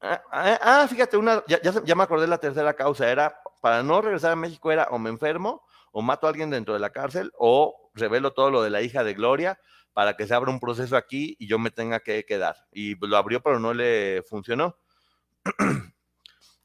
ah, 0.00 0.22
ah, 0.32 0.58
ah 0.62 0.88
fíjate, 0.88 1.18
una, 1.18 1.44
ya, 1.48 1.60
ya, 1.60 1.94
me 1.94 2.02
acordé 2.02 2.26
la 2.26 2.38
tercera 2.38 2.72
causa, 2.72 3.10
era 3.10 3.38
para 3.60 3.82
no 3.82 4.00
regresar 4.00 4.32
a 4.32 4.36
México 4.36 4.72
era 4.72 4.84
o 4.84 4.98
me 4.98 5.10
enfermo 5.10 5.66
o 5.92 6.00
mato 6.00 6.26
a 6.26 6.30
alguien 6.30 6.48
dentro 6.48 6.72
de 6.72 6.80
la 6.80 6.92
cárcel 6.92 7.30
o 7.36 7.90
revelo 7.92 8.32
todo 8.32 8.50
lo 8.50 8.62
de 8.62 8.70
la 8.70 8.80
hija 8.80 9.04
de 9.04 9.12
Gloria 9.12 9.60
para 9.96 10.14
que 10.14 10.26
se 10.26 10.34
abra 10.34 10.50
un 10.50 10.60
proceso 10.60 10.94
aquí 10.94 11.36
y 11.38 11.46
yo 11.46 11.58
me 11.58 11.70
tenga 11.70 12.00
que 12.00 12.26
quedar. 12.26 12.54
Y 12.70 12.96
lo 13.06 13.16
abrió, 13.16 13.42
pero 13.42 13.58
no 13.58 13.72
le 13.72 14.22
funcionó. 14.28 14.76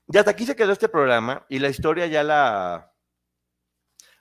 y 0.10 0.18
hasta 0.18 0.32
aquí 0.32 0.46
se 0.46 0.54
quedó 0.54 0.74
este 0.74 0.90
programa 0.90 1.46
y 1.48 1.60
la 1.60 1.70
historia 1.70 2.08
ya 2.08 2.24
la... 2.24 2.94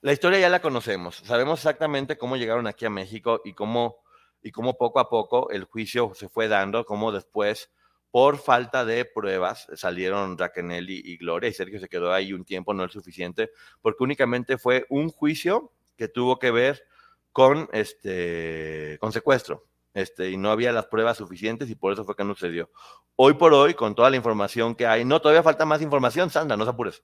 La 0.01 0.13
historia 0.13 0.39
ya 0.39 0.49
la 0.49 0.63
conocemos. 0.63 1.17
Sabemos 1.25 1.59
exactamente 1.59 2.17
cómo 2.17 2.37
llegaron 2.37 2.69
aquí 2.69 2.87
a 2.87 2.91
México 2.91 3.41
y 3.45 3.53
cómo, 3.53 3.97
y 4.43 4.53
cómo 4.53 4.79
poco 4.79 5.01
a 5.01 5.11
poco 5.11 5.51
el 5.51 5.65
juicio 5.65 6.13
se 6.15 6.29
fue 6.29 6.47
dando, 6.47 6.85
cómo 6.85 7.11
después, 7.11 7.73
por 8.13 8.39
falta 8.39 8.85
de 8.85 9.07
pruebas, 9.07 9.67
salieron 9.75 10.39
Raquel 10.39 10.89
y, 10.89 11.03
y 11.05 11.17
Gloria 11.17 11.51
y 11.51 11.53
Sergio 11.53 11.81
se 11.81 11.89
quedó 11.89 12.13
ahí 12.13 12.33
un 12.33 12.45
tiempo, 12.45 12.75
no 12.75 12.85
es 12.85 12.93
suficiente, 12.93 13.51
porque 13.83 14.05
únicamente 14.05 14.57
fue 14.57 14.87
un 14.89 15.11
juicio 15.11 15.73
que 15.97 16.07
tuvo 16.07 16.39
que 16.39 16.53
ver 16.53 16.85
con, 17.33 17.69
este, 17.73 18.99
con 19.01 19.13
secuestro. 19.13 19.67
Este, 19.93 20.31
y 20.31 20.37
no 20.37 20.51
había 20.51 20.73
las 20.73 20.87
pruebas 20.87 21.19
suficientes 21.19 21.69
y 21.69 21.75
por 21.75 21.93
eso 21.93 22.05
fue 22.05 22.15
que 22.15 22.25
no 22.25 22.35
sucedió. 22.35 22.71
Hoy 23.17 23.35
por 23.35 23.53
hoy, 23.53 23.75
con 23.75 23.95
toda 23.95 24.09
la 24.09 24.17
información 24.17 24.75
que 24.75 24.87
hay, 24.87 25.05
no, 25.05 25.21
todavía 25.21 25.43
falta 25.43 25.65
más 25.65 25.83
información, 25.83 26.31
Sandra, 26.31 26.57
no 26.57 26.65
se 26.65 26.71
apures. 26.71 27.03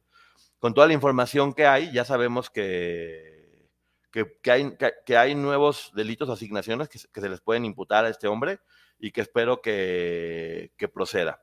Con 0.58 0.72
toda 0.72 0.86
la 0.86 0.92
información 0.92 1.52
que 1.52 1.66
hay, 1.66 1.92
ya 1.92 2.04
sabemos 2.04 2.48
que, 2.48 3.68
que, 4.12 4.50
hay, 4.50 4.76
que, 5.04 5.16
hay, 5.16 5.34
nuevos 5.34 5.90
delitos 5.94 6.30
asignaciones 6.30 6.88
que, 6.88 6.98
se 6.98 7.28
les 7.28 7.40
pueden 7.40 7.64
imputar 7.64 8.04
a 8.04 8.08
este 8.08 8.28
hombre 8.28 8.60
y 8.98 9.10
que 9.10 9.20
espero 9.20 9.60
que, 9.60 10.72
que 10.76 10.88
proceda. 10.88 11.42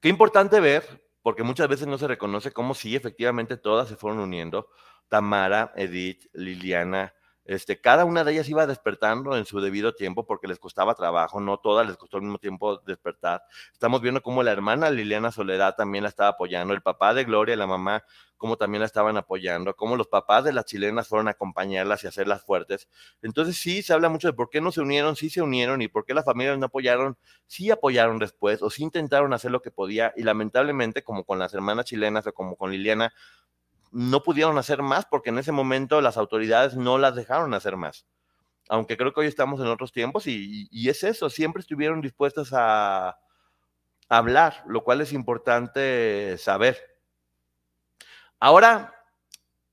Qué 0.00 0.08
importante 0.08 0.60
ver, 0.60 1.04
porque 1.22 1.42
muchas 1.42 1.68
veces 1.68 1.88
no 1.88 1.98
se 1.98 2.06
reconoce 2.06 2.52
cómo 2.52 2.72
sí, 2.72 2.94
efectivamente 2.94 3.56
todas 3.56 3.88
se 3.88 3.96
fueron 3.96 4.20
uniendo. 4.20 4.70
Tamara, 5.08 5.72
Edith, 5.74 6.26
Liliana, 6.32 7.14
este, 7.48 7.80
cada 7.80 8.04
una 8.04 8.24
de 8.24 8.32
ellas 8.32 8.48
iba 8.50 8.66
despertando 8.66 9.34
en 9.34 9.46
su 9.46 9.58
debido 9.60 9.94
tiempo 9.94 10.26
porque 10.26 10.46
les 10.46 10.58
costaba 10.58 10.94
trabajo, 10.94 11.40
no 11.40 11.56
todas 11.58 11.86
les 11.86 11.96
costó 11.96 12.18
al 12.18 12.24
mismo 12.24 12.36
tiempo 12.36 12.76
despertar. 12.80 13.42
Estamos 13.72 14.02
viendo 14.02 14.20
cómo 14.20 14.42
la 14.42 14.52
hermana 14.52 14.90
Liliana 14.90 15.32
Soledad 15.32 15.74
también 15.74 16.04
la 16.04 16.10
estaba 16.10 16.28
apoyando, 16.28 16.74
el 16.74 16.82
papá 16.82 17.14
de 17.14 17.24
Gloria, 17.24 17.56
la 17.56 17.66
mamá, 17.66 18.04
cómo 18.36 18.58
también 18.58 18.80
la 18.80 18.86
estaban 18.86 19.16
apoyando, 19.16 19.74
cómo 19.74 19.96
los 19.96 20.08
papás 20.08 20.44
de 20.44 20.52
las 20.52 20.66
chilenas 20.66 21.08
fueron 21.08 21.26
a 21.26 21.30
acompañarlas 21.30 22.04
y 22.04 22.06
hacerlas 22.06 22.42
fuertes. 22.42 22.86
Entonces 23.22 23.56
sí 23.56 23.80
se 23.80 23.94
habla 23.94 24.10
mucho 24.10 24.28
de 24.28 24.34
por 24.34 24.50
qué 24.50 24.60
no 24.60 24.70
se 24.70 24.82
unieron, 24.82 25.16
sí 25.16 25.30
se 25.30 25.40
unieron 25.40 25.80
y 25.80 25.88
por 25.88 26.04
qué 26.04 26.12
las 26.12 26.26
familias 26.26 26.58
no 26.58 26.66
apoyaron, 26.66 27.16
sí 27.46 27.70
apoyaron 27.70 28.18
después 28.18 28.60
o 28.60 28.68
sí 28.68 28.82
intentaron 28.82 29.32
hacer 29.32 29.52
lo 29.52 29.62
que 29.62 29.70
podía 29.70 30.12
y 30.16 30.22
lamentablemente 30.22 31.02
como 31.02 31.24
con 31.24 31.38
las 31.38 31.54
hermanas 31.54 31.86
chilenas 31.86 32.26
o 32.26 32.32
como 32.34 32.56
con 32.56 32.70
Liliana, 32.70 33.14
no 33.92 34.22
pudieron 34.22 34.58
hacer 34.58 34.82
más 34.82 35.06
porque 35.06 35.30
en 35.30 35.38
ese 35.38 35.52
momento 35.52 36.00
las 36.00 36.16
autoridades 36.16 36.74
no 36.74 36.98
las 36.98 37.14
dejaron 37.14 37.54
hacer 37.54 37.76
más. 37.76 38.06
Aunque 38.68 38.96
creo 38.96 39.12
que 39.12 39.20
hoy 39.20 39.26
estamos 39.26 39.60
en 39.60 39.66
otros 39.66 39.92
tiempos 39.92 40.26
y, 40.26 40.68
es 40.88 41.02
eso, 41.02 41.30
siempre 41.30 41.60
estuvieron 41.60 42.00
dispuestas 42.00 42.50
a, 42.52 43.18
hablar, 44.10 44.62
lo 44.66 44.84
cual 44.84 45.02
es 45.02 45.12
importante 45.12 46.36
saber. 46.38 46.78
Ahora, 48.40 48.94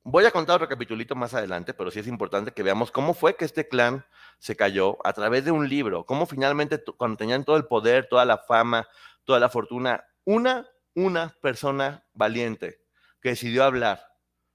voy 0.03 0.25
a 0.25 0.31
contar 0.31 0.57
otro 0.57 0.67
capitulito 0.67 1.15
más 1.15 1.33
adelante, 1.33 1.73
pero 1.73 1.89
sí 1.89 1.99
es 1.99 2.07
importante 2.07 2.51
que 2.51 2.63
veamos 2.63 2.91
cómo 2.91 3.13
fue 3.13 3.37
que 3.37 3.45
este 3.45 3.67
clan 3.67 4.05
se 4.39 4.57
cayó 4.57 4.97
a 5.05 5.13
través 5.13 5.45
de 5.45 5.51
un 5.51 5.69
libro, 5.69 6.05
cómo 6.05 6.25
finalmente 6.25 6.83
cuando 6.97 7.15
tenían 7.15 7.45
todo 7.45 7.55
el 7.55 7.65
poder, 7.65 8.07
toda 8.09 8.25
la 8.25 8.37
fama, 8.37 8.87
toda 9.23 9.39
la 9.39 9.47
fortuna, 9.47 10.05
una, 10.25 10.67
una 10.93 11.33
persona 11.41 12.05
valiente 12.13 12.84
que 13.25 13.29
decidió 13.29 13.63
hablar, 13.63 14.07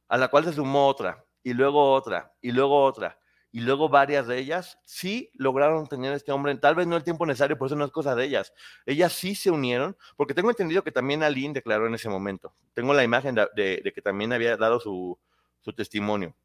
a 0.06 0.16
la 0.16 0.28
cual 0.28 0.44
se 0.44 0.52
sumó 0.52 0.86
otra, 0.86 1.24
y 1.42 1.54
luego 1.54 1.92
otra, 1.92 2.32
y 2.40 2.52
luego 2.52 2.84
otra, 2.84 3.18
y 3.50 3.62
luego 3.62 3.88
varias 3.88 4.28
de 4.28 4.38
ellas 4.38 4.78
sí 4.84 5.28
lograron 5.34 5.88
tener 5.88 6.12
este 6.12 6.30
hombre, 6.30 6.54
tal 6.54 6.76
vez 6.76 6.86
no 6.86 6.94
el 6.94 7.02
tiempo 7.02 7.26
necesario, 7.26 7.58
por 7.58 7.66
eso 7.66 7.74
no 7.74 7.84
es 7.84 7.90
cosa 7.90 8.14
de 8.14 8.26
ellas. 8.26 8.52
Ellas 8.86 9.12
sí 9.12 9.34
se 9.34 9.50
unieron, 9.50 9.96
porque 10.14 10.34
tengo 10.34 10.50
entendido 10.50 10.84
que 10.84 10.92
también 10.92 11.24
Aline 11.24 11.52
declaró 11.52 11.88
en 11.88 11.94
ese 11.94 12.08
momento. 12.08 12.54
Tengo 12.72 12.94
la 12.94 13.02
imagen 13.02 13.34
de, 13.34 13.92
que 13.92 14.02
también 14.02 14.32
había 14.32 14.56
dado 14.56 14.78
su, 14.78 15.18
su, 15.62 15.72
testimonio. 15.72 16.36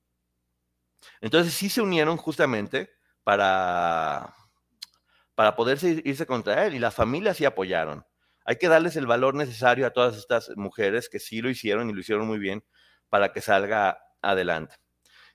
Entonces 1.22 1.54
sí 1.54 1.70
se 1.70 1.82
unieron 1.84 2.18
justamente 2.18 2.90
para, 3.24 4.34
para 5.36 5.56
poderse 5.56 6.02
irse 6.04 6.26
contra 6.26 6.66
él, 6.66 6.74
y 6.74 6.80
las 6.80 6.96
familias 6.96 7.38
sí 7.38 7.46
apoyaron. 7.46 8.04
Hay 8.46 8.58
que 8.58 8.68
darles 8.68 8.96
el 8.96 9.08
valor 9.08 9.34
necesario 9.34 9.88
a 9.88 9.92
todas 9.92 10.16
estas 10.18 10.52
mujeres 10.56 11.10
que 11.10 11.20
sí 11.20 11.42
lo 11.42 11.50
hicieron 11.50 11.90
y 11.90 11.94
lo 11.94 12.00
hicieron 12.00 12.28
muy 12.28 12.40
bien 12.40 12.64
para 13.10 13.34
que 13.34 13.42
salga 13.42 14.00
adelante. 14.22 14.76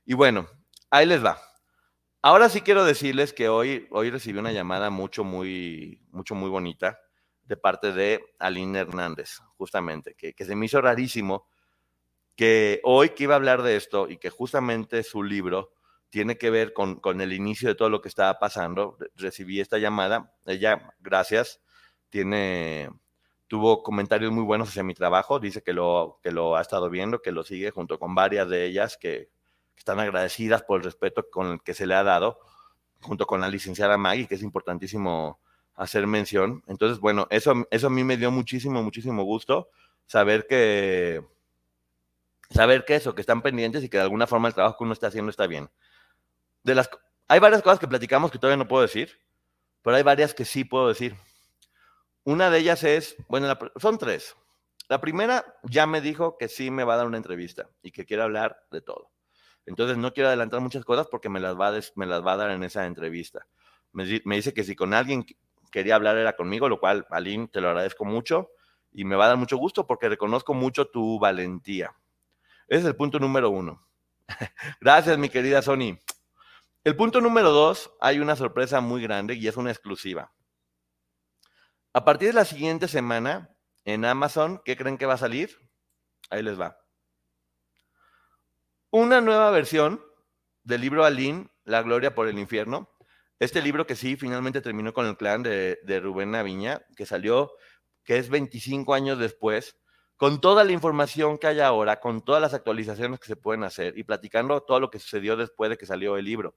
Y 0.05 0.15
bueno, 0.15 0.49
ahí 0.91 1.07
les 1.07 1.25
va. 1.25 1.39
Ahora 2.23 2.49
sí 2.49 2.61
quiero 2.61 2.85
decirles 2.85 3.33
que 3.33 3.49
hoy, 3.49 3.89
hoy 3.91 4.11
recibí 4.11 4.39
una 4.39 4.53
llamada 4.53 4.91
mucho, 4.91 5.25
muy, 5.25 6.07
mucho, 6.11 6.35
muy 6.35 6.51
bonita 6.51 7.01
de 7.43 7.57
parte 7.57 7.93
de 7.93 8.21
Aline 8.39 8.79
Hernández, 8.79 9.41
justamente, 9.57 10.15
que, 10.15 10.35
se 10.45 10.55
me 10.55 10.67
hizo 10.67 10.81
rarísimo 10.81 11.49
que 12.37 12.81
hoy 12.85 13.11
que 13.11 13.25
iba 13.25 13.35
a 13.35 13.37
hablar 13.37 13.63
de 13.63 13.77
esto 13.77 14.09
y 14.09 14.19
que 14.19 14.31
justamente 14.31 15.03
su 15.03 15.23
libro 15.23 15.73
tiene 16.11 16.39
que 16.39 16.51
ver 16.51 16.73
con, 16.73 17.01
con 17.01 17.21
el 17.21 17.33
inicio 17.33 17.69
de 17.69 17.75
todo 17.75 17.89
lo 17.89 18.01
que 18.01 18.09
estaba 18.09 18.39
pasando, 18.39 18.99
recibí 19.17 19.61
esta 19.61 19.79
llamada. 19.79 20.37
Ella, 20.47 20.95
gracias, 21.01 21.61
tiene, 22.11 22.91
tuvo 23.47 23.83
comentarios 23.83 24.33
muy 24.33 24.45
buenos 24.45 24.69
hacia 24.69 24.83
mi 24.83 24.95
trabajo, 24.95 25.41
dice 25.41 25.63
que 25.63 25.73
lo, 25.73 26.19
que 26.23 26.31
lo 26.31 26.57
ha 26.57 26.61
estado 26.61 26.91
viendo, 26.91 27.23
que 27.23 27.33
lo 27.33 27.45
sigue 27.45 27.71
junto 27.71 27.99
con 27.99 28.15
varias 28.15 28.49
de 28.49 28.67
ellas 28.67 28.97
que, 28.97 29.31
están 29.81 29.99
agradecidas 29.99 30.63
por 30.63 30.79
el 30.79 30.85
respeto 30.85 31.31
con 31.31 31.53
el 31.53 31.63
que 31.63 31.73
se 31.73 31.87
le 31.87 31.95
ha 31.95 32.03
dado, 32.03 32.39
junto 33.01 33.27
con 33.27 33.41
la 33.41 33.49
licenciada 33.49 33.97
Maggie, 33.97 34.27
que 34.27 34.35
es 34.35 34.43
importantísimo 34.43 35.41
hacer 35.75 36.07
mención. 36.07 36.63
Entonces, 36.67 37.01
bueno, 37.01 37.27
eso, 37.31 37.67
eso 37.71 37.87
a 37.87 37.91
mí 37.91 38.05
me 38.05 38.19
dio 38.19 38.31
muchísimo, 38.31 38.83
muchísimo 38.83 39.25
gusto 39.25 39.71
saber 40.07 40.47
que, 40.47 41.25
saber 42.51 42.85
que 42.85 42.97
eso, 42.97 43.15
que 43.15 43.23
están 43.23 43.43
pendientes 43.43 43.83
y 43.83 43.89
que 43.89 43.97
de 43.97 44.03
alguna 44.03 44.27
forma 44.27 44.49
el 44.49 44.55
trabajo 44.55 44.77
que 44.77 44.85
uno 44.85 44.93
está 44.93 45.07
haciendo 45.07 45.31
está 45.31 45.47
bien. 45.47 45.71
De 46.63 46.75
las, 46.75 46.91
hay 47.27 47.41
varias 47.41 47.63
cosas 47.63 47.79
que 47.79 47.89
platicamos 47.89 48.31
que 48.31 48.39
todavía 48.39 48.59
no 48.59 48.69
puedo 48.69 48.83
decir, 48.83 49.19
pero 49.83 49.97
hay 49.97 50.03
varias 50.03 50.35
que 50.35 50.45
sí 50.45 50.65
puedo 50.65 50.89
decir. 50.89 51.17
Una 52.25 52.51
de 52.51 52.59
ellas 52.59 52.85
es, 52.85 53.17
bueno, 53.29 53.57
son 53.77 53.99
tres. 53.99 54.37
La 54.89 55.01
primera 55.01 55.45
ya 55.63 55.87
me 55.87 56.01
dijo 56.01 56.37
que 56.37 56.49
sí 56.49 56.71
me 56.71 56.85
va 56.85 56.95
a 56.95 56.97
dar 56.99 57.07
una 57.07 57.17
entrevista 57.17 57.71
y 57.83 57.93
que 57.93 58.05
quiere 58.05 58.23
hablar 58.23 58.65
de 58.71 58.81
todo. 58.81 59.11
Entonces 59.65 59.97
no 59.97 60.13
quiero 60.13 60.29
adelantar 60.29 60.61
muchas 60.61 60.85
cosas 60.85 61.07
porque 61.07 61.29
me 61.29 61.41
las 61.41 61.59
va 61.59 61.69
a, 61.69 61.81
me 61.95 62.07
las 62.07 62.27
va 62.27 62.33
a 62.33 62.37
dar 62.37 62.51
en 62.51 62.65
esa 62.65 62.87
entrevista. 62.87 63.47
Me, 63.93 64.05
dice 64.05 64.53
que 64.53 64.65
si 64.65 64.75
con 64.75 64.93
alguien 64.95 65.25
quería 65.71 65.95
hablar 65.95 66.17
era 66.17 66.37
conmigo, 66.37 66.69
lo 66.69 66.81
cual, 66.81 67.07
Aline, 67.11 67.49
te 67.49 67.61
lo 67.61 67.69
agradezco 67.69 68.05
mucho 68.05 68.51
y 68.93 69.05
me 69.05 69.17
va 69.17 69.27
a 69.27 69.29
dar 69.29 69.37
mucho 69.37 69.57
gusto 69.57 69.87
porque 69.87 70.09
reconozco 70.09 70.55
mucho 70.55 70.89
tu 70.89 71.19
valentía. 71.19 71.95
Ese 72.67 72.81
es 72.81 72.87
el 72.87 72.97
punto 72.97 73.19
número 73.19 73.51
uno. 73.51 73.87
Gracias, 74.81 75.17
mi 75.19 75.29
querida 75.29 75.63
Sony. 75.63 75.99
El 76.83 76.97
punto 76.97 77.21
número 77.21 77.51
dos, 77.51 77.93
hay 78.01 78.19
una 78.19 78.37
sorpresa 78.37 78.81
muy 78.81 79.03
grande 79.03 79.35
y 79.35 79.47
es 79.47 79.57
una 79.57 79.71
exclusiva. 79.71 80.33
A 81.93 82.05
partir 82.05 82.29
de 82.29 82.35
la 82.35 82.45
siguiente 82.45 82.87
semana, 82.87 83.51
en 83.85 84.05
Amazon, 84.05 84.63
¿qué 84.65 84.77
creen 84.77 84.97
que 84.97 85.07
va 85.07 85.15
a 85.15 85.19
salir? 85.19 85.57
Ahí 86.31 86.41
les 86.41 86.59
va. 86.59 86.79
Una 88.91 89.21
nueva 89.21 89.51
versión 89.51 90.01
del 90.63 90.83
libro 90.83 91.05
Aline, 91.05 91.49
La 91.65 91.83
Gloria 91.83 92.15
por 92.15 92.29
el 92.29 92.39
Infierno. 92.39 92.89
Este 93.41 93.61
libro 93.61 93.89
que 93.89 93.97
sí, 93.97 94.15
finalmente 94.15 94.61
terminó 94.61 94.93
con 94.93 95.07
el 95.07 95.17
clan 95.17 95.43
de, 95.43 95.81
de 95.83 95.99
Rubén 95.99 96.31
Naviña, 96.31 96.81
que 96.95 97.07
salió, 97.07 97.51
que 98.05 98.19
es 98.19 98.29
25 98.29 98.95
años 98.95 99.19
después, 99.19 99.77
con 100.17 100.41
toda 100.41 100.63
la 100.63 100.71
información 100.71 101.39
que 101.39 101.49
hay 101.49 101.59
ahora, 101.59 101.99
con 101.99 102.25
todas 102.25 102.41
las 102.41 102.55
actualizaciones 102.55 103.19
que 103.19 103.27
se 103.27 103.37
pueden 103.37 103.65
hacer 103.65 103.99
y 103.99 104.05
platicando 104.05 104.63
todo 104.63 104.79
lo 104.79 104.91
que 104.91 105.01
sucedió 105.01 105.37
después 105.37 105.71
de 105.71 105.77
que 105.77 105.87
salió 105.87 106.17
el 106.17 106.25
libro. 106.25 106.55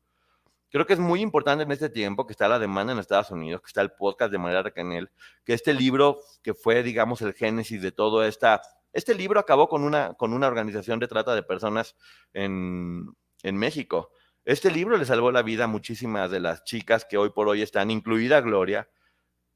Creo 0.74 0.86
que 0.86 0.94
es 0.94 1.00
muy 1.00 1.22
importante 1.22 1.64
en 1.64 1.72
este 1.72 1.90
tiempo 1.90 2.28
que 2.28 2.34
está 2.34 2.50
la 2.50 2.60
demanda 2.60 2.92
en 2.92 3.00
Estados 3.00 3.32
Unidos, 3.32 3.62
que 3.62 3.68
está 3.68 3.82
el 3.82 3.92
podcast 3.92 4.34
de 4.34 4.40
María 4.40 4.64
Canel, 4.72 5.10
que 5.46 5.54
este 5.54 5.74
libro, 5.74 6.20
que 6.42 6.54
fue, 6.54 6.84
digamos, 6.84 7.22
el 7.22 7.34
génesis 7.34 7.82
de 7.82 7.94
todo 7.94 8.26
esta 8.26 8.62
este 8.94 9.16
libro 9.16 9.40
acabó 9.40 9.68
con 9.68 9.84
una, 9.84 10.14
con 10.14 10.34
una 10.34 10.48
organización 10.48 11.00
de 11.00 11.08
trata 11.08 11.34
de 11.34 11.42
personas 11.42 11.96
en, 12.32 13.12
México. 13.44 14.12
Este 14.46 14.72
libro 14.72 14.98
le 14.98 15.06
salvó 15.06 15.32
la 15.32 15.42
vida 15.42 15.66
a 15.66 15.68
muchísimas 15.68 16.30
de 16.30 16.40
las 16.40 16.64
chicas 16.64 17.06
que 17.06 17.18
hoy 17.18 17.32
por 17.32 17.48
hoy 17.50 17.62
están, 17.62 17.90
incluida 17.92 18.40
Gloria, 18.40 18.88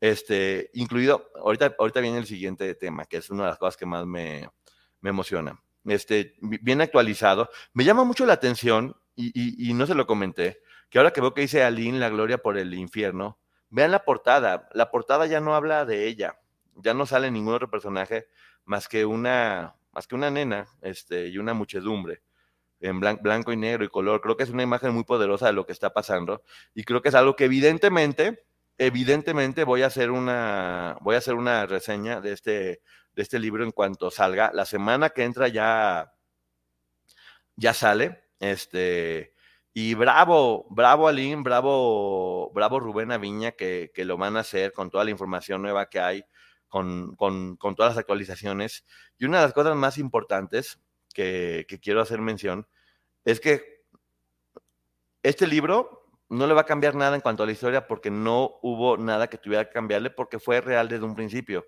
este, 0.02 0.72
incluido, 0.74 1.30
ahorita, 1.36 1.76
ahorita 1.78 2.02
viene 2.02 2.18
el 2.18 2.26
siguiente 2.26 2.74
tema, 2.76 3.06
que 3.06 3.18
es 3.18 3.30
una 3.30 3.44
de 3.44 3.50
las 3.50 3.60
cosas 3.60 3.78
que 3.78 3.86
más 3.86 4.06
me, 4.06 4.50
emociona. 5.04 5.62
Este, 5.86 6.36
bien 6.42 6.82
actualizado. 6.82 7.50
Me 7.74 7.86
llama 7.86 8.04
mucho 8.04 8.26
la 8.26 8.34
atención, 8.34 8.96
y, 9.16 9.70
y, 9.70 9.74
no 9.74 9.88
se 9.88 9.96
lo 9.96 10.06
comenté, 10.06 10.62
que 10.90 10.98
ahora 10.98 11.12
que 11.12 11.22
veo 11.22 11.34
que 11.34 11.42
dice 11.42 11.64
Aline, 11.64 12.00
la 12.00 12.10
gloria 12.10 12.38
por 12.38 12.58
el 12.58 12.74
infierno, 12.74 13.40
vean 13.70 13.92
la 13.92 14.06
portada. 14.06 14.70
La 14.74 14.92
portada 14.92 15.26
ya 15.26 15.40
no 15.40 15.56
habla 15.56 15.86
de 15.86 16.08
ella, 16.08 16.40
ya 16.76 16.94
no 16.94 17.06
sale 17.06 17.32
ningún 17.32 17.54
otro 17.54 17.70
personaje 17.70 18.28
más 18.66 18.88
que 18.88 19.06
una, 19.06 19.76
más 19.92 20.08
que 20.08 20.16
una 20.16 20.30
nena 20.30 20.68
este, 20.82 21.28
y 21.28 21.38
una 21.38 21.54
muchedumbre 21.54 22.22
en 22.80 23.00
blanco 23.00 23.52
y 23.52 23.58
negro 23.58 23.84
y 23.84 23.90
color. 23.90 24.22
Creo 24.22 24.38
que 24.38 24.44
es 24.44 24.50
una 24.50 24.64
imagen 24.64 24.94
muy 24.94 25.04
poderosa 25.04 25.48
de 25.48 25.54
lo 25.54 25.66
que 25.66 25.72
está 25.72 25.94
pasando 25.94 26.44
y 26.74 26.84
creo 26.84 27.02
que 27.02 27.10
es 27.10 27.16
algo 27.16 27.36
que 27.36 27.46
evidentemente, 27.46 28.46
evidentemente 28.78 29.64
voy 29.64 29.82
a 29.82 29.88
hacer 29.88 30.12
una, 30.12 30.98
voy 31.02 31.16
a 31.16 31.20
hacer 31.20 31.34
una 31.36 31.66
reseña 31.66 32.22
de 32.22 32.34
este, 32.34 32.82
de 33.14 33.22
este 33.22 33.40
libro 33.40 33.64
en 33.64 33.72
cuanto 33.72 34.12
salga. 34.12 34.52
La 34.54 34.66
semana 34.66 35.10
que 35.10 35.24
entra 35.24 35.48
ya, 35.48 36.14
ya 37.56 37.74
sale. 37.74 38.24
Este, 38.40 39.34
y 39.80 39.94
bravo, 39.94 40.66
bravo 40.72 41.08
Aline, 41.08 41.44
bravo, 41.44 42.50
bravo 42.52 42.80
Rubén 42.80 43.12
Aviña 43.12 43.52
que, 43.52 43.92
que 43.94 44.06
lo 44.06 44.18
van 44.18 44.36
a 44.36 44.40
hacer 44.40 44.74
con 44.74 44.90
toda 44.90 45.04
la 45.04 45.12
información 45.12 45.62
nueva 45.62 45.88
que 45.88 46.00
hay 46.00 46.26
con, 46.68 47.16
todas 47.60 47.92
las 47.92 47.98
actualizaciones. 48.00 48.86
Y 49.20 49.26
una 49.26 49.38
de 49.38 49.44
las 49.44 49.54
cosas 49.54 49.76
más 49.76 50.00
importantes 50.00 50.80
que, 51.14 51.68
quiero 51.80 52.02
hacer 52.02 52.22
mención 52.22 52.68
es 53.24 53.40
que 53.40 53.84
este 55.22 55.46
libro 55.46 56.10
no 56.28 56.48
le 56.48 56.56
va 56.56 56.62
a 56.62 56.66
cambiar 56.66 56.96
nada 56.96 57.16
en 57.16 57.22
cuanto 57.22 57.44
a 57.44 57.46
la 57.46 57.52
historia 57.52 57.86
porque 57.86 58.10
no 58.10 58.58
hubo 58.64 58.98
nada 58.98 59.28
que 59.28 59.38
tuviera 59.38 59.66
que 59.66 59.74
cambiarle 59.74 60.10
porque 60.10 60.40
fue 60.40 60.60
real 60.60 60.88
desde 60.88 61.06
un 61.06 61.14
principio. 61.14 61.68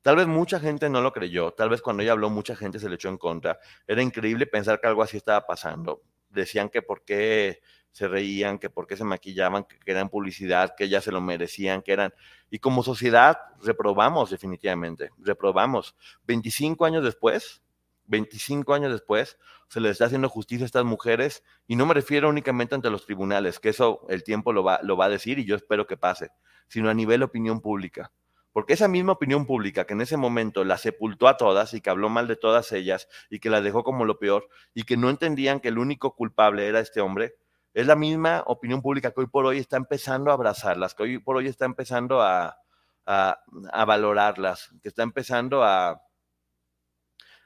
Tal 0.00 0.16
vez 0.16 0.26
mucha 0.26 0.58
gente 0.60 0.88
no 0.88 1.02
lo 1.02 1.12
creyó, 1.12 1.52
tal 1.52 1.68
vez 1.68 1.82
cuando 1.82 2.02
ella 2.02 2.12
habló 2.12 2.30
mucha 2.30 2.56
gente 2.56 2.78
se 2.78 2.88
le 2.88 2.94
echó 2.94 3.10
en 3.10 3.18
contra. 3.18 3.58
Era 3.86 4.00
increíble 4.00 4.46
pensar 4.46 4.80
que 4.80 4.86
algo 4.86 5.02
así 5.02 5.18
estaba 5.18 5.46
pasando. 5.46 6.00
Decían 6.34 6.68
que 6.68 6.82
por 6.82 7.04
qué 7.04 7.60
se 7.94 8.08
reían, 8.08 8.58
que 8.58 8.70
por 8.70 8.88
qué 8.88 8.96
se 8.96 9.04
maquillaban, 9.04 9.64
que 9.64 9.90
eran 9.90 10.08
publicidad, 10.08 10.74
que 10.76 10.88
ya 10.88 11.00
se 11.00 11.12
lo 11.12 11.20
merecían, 11.20 11.80
que 11.80 11.92
eran... 11.92 12.12
Y 12.50 12.58
como 12.58 12.82
sociedad 12.82 13.38
reprobamos 13.62 14.30
definitivamente, 14.30 15.10
reprobamos. 15.18 15.94
25 16.26 16.84
años 16.86 17.04
después, 17.04 17.62
25 18.06 18.74
años 18.74 18.90
después, 18.90 19.38
se 19.68 19.80
les 19.80 19.92
está 19.92 20.06
haciendo 20.06 20.28
justicia 20.28 20.64
a 20.64 20.66
estas 20.66 20.84
mujeres 20.84 21.44
y 21.66 21.76
no 21.76 21.86
me 21.86 21.94
refiero 21.94 22.28
únicamente 22.28 22.74
ante 22.74 22.90
los 22.90 23.06
tribunales, 23.06 23.60
que 23.60 23.68
eso 23.68 24.04
el 24.08 24.24
tiempo 24.24 24.52
lo 24.52 24.64
va, 24.64 24.80
lo 24.82 24.96
va 24.96 25.04
a 25.04 25.10
decir 25.10 25.38
y 25.38 25.44
yo 25.44 25.54
espero 25.54 25.86
que 25.86 25.96
pase, 25.96 26.30
sino 26.66 26.90
a 26.90 26.94
nivel 26.94 27.22
opinión 27.22 27.60
pública. 27.60 28.12
Porque 28.54 28.74
esa 28.74 28.86
misma 28.86 29.12
opinión 29.12 29.46
pública 29.46 29.84
que 29.84 29.94
en 29.94 30.00
ese 30.00 30.16
momento 30.16 30.62
la 30.62 30.78
sepultó 30.78 31.26
a 31.26 31.36
todas 31.36 31.74
y 31.74 31.80
que 31.80 31.90
habló 31.90 32.08
mal 32.08 32.28
de 32.28 32.36
todas 32.36 32.70
ellas 32.70 33.08
y 33.28 33.40
que 33.40 33.50
la 33.50 33.60
dejó 33.60 33.82
como 33.82 34.04
lo 34.04 34.20
peor 34.20 34.48
y 34.74 34.84
que 34.84 34.96
no 34.96 35.10
entendían 35.10 35.58
que 35.58 35.68
el 35.68 35.78
único 35.78 36.14
culpable 36.14 36.68
era 36.68 36.78
este 36.78 37.00
hombre, 37.00 37.34
es 37.72 37.88
la 37.88 37.96
misma 37.96 38.44
opinión 38.46 38.80
pública 38.80 39.10
que 39.10 39.22
hoy 39.22 39.26
por 39.26 39.44
hoy 39.44 39.58
está 39.58 39.76
empezando 39.76 40.30
a 40.30 40.34
abrazarlas, 40.34 40.94
que 40.94 41.02
hoy 41.02 41.18
por 41.18 41.36
hoy 41.36 41.48
está 41.48 41.64
empezando 41.64 42.22
a, 42.22 42.56
valorarlas, 43.04 44.70
que 44.80 44.88
está 44.88 45.02
empezando 45.02 45.64
a, 45.64 46.00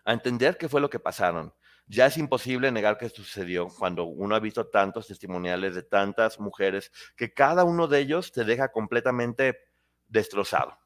entender 0.05 0.59
qué 0.59 0.69
fue 0.69 0.83
lo 0.83 0.91
que 0.91 1.01
pasaron. 1.01 1.55
Ya 1.87 2.05
es 2.05 2.19
imposible 2.19 2.71
negar 2.71 2.99
que 2.99 3.09
sucedió 3.09 3.69
cuando 3.69 4.05
uno 4.05 4.35
ha 4.35 4.41
visto 4.41 4.67
tantos 4.67 5.07
testimoniales 5.07 5.75
de 5.75 5.83
tantas 5.83 6.39
mujeres 6.39 6.93
que 7.17 7.33
cada 7.33 7.65
uno 7.65 7.89
de 7.89 8.01
ellos 8.01 8.31
te 8.31 8.45
deja 8.45 8.69
completamente 8.69 9.59
destrozado, 10.07 10.79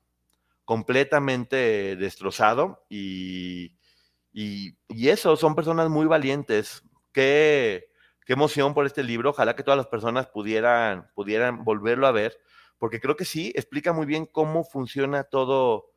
completamente 0.65 1.97
destrozado 1.97 2.85
y, 2.89 3.77
y, 4.33 4.77
y 4.89 5.09
eso 5.09 5.37
son 5.37 5.55
personas 5.55 5.89
muy 5.89 6.07
valientes 6.07 6.83
que 7.13 7.93
qué 8.25 8.33
emoción 8.35 8.75
por 8.75 8.87
este 8.87 9.03
libro. 9.03 9.31
Ojalá 9.31 9.57
que 9.57 9.63
todas 9.63 9.79
las 9.79 9.87
personas 9.87 10.27
pudieran, 10.29 11.11
pudieran 11.15 11.65
volverlo 11.65 12.07
a 12.07 12.13
ver, 12.13 12.39
porque 12.79 13.01
creo 13.01 13.17
que 13.17 13.25
sí, 13.25 13.53
explica 13.55 13.93
muy 13.93 14.07
bien 14.07 14.27
cómo 14.27 14.65
funciona 14.65 15.25
todo, 15.25 15.91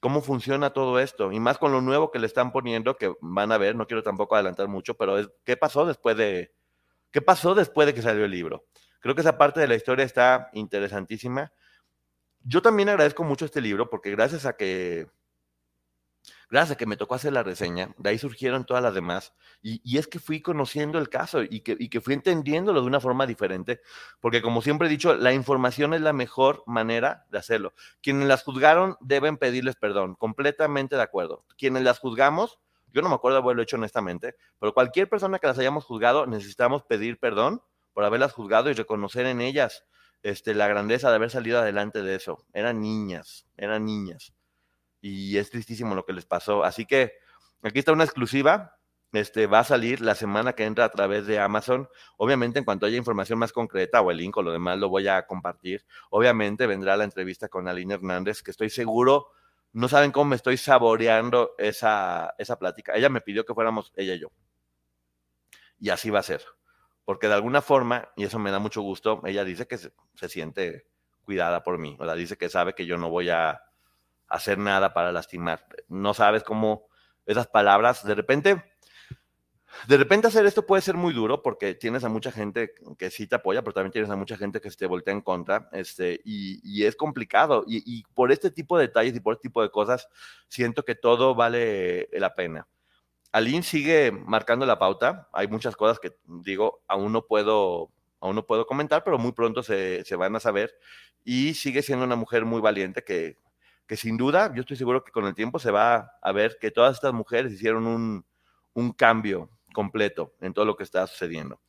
cómo 0.00 0.22
funciona 0.22 0.70
todo 0.72 0.98
esto, 1.00 1.32
y 1.32 1.40
más 1.40 1.58
con 1.58 1.72
lo 1.72 1.80
nuevo 1.80 2.10
que 2.10 2.18
le 2.18 2.26
están 2.26 2.52
poniendo, 2.52 2.96
que 2.96 3.14
van 3.20 3.52
a 3.52 3.58
ver, 3.58 3.76
no 3.76 3.86
quiero 3.86 4.02
tampoco 4.02 4.34
adelantar 4.34 4.68
mucho, 4.68 4.96
pero 4.96 5.18
es, 5.18 5.28
¿qué 5.44 5.56
pasó 5.56 5.86
después 5.86 6.16
de, 6.16 6.52
qué 7.12 7.22
pasó 7.22 7.54
después 7.54 7.86
de 7.86 7.94
que 7.94 8.02
salió 8.02 8.24
el 8.24 8.30
libro? 8.30 8.66
Creo 9.00 9.14
que 9.14 9.20
esa 9.20 9.38
parte 9.38 9.60
de 9.60 9.68
la 9.68 9.76
historia 9.76 10.04
está 10.04 10.50
interesantísima. 10.52 11.52
Yo 12.48 12.62
también 12.62 12.88
agradezco 12.88 13.24
mucho 13.24 13.44
este 13.44 13.60
libro 13.60 13.90
porque 13.90 14.12
gracias 14.12 14.46
a 14.46 14.56
que 14.56 15.08
gracias 16.48 16.76
a 16.76 16.76
que 16.76 16.86
me 16.86 16.96
tocó 16.96 17.16
hacer 17.16 17.32
la 17.32 17.42
reseña, 17.42 17.92
de 17.98 18.10
ahí 18.10 18.18
surgieron 18.18 18.64
todas 18.64 18.84
las 18.84 18.94
demás, 18.94 19.34
y, 19.62 19.98
es 19.98 20.06
que 20.06 20.20
fui 20.20 20.40
conociendo 20.40 21.00
el 21.00 21.08
caso 21.08 21.42
y 21.42 21.60
que, 21.62 21.76
y 21.76 21.88
que 21.88 22.00
fui 22.00 22.14
entendiéndolo 22.14 22.80
de 22.80 22.86
una 22.86 23.00
forma 23.00 23.26
diferente, 23.26 23.80
porque 24.20 24.42
como 24.42 24.62
siempre 24.62 24.86
he 24.86 24.90
dicho, 24.90 25.16
la 25.16 25.32
información 25.32 25.92
es 25.92 26.02
la 26.02 26.12
mejor 26.12 26.62
manera 26.66 27.26
de 27.30 27.38
hacerlo. 27.38 27.74
Quienes 28.00 28.28
las 28.28 28.44
juzgaron 28.44 28.96
deben 29.00 29.38
pedirles 29.38 29.74
perdón, 29.74 30.14
completamente 30.14 30.94
de 30.94 31.02
acuerdo. 31.02 31.44
Quienes 31.58 31.82
las 31.82 31.98
juzgamos, 31.98 32.60
yo 32.92 33.02
no 33.02 33.08
me 33.08 33.16
acuerdo 33.16 33.38
haberlo 33.38 33.62
hecho 33.62 33.74
honestamente, 33.74 34.36
pero 34.60 34.72
cualquier 34.72 35.08
persona 35.08 35.40
que 35.40 35.48
las 35.48 35.58
hayamos 35.58 35.84
juzgado, 35.84 36.26
necesitamos 36.26 36.84
pedir 36.84 37.18
perdón 37.18 37.60
por 37.92 38.04
haberlas 38.04 38.32
juzgado 38.32 38.70
y 38.70 38.74
reconocer 38.74 39.26
en 39.26 39.40
ellas 39.40 39.84
este, 40.22 40.54
la 40.54 40.68
grandeza 40.68 41.10
de 41.10 41.16
haber 41.16 41.30
salido 41.30 41.60
adelante 41.60 42.02
de 42.02 42.14
eso. 42.14 42.44
Eran 42.52 42.80
niñas, 42.80 43.46
eran 43.56 43.84
niñas 43.84 44.32
y 45.00 45.38
es 45.38 45.50
tristísimo 45.50 45.94
lo 45.94 46.04
que 46.04 46.12
les 46.12 46.26
pasó. 46.26 46.64
Así 46.64 46.84
que 46.84 47.12
aquí 47.62 47.78
está 47.78 47.92
una 47.92 48.04
exclusiva. 48.04 48.72
Este, 49.12 49.46
va 49.46 49.60
a 49.60 49.64
salir 49.64 50.00
la 50.00 50.14
semana 50.14 50.54
que 50.54 50.64
entra 50.64 50.84
a 50.84 50.90
través 50.90 51.26
de 51.26 51.38
Amazon. 51.38 51.88
Obviamente, 52.16 52.58
en 52.58 52.64
cuanto 52.64 52.86
haya 52.86 52.96
información 52.96 53.38
más 53.38 53.52
concreta 53.52 54.00
o 54.00 54.10
el 54.10 54.18
link 54.18 54.36
o 54.36 54.42
lo 54.42 54.52
demás, 54.52 54.78
lo 54.78 54.88
voy 54.88 55.08
a 55.08 55.26
compartir. 55.26 55.86
Obviamente, 56.10 56.66
vendrá 56.66 56.96
la 56.96 57.04
entrevista 57.04 57.48
con 57.48 57.68
Aline 57.68 57.94
Hernández, 57.94 58.42
que 58.42 58.50
estoy 58.50 58.68
seguro, 58.68 59.28
no 59.72 59.88
saben 59.88 60.10
cómo 60.10 60.30
me 60.30 60.36
estoy 60.36 60.56
saboreando 60.56 61.54
esa, 61.58 62.34
esa 62.38 62.58
plática. 62.58 62.94
Ella 62.94 63.08
me 63.08 63.20
pidió 63.20 63.44
que 63.44 63.54
fuéramos 63.54 63.92
ella 63.94 64.14
y 64.14 64.20
yo. 64.20 64.32
Y 65.78 65.90
así 65.90 66.10
va 66.10 66.20
a 66.20 66.22
ser. 66.22 66.42
Porque 67.06 67.28
de 67.28 67.34
alguna 67.34 67.62
forma, 67.62 68.10
y 68.16 68.24
eso 68.24 68.40
me 68.40 68.50
da 68.50 68.58
mucho 68.58 68.82
gusto, 68.82 69.22
ella 69.24 69.44
dice 69.44 69.68
que 69.68 69.78
se, 69.78 69.92
siente 70.28 70.88
cuidada 71.24 71.62
por 71.62 71.78
mí. 71.78 71.96
O 72.00 72.04
sea, 72.04 72.16
dice 72.16 72.36
que 72.36 72.48
sabe 72.48 72.74
que 72.74 72.84
yo 72.84 72.98
no 72.98 73.08
voy 73.08 73.30
a 73.30 73.62
hacer 74.26 74.58
nada 74.58 74.92
para 74.92 75.12
lastimar. 75.12 75.64
No 75.86 76.14
sabes 76.14 76.42
cómo 76.42 76.88
esas 77.24 77.46
palabras, 77.46 78.04
de 78.04 78.12
repente, 78.16 78.64
de 79.86 79.96
repente 79.96 80.26
hacer 80.26 80.46
esto 80.46 80.66
puede 80.66 80.82
ser 80.82 80.96
muy 80.96 81.14
duro 81.14 81.42
porque 81.42 81.74
tienes 81.76 82.02
a 82.02 82.08
mucha 82.08 82.32
gente 82.32 82.72
que 82.98 83.10
sí 83.10 83.28
te 83.28 83.36
apoya, 83.36 83.62
pero 83.62 83.74
también 83.74 83.92
tienes 83.92 84.10
a 84.10 84.16
mucha 84.16 84.36
gente 84.36 84.60
que 84.60 84.72
se 84.72 84.76
te 84.76 84.86
voltea 84.86 85.14
en 85.14 85.20
contra, 85.20 85.68
este, 85.70 86.20
y, 86.24 86.84
es 86.84 86.96
complicado. 86.96 87.62
Y, 87.68 88.02
por 88.14 88.32
este 88.32 88.50
tipo 88.50 88.76
de 88.76 88.88
detalles 88.88 89.14
y 89.14 89.20
por 89.20 89.34
este 89.34 89.48
tipo 89.48 89.62
de 89.62 89.70
cosas, 89.70 90.08
siento 90.48 90.84
que 90.84 90.96
todo 90.96 91.36
vale 91.36 92.08
la 92.14 92.34
pena. 92.34 92.66
Aline 93.36 93.62
sigue 93.62 94.12
marcando 94.12 94.64
la 94.64 94.78
pauta. 94.78 95.28
Hay 95.30 95.46
muchas 95.46 95.76
cosas 95.76 95.98
que 96.00 96.16
digo, 96.24 96.82
aún 96.88 97.12
no 97.12 97.26
puedo, 97.26 97.90
aún 98.18 98.34
no 98.34 98.46
puedo 98.46 98.66
comentar, 98.66 99.04
pero 99.04 99.18
muy 99.18 99.32
pronto 99.32 99.62
se, 99.62 100.06
se 100.06 100.16
van 100.16 100.34
a 100.36 100.40
saber. 100.40 100.74
Y 101.22 101.52
sigue 101.52 101.82
siendo 101.82 102.06
una 102.06 102.16
mujer 102.16 102.46
muy 102.46 102.62
valiente 102.62 103.04
que, 103.04 103.36
que 103.86 103.98
sin 103.98 104.16
duda, 104.16 104.54
yo 104.54 104.62
estoy 104.62 104.78
seguro 104.78 105.04
que 105.04 105.12
con 105.12 105.26
el 105.26 105.34
tiempo 105.34 105.58
se 105.58 105.70
va 105.70 106.12
a 106.22 106.32
ver 106.32 106.56
que 106.58 106.70
todas 106.70 106.94
estas 106.94 107.12
mujeres 107.12 107.52
hicieron 107.52 107.86
un, 107.86 108.24
un 108.72 108.92
cambio 108.92 109.50
completo 109.74 110.32
en 110.40 110.54
todo 110.54 110.64
lo 110.64 110.74
que 110.74 110.84
está 110.84 111.06
sucediendo. 111.06 111.60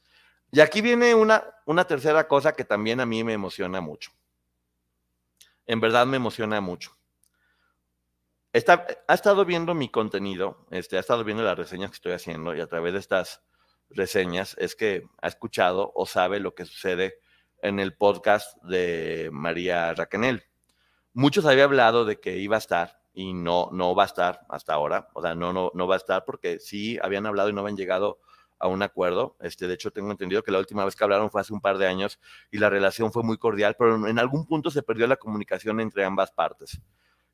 Y 0.53 0.61
aquí 0.61 0.80
viene 0.80 1.15
una, 1.15 1.43
una 1.65 1.84
tercera 1.84 2.30
cosa 2.30 2.53
que 2.53 2.63
también 2.63 3.01
a 3.01 3.05
mí 3.05 3.26
me 3.26 3.34
emociona 3.34 3.82
mucho. 3.82 4.11
En 5.65 5.82
verdad 5.82 6.07
me 6.07 6.15
emociona 6.15 6.61
mucho. 6.61 6.97
Está, 8.54 8.88
ha 9.08 9.14
estado 9.14 9.45
viendo 9.45 9.74
mi 9.74 9.89
contenido, 9.89 10.66
este, 10.72 10.98
ha 10.98 11.02
estado 11.02 11.24
viendo 11.24 11.43
las 11.43 11.58
reseñas 11.58 11.91
que 11.91 11.95
estoy 11.95 12.14
haciendo 12.14 12.56
y 12.56 12.62
a 12.62 12.68
través 12.68 12.93
de 12.93 13.00
estas 13.00 13.43
reseñas 13.89 14.56
es 14.58 14.76
que 14.76 15.04
ha 15.22 15.28
escuchado 15.28 15.91
o 15.95 16.06
sabe 16.06 16.39
lo 16.39 16.56
que 16.56 16.66
sucede 16.66 17.20
en 17.62 17.80
el 17.80 17.95
podcast 17.95 18.58
de 18.64 19.30
María 19.32 19.93
Raquenel. 19.93 20.43
Muchos 21.14 21.45
había 21.45 21.66
hablado 21.66 22.06
de 22.06 22.20
que 22.20 22.38
iba 22.38 22.56
a 22.56 22.60
estar 22.60 23.02
y 23.14 23.34
no, 23.34 23.70
no 23.72 23.95
va 23.95 24.04
a 24.04 24.06
estar 24.06 24.41
hasta 24.50 24.74
ahora, 24.74 25.10
o 25.14 25.22
sea, 25.22 25.36
no, 25.36 25.52
no, 25.52 25.72
no 25.74 25.88
va 25.88 25.95
a 25.95 25.98
estar 25.98 26.24
porque 26.26 26.60
sí 26.60 26.98
habían 27.02 27.26
hablado 27.26 27.50
y 27.50 27.54
no 27.54 27.62
habían 27.62 27.78
llegado 27.78 28.20
a 28.60 28.68
un 28.68 28.82
acuerdo. 28.82 29.36
Este, 29.39 29.68
de 29.68 29.74
hecho, 29.74 29.91
tengo 29.91 30.12
entendido 30.12 30.43
que 30.43 30.52
la 30.52 30.60
última 30.60 30.86
vez 30.86 30.95
que 30.95 31.04
hablaron 31.04 31.30
fue 31.30 31.41
hace 31.41 31.54
un 31.54 31.62
par 31.62 31.78
de 31.78 31.88
años 31.88 32.20
y 32.52 32.60
la 32.60 32.70
relación 32.70 33.12
fue 33.12 33.24
muy 33.24 33.38
cordial, 33.38 33.76
pero 33.78 34.08
en 34.08 34.20
algún 34.20 34.45
punto 34.45 34.72
se 34.72 34.84
perdió 34.84 35.08
la 35.08 35.18
comunicación 35.18 35.80
entre 35.80 36.06
ambas 36.06 36.32
partes. 36.32 36.80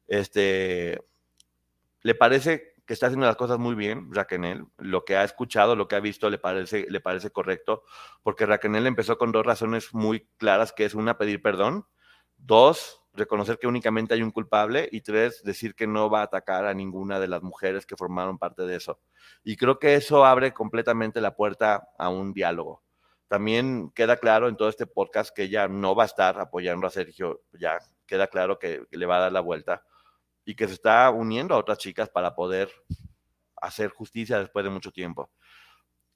Este, 0.07 0.99
¿Le 2.03 2.15
parece 2.15 2.73
que 2.85 2.93
está 2.93 3.07
haciendo 3.07 3.25
las 3.25 3.37
cosas 3.37 3.57
muy 3.59 3.75
bien, 3.75 4.13
Raquel? 4.13 4.65
Lo 4.77 5.05
que 5.05 5.15
ha 5.15 5.23
escuchado, 5.23 5.75
lo 5.75 5.87
que 5.87 5.95
ha 5.95 6.01
visto, 6.01 6.29
le 6.29 6.37
parece, 6.37 6.85
le 6.89 6.99
parece 6.99 7.31
correcto, 7.31 7.83
porque 8.23 8.45
Raquel 8.45 8.85
empezó 8.85 9.17
con 9.17 9.31
dos 9.31 9.45
razones 9.45 9.93
muy 9.93 10.27
claras, 10.37 10.73
que 10.73 10.83
es 10.83 10.93
una, 10.93 11.17
pedir 11.17 11.41
perdón, 11.41 11.87
dos, 12.35 13.01
reconocer 13.13 13.57
que 13.57 13.67
únicamente 13.67 14.13
hay 14.13 14.21
un 14.21 14.31
culpable 14.31 14.89
y 14.91 14.99
tres, 14.99 15.43
decir 15.43 15.75
que 15.75 15.87
no 15.87 16.09
va 16.09 16.21
a 16.21 16.23
atacar 16.23 16.65
a 16.65 16.73
ninguna 16.73 17.21
de 17.21 17.27
las 17.29 17.41
mujeres 17.41 17.85
que 17.85 17.95
formaron 17.95 18.37
parte 18.37 18.63
de 18.63 18.75
eso. 18.75 18.99
Y 19.45 19.55
creo 19.55 19.79
que 19.79 19.95
eso 19.95 20.25
abre 20.25 20.51
completamente 20.53 21.21
la 21.21 21.37
puerta 21.37 21.89
a 21.97 22.09
un 22.09 22.33
diálogo. 22.33 22.83
También 23.29 23.91
queda 23.91 24.17
claro 24.17 24.49
en 24.49 24.57
todo 24.57 24.67
este 24.67 24.87
podcast 24.87 25.33
que 25.33 25.43
ella 25.43 25.69
no 25.69 25.95
va 25.95 26.03
a 26.03 26.07
estar 26.07 26.39
apoyando 26.39 26.85
a 26.85 26.89
Sergio, 26.89 27.43
ya 27.53 27.79
queda 28.05 28.27
claro 28.27 28.59
que 28.59 28.83
le 28.91 29.05
va 29.05 29.17
a 29.17 29.21
dar 29.21 29.31
la 29.31 29.39
vuelta 29.39 29.83
y 30.45 30.55
que 30.55 30.67
se 30.67 30.73
está 30.73 31.09
uniendo 31.09 31.55
a 31.55 31.57
otras 31.57 31.77
chicas 31.77 32.09
para 32.09 32.35
poder 32.35 32.71
hacer 33.57 33.89
justicia 33.89 34.39
después 34.39 34.63
de 34.63 34.69
mucho 34.69 34.91
tiempo. 34.91 35.31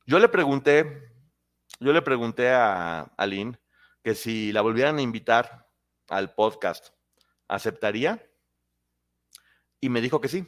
Yo 0.05 0.19
le 0.19 0.29
pregunté, 0.29 1.11
yo 1.79 1.93
le 1.93 2.01
pregunté 2.01 2.49
a 2.49 3.01
Aline 3.17 3.59
que 4.03 4.15
si 4.15 4.51
la 4.51 4.61
volvieran 4.61 4.97
a 4.97 5.01
invitar 5.01 5.67
al 6.09 6.33
podcast, 6.33 6.89
¿aceptaría? 7.47 8.25
Y 9.79 9.89
me 9.89 10.01
dijo 10.01 10.21
que 10.21 10.27
sí. 10.27 10.47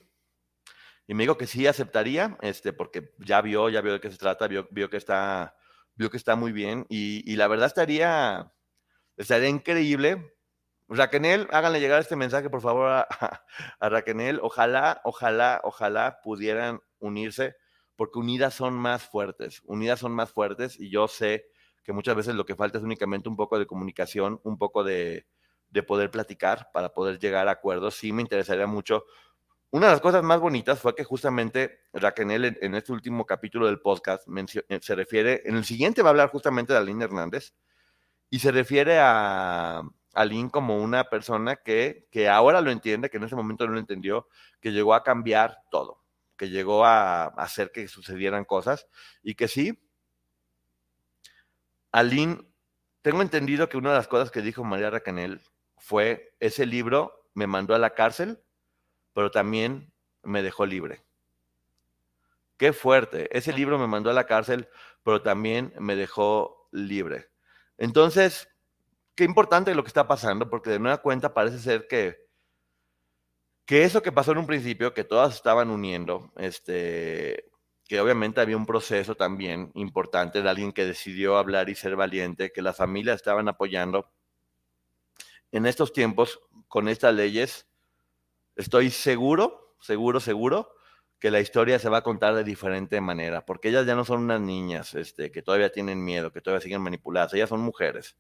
Y 1.08 1.14
me 1.14 1.24
dijo 1.24 1.38
que 1.38 1.48
sí 1.48 1.66
aceptaría, 1.68 2.38
este, 2.42 2.72
porque 2.72 3.14
ya 3.18 3.42
vio, 3.42 3.70
ya 3.70 3.82
vio 3.82 3.94
de 3.94 4.00
qué 4.00 4.12
se 4.12 4.18
trata, 4.18 4.48
vio, 4.48 4.68
vio 4.72 4.90
que 4.90 4.98
está, 4.98 5.56
vio 5.96 6.10
que 6.10 6.18
está 6.18 6.36
muy 6.36 6.52
bien. 6.52 6.86
Y, 6.88 7.30
y 7.30 7.36
la 7.36 7.48
verdad 7.48 7.68
estaría, 7.68 8.54
estaría 9.18 9.50
increíble 9.50 10.39
Raquenel, 10.90 11.48
háganle 11.52 11.80
llegar 11.80 12.00
este 12.00 12.16
mensaje, 12.16 12.50
por 12.50 12.62
favor, 12.62 12.90
a, 12.90 13.08
a, 13.80 13.90
Raquenel. 13.90 14.40
Ojalá, 14.42 15.02
ojalá, 15.04 15.62
ojalá 15.64 16.20
pudieran 16.24 16.82
unirse, 16.98 17.56
porque 17.96 18.18
unidas 18.18 18.56
son 18.56 18.74
más 18.74 19.04
fuertes. 19.04 19.62
Unidas 19.66 20.00
son 20.00 20.14
más 20.14 20.32
fuertes 20.32 20.80
y 20.80 20.90
yo 20.90 21.08
sé 21.08 21.46
que 21.84 21.94
muchas 21.94 22.16
veces 22.16 22.36
lo 22.36 22.46
que 22.46 22.56
falta 22.56 22.80
es 22.80 22.84
únicamente 22.84 23.30
un 23.30 23.36
poco 23.36 23.60
de 23.60 23.68
comunicación, 23.68 24.42
un 24.44 24.58
poco 24.58 24.84
de, 24.84 25.28
de 25.70 25.84
poder 25.84 26.10
platicar 26.10 26.70
para 26.74 26.90
poder 26.90 27.20
llegar 27.20 27.48
a 27.48 27.52
acuerdos. 27.52 27.96
Sí, 27.96 28.12
me 28.12 28.24
interesaría 28.24 28.66
mucho. 28.66 29.06
Una 29.72 29.86
de 29.86 29.92
las 29.94 30.02
cosas 30.02 30.24
más 30.24 30.40
bonitas 30.40 30.80
fue 30.80 30.96
que 30.96 31.04
justamente 31.04 31.82
Raquenel 31.94 32.46
en, 32.46 32.58
en 32.62 32.74
este 32.74 32.92
último 32.92 33.28
capítulo 33.28 33.68
del 33.68 33.80
podcast 33.80 34.28
eh, 34.28 34.80
se 34.82 34.96
refiere, 34.96 35.44
en 35.46 35.56
el 35.56 35.66
siguiente 35.66 36.02
va 36.02 36.10
a 36.10 36.12
hablar 36.12 36.30
justamente 36.30 36.74
de 36.74 36.80
Aline 36.80 37.04
Hernández 37.04 37.54
y 38.32 38.40
se 38.40 38.52
refiere 38.52 38.98
a 39.00 39.84
Aline 40.20 40.50
como 40.50 40.78
una 40.78 41.06
persona 41.06 41.56
que, 41.56 42.08
que 42.12 42.28
ahora 42.28 42.60
lo 42.60 42.72
entiende, 42.72 43.10
que 43.10 43.16
en 43.16 43.24
ese 43.24 43.38
momento 43.38 43.66
no 43.66 43.74
lo 43.74 43.80
entendió, 43.80 44.28
que 44.60 44.74
llegó 44.74 44.94
a 44.94 45.02
cambiar 45.02 45.60
todo, 45.72 46.04
que 46.36 46.50
llegó 46.50 46.84
a 46.86 47.28
hacer 47.28 47.72
que 47.72 47.88
sucedieran 47.88 48.44
cosas 48.44 48.88
y 49.24 49.36
que 49.36 49.48
sí, 49.48 49.80
Aline, 51.94 52.46
tengo 53.02 53.22
entendido 53.22 53.70
que 53.70 53.78
una 53.78 53.92
de 53.92 53.96
las 53.96 54.10
cosas 54.10 54.30
que 54.30 54.42
dijo 54.42 54.66
María 54.66 54.90
Racanel 54.90 55.40
fue, 55.78 56.36
ese 56.42 56.66
libro 56.66 57.30
me 57.34 57.48
mandó 57.48 57.74
a 57.74 57.80
la 57.80 57.92
cárcel, 57.92 58.44
pero 59.14 59.32
también 59.32 59.94
me 60.22 60.44
dejó 60.44 60.66
libre. 60.66 61.02
Qué 62.58 62.74
fuerte. 62.74 63.36
Ese 63.36 63.54
libro 63.54 63.80
me 63.80 63.88
mandó 63.88 64.10
a 64.10 64.14
la 64.14 64.26
cárcel, 64.26 64.68
pero 65.04 65.22
también 65.22 65.74
me 65.80 65.96
dejó 65.96 66.68
libre. 66.74 67.30
Entonces, 67.78 68.50
qué 69.20 69.26
importante 69.26 69.76
lo 69.76 69.84
que 69.84 69.90
está 69.90 70.08
pasando, 70.08 70.50
porque 70.50 70.70
de 70.70 70.80
nueva 70.80 71.00
cuenta 71.00 71.34
parece 71.34 71.60
ser 71.60 71.90
que, 71.90 72.26
que 73.66 73.84
eso 73.84 74.02
que 74.02 74.14
pasó 74.14 74.32
en 74.32 74.38
un 74.38 74.48
principio, 74.48 74.94
que 74.94 75.04
todas 75.04 75.36
estaban 75.36 75.70
uniendo, 75.70 76.32
este, 76.38 77.52
que 77.84 78.00
obviamente 78.00 78.40
había 78.40 78.56
un 78.56 78.66
proceso 78.66 79.16
también 79.16 79.72
importante 79.76 80.42
de 80.42 80.50
alguien 80.50 80.72
que 80.72 80.86
decidió 80.86 81.36
hablar 81.38 81.68
y 81.68 81.76
ser 81.76 81.98
valiente, 81.98 82.54
que 82.54 82.62
las 82.62 82.78
familias 82.78 83.18
estaban 83.18 83.50
apoyando. 83.50 84.10
En 85.52 85.66
estos 85.66 85.92
tiempos, 85.92 86.40
con 86.70 86.88
estas 86.88 87.14
leyes, 87.14 87.68
estoy 88.56 88.90
seguro, 88.90 89.76
seguro, 89.82 90.22
seguro, 90.22 90.72
que 91.20 91.30
la 91.30 91.42
historia 91.42 91.78
se 91.78 91.90
va 91.90 91.98
a 91.98 92.04
contar 92.04 92.36
de 92.36 92.46
diferente 92.46 93.02
manera, 93.02 93.46
porque 93.46 93.68
ellas 93.68 93.86
ya 93.86 93.96
no 93.96 94.06
son 94.06 94.22
unas 94.22 94.40
niñas 94.40 94.94
este, 94.94 95.30
que 95.30 95.42
todavía 95.42 95.74
tienen 95.74 96.06
miedo, 96.06 96.32
que 96.32 96.40
todavía 96.40 96.62
siguen 96.62 96.82
manipuladas, 96.82 97.34
ellas 97.34 97.50
son 97.50 97.60
mujeres 97.60 98.16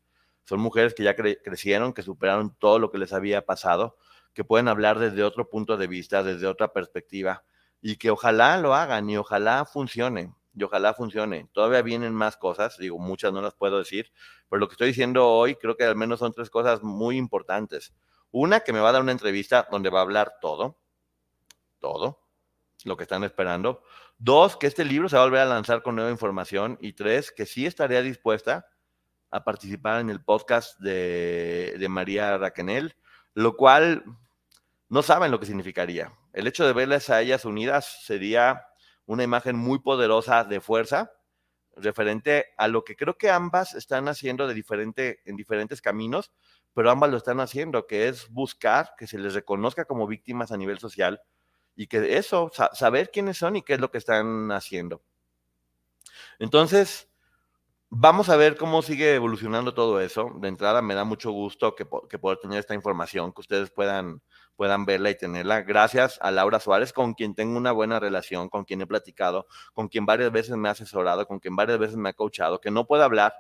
son 0.49 0.61
mujeres 0.61 0.95
que 0.95 1.03
ya 1.03 1.15
cre 1.15 1.39
crecieron, 1.43 1.93
que 1.93 2.01
superaron 2.01 2.55
todo 2.57 2.79
lo 2.79 2.89
que 2.89 2.97
les 2.97 3.13
había 3.13 3.45
pasado, 3.45 3.97
que 4.33 4.43
pueden 4.43 4.67
hablar 4.67 4.97
desde 4.97 5.23
otro 5.23 5.47
punto 5.47 5.77
de 5.77 5.85
vista, 5.85 6.23
desde 6.23 6.47
otra 6.47 6.73
perspectiva, 6.73 7.43
y 7.81 7.97
que 7.97 8.09
ojalá 8.09 8.57
lo 8.57 8.73
hagan 8.73 9.07
y 9.11 9.15
ojalá 9.15 9.63
funcione, 9.65 10.33
y 10.55 10.63
ojalá 10.63 10.95
funcione. 10.95 11.47
Todavía 11.53 11.83
vienen 11.83 12.15
más 12.15 12.35
cosas, 12.35 12.79
digo, 12.79 12.97
muchas 12.97 13.31
no 13.31 13.43
las 13.43 13.53
puedo 13.53 13.77
decir, 13.77 14.11
pero 14.49 14.59
lo 14.59 14.67
que 14.67 14.73
estoy 14.73 14.87
diciendo 14.87 15.27
hoy 15.27 15.53
creo 15.53 15.77
que 15.77 15.83
al 15.83 15.95
menos 15.95 16.17
son 16.17 16.33
tres 16.33 16.49
cosas 16.49 16.81
muy 16.81 17.15
importantes. 17.15 17.93
Una, 18.31 18.61
que 18.61 18.73
me 18.73 18.79
va 18.79 18.89
a 18.89 18.93
dar 18.93 19.03
una 19.03 19.11
entrevista 19.11 19.67
donde 19.69 19.91
va 19.91 19.99
a 19.99 20.01
hablar 20.01 20.37
todo, 20.41 20.79
todo, 21.77 22.23
lo 22.85 22.97
que 22.97 23.03
están 23.03 23.23
esperando. 23.23 23.83
Dos, 24.17 24.57
que 24.57 24.65
este 24.65 24.83
libro 24.83 25.09
se 25.09 25.15
va 25.15 25.21
a 25.21 25.25
volver 25.25 25.41
a 25.41 25.45
lanzar 25.45 25.83
con 25.83 25.95
nueva 25.95 26.09
información. 26.09 26.79
Y 26.81 26.93
tres, 26.93 27.31
que 27.31 27.45
sí 27.45 27.67
estaría 27.67 28.01
dispuesta 28.01 28.65
a 29.31 29.43
participar 29.43 30.01
en 30.01 30.09
el 30.09 30.21
podcast 30.21 30.79
de, 30.79 31.85
María 31.89 32.37
Raquenel, 32.37 32.95
lo 33.33 33.55
cual 33.55 34.03
no 34.89 35.03
saben 35.03 35.31
lo 35.31 35.39
que 35.39 35.45
significaría. 35.45 36.13
El 36.33 36.47
hecho 36.47 36.65
de 36.65 36.73
verlas 36.73 37.09
a 37.09 37.21
ellas 37.21 37.45
unidas 37.45 38.03
sería 38.05 38.65
una 39.05 39.23
imagen 39.23 39.55
muy 39.55 39.79
poderosa 39.79 40.43
de 40.43 40.61
fuerza 40.61 41.11
referente 41.75 42.47
a 42.57 42.67
lo 42.67 42.83
que 42.83 42.95
creo 42.95 43.17
que 43.17 43.29
ambas 43.29 43.73
están 43.73 44.07
haciendo 44.07 44.47
de 44.47 44.53
diferente, 44.53 45.21
en 45.25 45.35
diferentes 45.35 45.81
caminos, 45.81 46.31
pero 46.73 46.91
ambas 46.91 47.09
lo 47.09 47.17
están 47.17 47.39
haciendo, 47.39 47.87
que 47.87 48.07
es 48.07 48.29
buscar 48.29 48.93
que 48.97 49.07
se 49.07 49.17
les 49.17 49.33
reconozca 49.33 49.85
como 49.85 50.07
víctimas 50.07 50.51
a 50.51 50.57
nivel 50.57 50.79
social 50.79 51.21
y 51.75 51.87
que 51.87 52.17
eso, 52.17 52.51
saber 52.73 53.09
quiénes 53.11 53.37
son 53.37 53.55
y 53.55 53.61
qué 53.61 53.75
es 53.75 53.79
lo 53.79 53.91
que 53.91 53.97
están 53.97 54.51
haciendo. 54.51 55.01
Entonces, 56.39 57.08
Vamos 57.91 58.29
a 58.29 58.35
ver 58.37 58.55
cómo 58.55 58.83
sigue 58.83 59.15
evolucionando 59.15 59.73
todo 59.73 59.99
eso. 59.99 60.31
De 60.39 60.47
entrada, 60.47 60.81
me 60.81 60.93
da 60.93 61.03
mucho 61.05 61.31
gusto 61.31 61.75
que, 61.75 61.87
que 62.07 62.19
poder 62.19 62.37
tener 62.37 62.59
esta 62.59 62.75
información, 62.75 63.31
que 63.33 63.41
ustedes 63.41 63.71
puedan, 63.71 64.21
puedan 64.55 64.85
verla 64.85 65.09
y 65.09 65.17
tenerla. 65.17 65.61
Gracias 65.63 66.19
a 66.21 66.29
Laura 66.29 66.59
Suárez, 66.59 66.93
con 66.93 67.13
quien 67.15 67.33
tengo 67.33 67.57
una 67.57 67.71
buena 67.71 67.99
relación, 67.99 68.47
con 68.49 68.63
quien 68.63 68.81
he 68.81 68.87
platicado, 68.87 69.47
con 69.73 69.87
quien 69.87 70.05
varias 70.05 70.31
veces 70.31 70.55
me 70.55 70.69
ha 70.69 70.73
asesorado, 70.73 71.25
con 71.27 71.39
quien 71.39 71.55
varias 71.55 71.79
veces 71.79 71.97
me 71.97 72.09
ha 72.09 72.13
coachado, 72.13 72.61
que 72.61 72.69
no 72.69 72.85
puede 72.85 73.03
hablar 73.03 73.33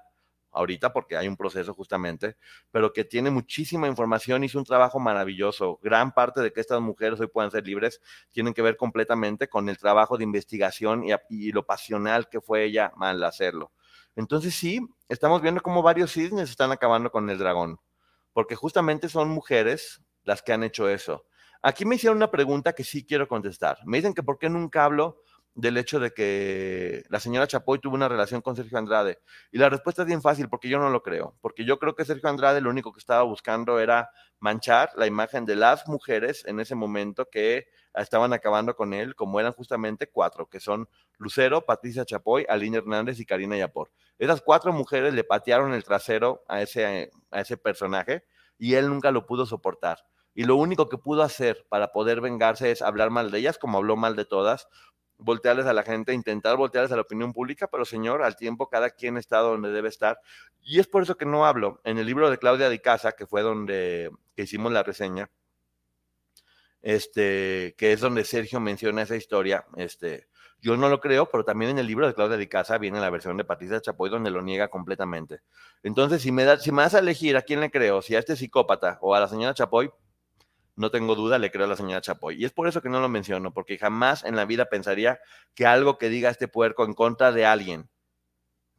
ahorita 0.51 0.91
porque 0.93 1.15
hay 1.15 1.27
un 1.27 1.37
proceso 1.37 1.75
justamente, 1.75 2.35
pero 2.71 2.91
que 2.91 3.03
tiene 3.05 3.29
muchísima 3.29 3.87
información, 3.87 4.43
hizo 4.43 4.57
un 4.57 4.65
trabajo 4.65 4.99
maravilloso. 4.99 5.79
Gran 5.83 6.11
parte 6.11 6.41
de 6.41 6.51
que 6.51 6.59
estas 6.61 6.81
mujeres 6.81 7.19
hoy 7.19 7.27
puedan 7.27 7.51
ser 7.51 7.67
libres 7.67 8.01
tienen 8.31 8.55
que 8.55 8.63
ver 8.63 8.77
completamente 8.77 9.47
con 9.47 9.69
el 9.69 9.77
trabajo 9.77 10.17
de 10.17 10.23
investigación 10.23 11.03
y, 11.03 11.11
y 11.29 11.51
lo 11.51 11.67
pasional 11.67 12.29
que 12.29 12.41
fue 12.41 12.63
ella 12.63 12.91
al 12.99 13.23
hacerlo. 13.23 13.71
Entonces 14.19 14.53
sí, 14.53 14.81
estamos 15.07 15.41
viendo 15.41 15.61
cómo 15.61 15.81
varios 15.81 16.11
cisnes 16.11 16.49
están 16.49 16.73
acabando 16.73 17.09
con 17.09 17.29
el 17.29 17.37
dragón, 17.37 17.79
porque 18.33 18.53
justamente 18.53 19.07
son 19.07 19.29
mujeres 19.29 20.01
las 20.23 20.41
que 20.41 20.51
han 20.51 20.61
hecho 20.63 20.89
eso. 20.89 21.25
Aquí 21.61 21.85
me 21.85 21.95
hicieron 21.95 22.17
una 22.17 22.29
pregunta 22.29 22.73
que 22.73 22.83
sí 22.83 23.05
quiero 23.05 23.29
contestar. 23.29 23.77
Me 23.85 23.95
dicen 23.95 24.13
que 24.13 24.21
por 24.21 24.37
qué 24.37 24.49
nunca 24.49 24.83
hablo 24.83 25.21
del 25.59 25.77
hecho 25.77 25.99
de 25.99 26.11
que 26.11 27.03
la 27.09 27.19
señora 27.19 27.47
Chapoy 27.47 27.79
tuvo 27.79 27.95
una 27.95 28.07
relación 28.07 28.41
con 28.41 28.55
Sergio 28.55 28.77
Andrade. 28.77 29.19
Y 29.51 29.57
la 29.57 29.69
respuesta 29.69 30.03
es 30.03 30.07
bien 30.07 30.21
fácil, 30.21 30.47
porque 30.47 30.69
yo 30.69 30.79
no 30.79 30.89
lo 30.89 31.03
creo. 31.03 31.35
Porque 31.41 31.65
yo 31.65 31.79
creo 31.79 31.95
que 31.95 32.05
Sergio 32.05 32.29
Andrade 32.29 32.61
lo 32.61 32.69
único 32.69 32.93
que 32.93 32.99
estaba 32.99 33.23
buscando 33.23 33.79
era 33.79 34.09
manchar 34.39 34.91
la 34.95 35.05
imagen 35.05 35.45
de 35.45 35.57
las 35.57 35.85
mujeres 35.87 36.45
en 36.45 36.61
ese 36.61 36.75
momento 36.75 37.27
que 37.29 37.67
estaban 37.93 38.31
acabando 38.31 38.75
con 38.75 38.93
él, 38.93 39.15
como 39.15 39.39
eran 39.39 39.51
justamente 39.51 40.07
cuatro, 40.07 40.47
que 40.47 40.61
son 40.61 40.87
Lucero, 41.17 41.65
Patricia 41.65 42.05
Chapoy, 42.05 42.45
Aline 42.47 42.77
Hernández 42.77 43.19
y 43.19 43.25
Karina 43.25 43.57
Yapor. 43.57 43.91
Esas 44.17 44.41
cuatro 44.41 44.71
mujeres 44.71 45.13
le 45.13 45.25
patearon 45.25 45.73
el 45.73 45.83
trasero 45.83 46.43
a 46.47 46.61
ese, 46.61 47.11
a 47.31 47.41
ese 47.41 47.57
personaje 47.57 48.23
y 48.57 48.75
él 48.75 48.87
nunca 48.87 49.11
lo 49.11 49.25
pudo 49.25 49.45
soportar. 49.45 50.05
Y 50.33 50.45
lo 50.45 50.55
único 50.55 50.87
que 50.87 50.97
pudo 50.97 51.23
hacer 51.23 51.65
para 51.67 51.91
poder 51.91 52.21
vengarse 52.21 52.71
es 52.71 52.81
hablar 52.81 53.09
mal 53.09 53.29
de 53.29 53.39
ellas, 53.39 53.57
como 53.57 53.77
habló 53.77 53.97
mal 53.97 54.15
de 54.15 54.23
todas, 54.23 54.69
voltearles 55.19 55.65
a 55.65 55.73
la 55.73 55.83
gente, 55.83 56.13
intentar 56.13 56.57
voltearles 56.57 56.91
a 56.91 56.95
la 56.95 57.01
opinión 57.03 57.33
pública, 57.33 57.67
pero 57.67 57.85
señor, 57.85 58.23
al 58.23 58.35
tiempo 58.35 58.69
cada 58.69 58.89
quien 58.89 59.17
está 59.17 59.39
donde 59.39 59.71
debe 59.71 59.89
estar. 59.89 60.19
Y 60.63 60.79
es 60.79 60.87
por 60.87 61.03
eso 61.03 61.17
que 61.17 61.25
no 61.25 61.45
hablo. 61.45 61.81
En 61.83 61.97
el 61.99 62.05
libro 62.05 62.29
de 62.29 62.37
Claudia 62.37 62.69
de 62.69 62.81
Casa, 62.81 63.11
que 63.11 63.27
fue 63.27 63.41
donde 63.41 64.09
que 64.35 64.43
hicimos 64.43 64.71
la 64.71 64.83
reseña, 64.83 65.29
este, 66.81 67.75
que 67.77 67.91
es 67.91 67.99
donde 67.99 68.23
Sergio 68.23 68.59
menciona 68.59 69.01
esa 69.01 69.17
historia, 69.17 69.65
este, 69.75 70.29
yo 70.61 70.77
no 70.77 70.89
lo 70.89 70.99
creo, 70.99 71.29
pero 71.29 71.43
también 71.43 71.71
en 71.71 71.79
el 71.79 71.87
libro 71.87 72.07
de 72.07 72.13
Claudia 72.13 72.37
de 72.37 72.49
Casa 72.49 72.77
viene 72.77 72.99
la 72.99 73.09
versión 73.09 73.37
de 73.37 73.43
Patricia 73.43 73.81
Chapoy 73.81 74.09
donde 74.09 74.31
lo 74.31 74.41
niega 74.41 74.69
completamente. 74.69 75.41
Entonces, 75.83 76.21
si 76.21 76.31
me, 76.31 76.57
si 76.57 76.71
me 76.71 76.81
das 76.81 76.95
a 76.95 76.99
elegir 76.99 77.37
a 77.37 77.41
quién 77.41 77.59
le 77.59 77.71
creo, 77.71 78.01
si 78.01 78.15
a 78.15 78.19
este 78.19 78.35
psicópata 78.35 78.97
o 79.01 79.15
a 79.15 79.19
la 79.19 79.27
señora 79.27 79.53
Chapoy, 79.53 79.91
no 80.79 80.91
tengo 80.91 81.15
duda, 81.15 81.37
le 81.37 81.51
creo 81.51 81.65
a 81.65 81.69
la 81.69 81.75
señora 81.75 82.01
Chapoy. 82.01 82.41
Y 82.41 82.45
es 82.45 82.53
por 82.53 82.67
eso 82.67 82.81
que 82.81 82.89
no 82.89 83.01
lo 83.01 83.09
menciono, 83.09 83.53
porque 83.53 83.77
jamás 83.77 84.23
en 84.23 84.37
la 84.37 84.45
vida 84.45 84.65
pensaría 84.69 85.19
que 85.53 85.65
algo 85.65 85.97
que 85.97 86.07
diga 86.09 86.29
este 86.29 86.47
puerco 86.47 86.85
en 86.85 86.93
contra 86.93 87.33
de 87.33 87.45
alguien 87.45 87.89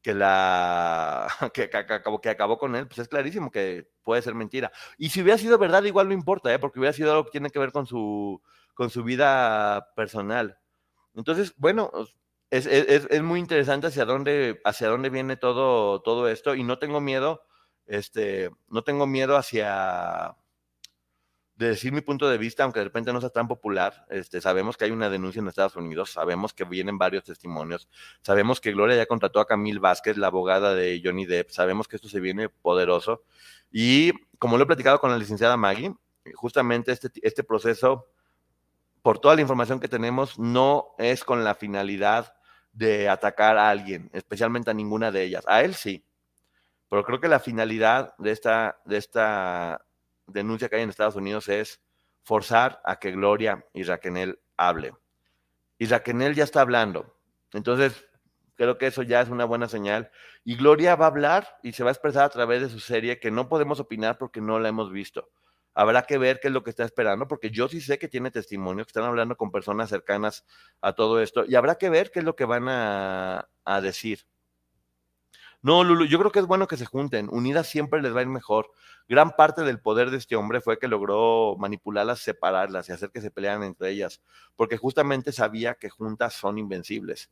que 0.00 0.14
la 0.14 1.28
que, 1.54 1.64
acabó, 1.64 2.22
que 2.22 2.30
acabó 2.30 2.56
con 2.56 2.74
él, 2.74 2.86
pues 2.86 3.00
es 3.00 3.08
clarísimo 3.08 3.50
que 3.50 3.86
puede 4.02 4.22
ser 4.22 4.34
mentira. 4.34 4.72
Y 4.96 5.10
si 5.10 5.20
hubiera 5.20 5.36
sido 5.36 5.58
verdad, 5.58 5.84
igual 5.84 6.08
no 6.08 6.14
importa, 6.14 6.52
¿eh? 6.52 6.58
porque 6.58 6.78
hubiera 6.78 6.94
sido 6.94 7.10
algo 7.10 7.24
que 7.24 7.32
tiene 7.32 7.50
que 7.50 7.58
ver 7.58 7.70
con 7.70 7.86
su, 7.86 8.40
con 8.72 8.88
su 8.88 9.04
vida 9.04 9.92
personal. 9.94 10.58
Entonces, 11.14 11.52
bueno, 11.58 11.90
es, 12.48 12.64
es, 12.64 13.06
es, 13.10 13.22
muy 13.22 13.40
interesante 13.40 13.88
hacia 13.88 14.06
dónde, 14.06 14.60
hacia 14.64 14.88
dónde 14.88 15.10
viene 15.10 15.36
todo, 15.36 16.00
todo 16.00 16.28
esto, 16.28 16.54
y 16.54 16.64
no 16.64 16.78
tengo 16.78 17.02
miedo, 17.02 17.42
este, 17.84 18.50
no 18.68 18.82
tengo 18.84 19.06
miedo 19.06 19.36
hacia 19.36 20.34
de 21.60 21.68
decir 21.68 21.92
mi 21.92 22.00
punto 22.00 22.26
de 22.26 22.38
vista, 22.38 22.64
aunque 22.64 22.80
de 22.80 22.84
repente 22.84 23.12
no 23.12 23.20
sea 23.20 23.28
tan 23.28 23.46
popular, 23.46 24.06
este, 24.08 24.40
sabemos 24.40 24.78
que 24.78 24.86
hay 24.86 24.92
una 24.92 25.10
denuncia 25.10 25.40
en 25.40 25.48
Estados 25.48 25.76
Unidos, 25.76 26.10
sabemos 26.10 26.54
que 26.54 26.64
vienen 26.64 26.96
varios 26.96 27.24
testimonios, 27.24 27.86
sabemos 28.22 28.62
que 28.62 28.72
Gloria 28.72 28.96
ya 28.96 29.04
contrató 29.04 29.40
a 29.40 29.46
Camille 29.46 29.78
Vázquez, 29.78 30.16
la 30.16 30.28
abogada 30.28 30.74
de 30.74 31.02
Johnny 31.04 31.26
Depp, 31.26 31.50
sabemos 31.50 31.86
que 31.86 31.96
esto 31.96 32.08
se 32.08 32.18
viene 32.18 32.48
poderoso 32.48 33.24
y 33.70 34.12
como 34.38 34.56
lo 34.56 34.62
he 34.62 34.66
platicado 34.66 35.00
con 35.00 35.10
la 35.10 35.18
licenciada 35.18 35.58
Maggie, 35.58 35.94
justamente 36.32 36.92
este, 36.92 37.10
este 37.20 37.44
proceso, 37.44 38.08
por 39.02 39.18
toda 39.18 39.34
la 39.34 39.42
información 39.42 39.80
que 39.80 39.88
tenemos, 39.88 40.38
no 40.38 40.94
es 40.96 41.24
con 41.24 41.44
la 41.44 41.54
finalidad 41.54 42.32
de 42.72 43.10
atacar 43.10 43.58
a 43.58 43.68
alguien, 43.68 44.08
especialmente 44.14 44.70
a 44.70 44.74
ninguna 44.74 45.12
de 45.12 45.24
ellas. 45.24 45.44
A 45.46 45.60
él 45.60 45.74
sí, 45.74 46.06
pero 46.88 47.04
creo 47.04 47.20
que 47.20 47.28
la 47.28 47.38
finalidad 47.38 48.14
de 48.16 48.30
esta, 48.30 48.80
de 48.86 48.96
esta 48.96 49.84
denuncia 50.32 50.68
que 50.68 50.76
hay 50.76 50.82
en 50.82 50.90
Estados 50.90 51.16
Unidos 51.16 51.48
es 51.48 51.80
forzar 52.22 52.80
a 52.84 52.96
que 52.96 53.12
Gloria 53.12 53.64
y 53.72 53.82
Raquel 53.82 54.38
hable. 54.56 54.92
Y 55.78 55.86
Raquel 55.86 56.34
ya 56.34 56.44
está 56.44 56.60
hablando. 56.60 57.16
Entonces, 57.52 58.06
creo 58.56 58.78
que 58.78 58.86
eso 58.86 59.02
ya 59.02 59.20
es 59.20 59.28
una 59.28 59.44
buena 59.44 59.68
señal. 59.68 60.10
Y 60.44 60.56
Gloria 60.56 60.96
va 60.96 61.06
a 61.06 61.08
hablar 61.08 61.58
y 61.62 61.72
se 61.72 61.82
va 61.82 61.90
a 61.90 61.92
expresar 61.92 62.24
a 62.24 62.28
través 62.28 62.60
de 62.60 62.68
su 62.68 62.80
serie 62.80 63.18
que 63.18 63.30
no 63.30 63.48
podemos 63.48 63.80
opinar 63.80 64.18
porque 64.18 64.40
no 64.40 64.58
la 64.58 64.68
hemos 64.68 64.92
visto. 64.92 65.30
Habrá 65.72 66.02
que 66.02 66.18
ver 66.18 66.40
qué 66.40 66.48
es 66.48 66.54
lo 66.54 66.62
que 66.62 66.70
está 66.70 66.84
esperando, 66.84 67.28
porque 67.28 67.50
yo 67.50 67.68
sí 67.68 67.80
sé 67.80 67.98
que 67.98 68.08
tiene 68.08 68.30
testimonio, 68.30 68.84
que 68.84 68.90
están 68.90 69.04
hablando 69.04 69.36
con 69.36 69.50
personas 69.50 69.88
cercanas 69.88 70.44
a 70.80 70.92
todo 70.92 71.22
esto, 71.22 71.44
y 71.46 71.54
habrá 71.54 71.76
que 71.76 71.88
ver 71.90 72.10
qué 72.10 72.18
es 72.18 72.24
lo 72.24 72.36
que 72.36 72.44
van 72.44 72.68
a, 72.68 73.48
a 73.64 73.80
decir. 73.80 74.26
No, 75.62 75.84
Lulu, 75.84 76.06
yo 76.06 76.18
creo 76.18 76.32
que 76.32 76.40
es 76.40 76.46
bueno 76.46 76.66
que 76.66 76.76
se 76.76 76.86
junten. 76.86 77.28
Unidas 77.30 77.66
siempre 77.68 78.00
les 78.02 78.14
va 78.14 78.20
a 78.20 78.22
ir 78.22 78.28
mejor. 78.28 78.72
Gran 79.10 79.32
parte 79.32 79.62
del 79.62 79.80
poder 79.80 80.12
de 80.12 80.18
este 80.18 80.36
hombre 80.36 80.60
fue 80.60 80.78
que 80.78 80.86
logró 80.86 81.56
manipularlas, 81.58 82.20
separarlas 82.20 82.88
y 82.88 82.92
hacer 82.92 83.10
que 83.10 83.20
se 83.20 83.32
pelearan 83.32 83.64
entre 83.64 83.90
ellas, 83.90 84.22
porque 84.54 84.76
justamente 84.76 85.32
sabía 85.32 85.74
que 85.74 85.90
juntas 85.90 86.32
son 86.34 86.58
invencibles. 86.58 87.28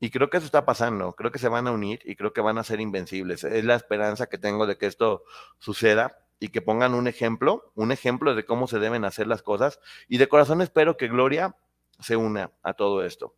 Y 0.00 0.08
creo 0.08 0.30
que 0.30 0.38
eso 0.38 0.46
está 0.46 0.64
pasando. 0.64 1.12
Creo 1.12 1.30
que 1.30 1.38
se 1.38 1.50
van 1.50 1.66
a 1.66 1.72
unir 1.72 2.00
y 2.06 2.16
creo 2.16 2.32
que 2.32 2.40
van 2.40 2.56
a 2.56 2.64
ser 2.64 2.80
invencibles. 2.80 3.44
Es 3.44 3.66
la 3.66 3.74
esperanza 3.74 4.28
que 4.28 4.38
tengo 4.38 4.66
de 4.66 4.78
que 4.78 4.86
esto 4.86 5.24
suceda 5.58 6.16
y 6.38 6.48
que 6.48 6.62
pongan 6.62 6.94
un 6.94 7.06
ejemplo, 7.06 7.70
un 7.74 7.92
ejemplo 7.92 8.34
de 8.34 8.46
cómo 8.46 8.66
se 8.66 8.78
deben 8.78 9.04
hacer 9.04 9.26
las 9.26 9.42
cosas. 9.42 9.78
Y 10.08 10.16
de 10.16 10.26
corazón 10.26 10.62
espero 10.62 10.96
que 10.96 11.08
Gloria 11.08 11.54
se 11.98 12.16
una 12.16 12.52
a 12.62 12.72
todo 12.72 13.04
esto. 13.04 13.34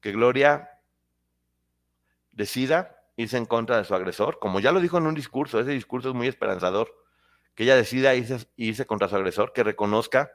Que 0.00 0.12
Gloria 0.12 0.70
decida 2.30 2.96
irse 3.16 3.38
en 3.38 3.46
contra 3.46 3.76
de 3.76 3.84
su 3.84 3.92
agresor, 3.92 4.38
como 4.38 4.60
ya 4.60 4.70
lo 4.70 4.78
dijo 4.78 4.98
en 4.98 5.08
un 5.08 5.16
discurso, 5.16 5.58
ese 5.58 5.72
discurso 5.72 6.10
es 6.10 6.14
muy 6.14 6.28
esperanzador, 6.28 7.03
que 7.54 7.64
ella 7.64 7.76
decida 7.76 8.14
irse, 8.14 8.86
contra 8.86 9.08
su 9.08 9.16
agresor, 9.16 9.52
que 9.52 9.62
reconozca 9.62 10.32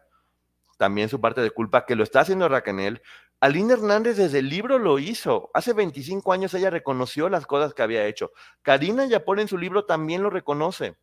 también 0.78 1.10
su 1.10 1.20
parte 1.20 1.42
de 1.42 1.52
culpa, 1.52 1.86
que 1.86 1.96
lo 1.96 2.04
está 2.04 2.22
haciendo 2.22 2.48
Raquel. 2.48 3.02
Aline 3.42 3.74
Hernández 3.74 4.18
desde 4.18 4.40
el 4.40 4.50
libro 4.50 4.80
lo 4.80 5.00
hizo. 5.00 5.52
Hace 5.54 5.74
25 5.74 6.32
años 6.32 6.54
ella 6.54 6.70
reconoció 6.70 7.28
las 7.30 7.46
cosas 7.46 7.74
que 7.74 7.82
había 7.82 8.06
hecho. 8.06 8.32
Karina 8.62 9.06
Yapor 9.06 9.40
en 9.40 9.48
su 9.48 9.58
libro 9.58 9.86
también 9.86 10.24
lo 10.24 10.30
reconoce. 10.30 10.98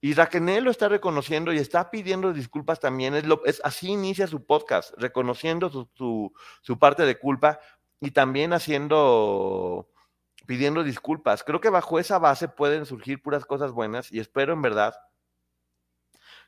Y 0.00 0.14
Raquel 0.14 0.62
lo 0.62 0.70
está 0.70 0.88
reconociendo 0.88 1.52
y 1.52 1.58
está 1.58 1.90
pidiendo 1.90 2.32
disculpas 2.32 2.78
también. 2.78 3.14
Es, 3.44 3.60
así 3.64 3.88
inicia 3.88 4.28
su 4.28 4.46
podcast, 4.46 4.94
reconociendo 4.96 5.70
su 5.70 6.78
parte 6.78 7.04
de 7.04 7.18
culpa 7.18 7.58
y 8.00 8.12
también 8.12 8.52
haciendo 8.52 9.88
pidiendo 10.48 10.82
disculpas. 10.82 11.44
Creo 11.44 11.60
que 11.60 11.68
bajo 11.68 11.98
esa 11.98 12.18
base 12.18 12.48
pueden 12.48 12.86
surgir 12.86 13.20
puras 13.20 13.44
cosas 13.44 13.70
buenas 13.70 14.10
y 14.10 14.18
espero 14.18 14.54
en 14.54 14.62
verdad 14.62 14.94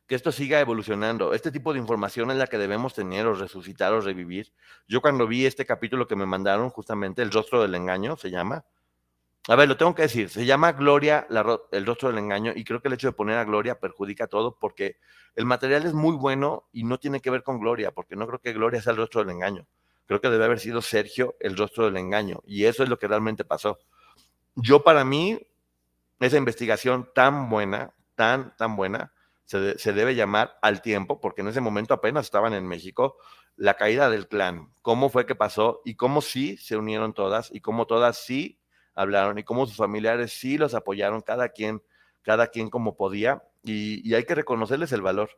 que 0.06 0.14
esto 0.14 0.32
siga 0.32 0.58
evolucionando. 0.58 1.34
Este 1.34 1.52
tipo 1.52 1.74
de 1.74 1.80
información 1.80 2.30
es 2.30 2.38
la 2.38 2.46
que 2.46 2.56
debemos 2.56 2.94
tener 2.94 3.26
o 3.26 3.34
resucitar 3.34 3.92
o 3.92 4.00
revivir. 4.00 4.54
Yo 4.88 5.02
cuando 5.02 5.26
vi 5.26 5.44
este 5.44 5.66
capítulo 5.66 6.08
que 6.08 6.16
me 6.16 6.24
mandaron, 6.24 6.70
justamente 6.70 7.20
El 7.20 7.30
rostro 7.30 7.60
del 7.60 7.74
engaño, 7.74 8.16
se 8.16 8.30
llama. 8.30 8.64
A 9.48 9.54
ver, 9.54 9.68
lo 9.68 9.76
tengo 9.76 9.94
que 9.94 10.02
decir, 10.02 10.30
se 10.30 10.46
llama 10.46 10.72
Gloria, 10.72 11.26
el 11.70 11.84
rostro 11.84 12.08
del 12.08 12.18
engaño, 12.18 12.52
y 12.56 12.64
creo 12.64 12.80
que 12.80 12.88
el 12.88 12.94
hecho 12.94 13.08
de 13.08 13.12
poner 13.12 13.36
a 13.36 13.44
Gloria 13.44 13.78
perjudica 13.78 14.28
todo 14.28 14.58
porque 14.58 14.96
el 15.34 15.44
material 15.44 15.84
es 15.84 15.92
muy 15.92 16.16
bueno 16.16 16.70
y 16.72 16.84
no 16.84 16.98
tiene 16.98 17.20
que 17.20 17.30
ver 17.30 17.42
con 17.42 17.60
Gloria, 17.60 17.90
porque 17.90 18.16
no 18.16 18.26
creo 18.26 18.38
que 18.38 18.54
Gloria 18.54 18.80
sea 18.80 18.92
el 18.92 18.96
rostro 18.96 19.20
del 19.20 19.30
engaño. 19.30 19.66
Creo 20.10 20.20
que 20.20 20.28
debe 20.28 20.46
haber 20.46 20.58
sido 20.58 20.82
Sergio 20.82 21.36
el 21.38 21.56
rostro 21.56 21.84
del 21.84 21.96
engaño, 21.96 22.42
y 22.44 22.64
eso 22.64 22.82
es 22.82 22.88
lo 22.88 22.98
que 22.98 23.06
realmente 23.06 23.44
pasó. 23.44 23.78
Yo 24.56 24.82
para 24.82 25.04
mí, 25.04 25.38
esa 26.18 26.36
investigación 26.36 27.08
tan 27.14 27.48
buena, 27.48 27.94
tan, 28.16 28.56
tan 28.56 28.74
buena, 28.74 29.12
se, 29.44 29.78
se, 29.78 29.92
debe 29.92 30.16
llamar 30.16 30.58
al 30.62 30.82
tiempo, 30.82 31.20
porque 31.20 31.42
en 31.42 31.46
ese 31.46 31.60
momento 31.60 31.94
apenas 31.94 32.24
estaban 32.24 32.54
en 32.54 32.66
México, 32.66 33.18
la 33.54 33.74
caída 33.74 34.10
del 34.10 34.26
clan, 34.26 34.74
cómo 34.82 35.10
fue 35.10 35.26
que 35.26 35.36
pasó 35.36 35.80
y 35.84 35.94
cómo 35.94 36.22
sí 36.22 36.56
se 36.56 36.76
unieron 36.76 37.14
todas 37.14 37.48
y 37.54 37.60
cómo 37.60 37.86
todas 37.86 38.18
sí 38.18 38.60
hablaron 38.96 39.38
y 39.38 39.44
cómo 39.44 39.64
sus 39.64 39.76
familiares 39.76 40.32
sí 40.32 40.58
los 40.58 40.74
apoyaron, 40.74 41.20
cada 41.20 41.50
quien, 41.50 41.84
cada 42.22 42.48
quien 42.48 42.68
como 42.68 42.96
podía, 42.96 43.44
y, 43.62 44.04
y 44.04 44.14
hay 44.16 44.24
que 44.24 44.34
reconocerles 44.34 44.90
el 44.90 45.02
valor. 45.02 45.30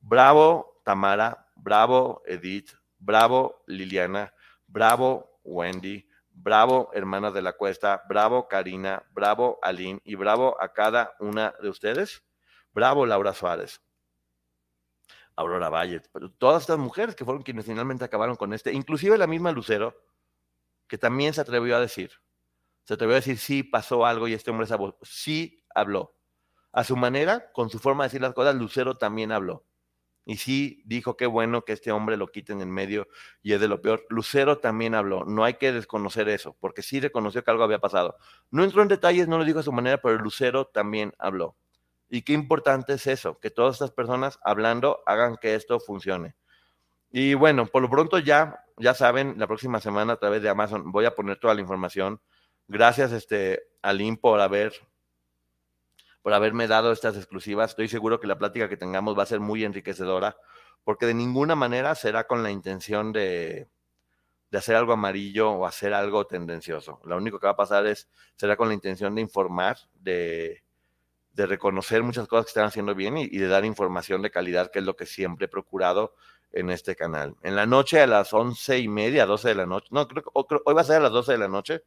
Bravo 0.00 0.80
Tamara, 0.82 1.50
bravo 1.56 2.22
Edith, 2.24 2.70
bravo 2.98 3.62
Liliana, 3.66 4.32
bravo 4.66 5.40
Wendy, 5.44 6.08
Bravo, 6.40 6.90
hermanas 6.94 7.34
de 7.34 7.42
la 7.42 7.54
cuesta. 7.54 8.04
Bravo, 8.08 8.46
Karina. 8.46 9.02
Bravo, 9.12 9.58
Aline. 9.60 10.00
Y 10.04 10.14
bravo 10.14 10.56
a 10.60 10.72
cada 10.72 11.16
una 11.18 11.52
de 11.60 11.68
ustedes. 11.68 12.22
Bravo, 12.72 13.06
Laura 13.06 13.34
Suárez. 13.34 13.82
Aurora 15.34 15.68
Valle. 15.68 16.00
Todas 16.38 16.62
estas 16.62 16.78
mujeres 16.78 17.16
que 17.16 17.24
fueron 17.24 17.42
quienes 17.42 17.66
finalmente 17.66 18.04
acabaron 18.04 18.36
con 18.36 18.52
este. 18.52 18.72
Inclusive 18.72 19.18
la 19.18 19.26
misma 19.26 19.50
Lucero, 19.50 19.96
que 20.86 20.96
también 20.96 21.34
se 21.34 21.40
atrevió 21.40 21.76
a 21.76 21.80
decir. 21.80 22.12
Se 22.84 22.94
atrevió 22.94 23.16
a 23.16 23.20
decir, 23.20 23.38
sí, 23.38 23.64
pasó 23.64 24.06
algo 24.06 24.28
y 24.28 24.34
este 24.34 24.50
hombre 24.50 24.66
sí 25.02 25.64
habló. 25.74 26.14
A 26.72 26.84
su 26.84 26.96
manera, 26.96 27.50
con 27.52 27.68
su 27.68 27.78
forma 27.78 28.04
de 28.04 28.08
decir 28.08 28.20
las 28.20 28.32
cosas, 28.32 28.54
Lucero 28.54 28.96
también 28.96 29.32
habló. 29.32 29.64
Y 30.28 30.36
sí 30.36 30.82
dijo 30.84 31.16
qué 31.16 31.24
bueno 31.24 31.64
que 31.64 31.72
este 31.72 31.90
hombre 31.90 32.18
lo 32.18 32.26
quiten 32.26 32.60
en 32.60 32.70
medio 32.70 33.08
y 33.42 33.54
es 33.54 33.62
de 33.62 33.66
lo 33.66 33.80
peor. 33.80 34.04
Lucero 34.10 34.58
también 34.58 34.94
habló, 34.94 35.24
no 35.24 35.42
hay 35.42 35.54
que 35.54 35.72
desconocer 35.72 36.28
eso, 36.28 36.54
porque 36.60 36.82
sí 36.82 37.00
reconoció 37.00 37.42
que 37.42 37.50
algo 37.50 37.64
había 37.64 37.78
pasado. 37.78 38.14
No 38.50 38.62
entró 38.62 38.82
en 38.82 38.88
detalles, 38.88 39.26
no 39.26 39.38
lo 39.38 39.46
dijo 39.46 39.60
a 39.60 39.62
su 39.62 39.72
manera, 39.72 40.02
pero 40.02 40.18
Lucero 40.18 40.66
también 40.66 41.14
habló. 41.18 41.56
Y 42.10 42.20
qué 42.22 42.34
importante 42.34 42.92
es 42.92 43.06
eso, 43.06 43.38
que 43.40 43.48
todas 43.48 43.76
estas 43.76 43.92
personas 43.92 44.38
hablando 44.44 45.00
hagan 45.06 45.38
que 45.38 45.54
esto 45.54 45.80
funcione. 45.80 46.36
Y 47.10 47.32
bueno, 47.32 47.64
por 47.64 47.80
lo 47.80 47.88
pronto 47.88 48.18
ya 48.18 48.66
ya 48.76 48.92
saben, 48.92 49.36
la 49.38 49.46
próxima 49.46 49.80
semana 49.80 50.12
a 50.12 50.18
través 50.18 50.42
de 50.42 50.50
Amazon 50.50 50.92
voy 50.92 51.06
a 51.06 51.14
poner 51.14 51.38
toda 51.38 51.54
la 51.54 51.62
información. 51.62 52.20
Gracias, 52.66 53.12
este, 53.12 53.62
Aline, 53.80 54.18
por 54.18 54.40
haber 54.40 54.74
por 56.22 56.34
haberme 56.34 56.66
dado 56.66 56.92
estas 56.92 57.16
exclusivas. 57.16 57.70
Estoy 57.70 57.88
seguro 57.88 58.20
que 58.20 58.26
la 58.26 58.38
plática 58.38 58.68
que 58.68 58.76
tengamos 58.76 59.18
va 59.18 59.22
a 59.22 59.26
ser 59.26 59.40
muy 59.40 59.64
enriquecedora, 59.64 60.36
porque 60.84 61.06
de 61.06 61.14
ninguna 61.14 61.54
manera 61.54 61.94
será 61.94 62.26
con 62.26 62.42
la 62.42 62.50
intención 62.50 63.12
de, 63.12 63.68
de 64.50 64.58
hacer 64.58 64.76
algo 64.76 64.92
amarillo 64.92 65.50
o 65.50 65.66
hacer 65.66 65.94
algo 65.94 66.26
tendencioso. 66.26 67.00
Lo 67.04 67.16
único 67.16 67.38
que 67.38 67.46
va 67.46 67.52
a 67.52 67.56
pasar 67.56 67.86
es, 67.86 68.08
será 68.36 68.56
con 68.56 68.68
la 68.68 68.74
intención 68.74 69.14
de 69.14 69.20
informar, 69.20 69.76
de, 69.94 70.62
de 71.32 71.46
reconocer 71.46 72.02
muchas 72.02 72.26
cosas 72.26 72.46
que 72.46 72.50
están 72.50 72.64
haciendo 72.64 72.94
bien 72.94 73.16
y, 73.18 73.28
de 73.28 73.48
dar 73.48 73.64
información 73.64 74.22
de 74.22 74.30
calidad, 74.30 74.70
que 74.70 74.78
es 74.80 74.84
lo 74.84 74.96
que 74.96 75.06
siempre 75.06 75.46
he 75.46 75.48
procurado 75.48 76.14
en 76.50 76.70
este 76.70 76.96
canal. 76.96 77.36
En 77.42 77.56
la 77.56 77.66
noche 77.66 78.00
a 78.00 78.06
las 78.06 78.32
once 78.32 78.78
y 78.78 78.88
media, 78.88 79.26
doce 79.26 79.48
de 79.48 79.54
la 79.54 79.66
noche, 79.66 79.88
no, 79.90 80.08
creo 80.08 80.22
que 80.22 80.30
hoy 80.64 80.74
va 80.74 80.80
a 80.80 80.84
ser 80.84 80.96
a 80.96 81.00
las 81.00 81.12
doce 81.12 81.32
de 81.32 81.38
la 81.38 81.48
noche, 81.48 81.82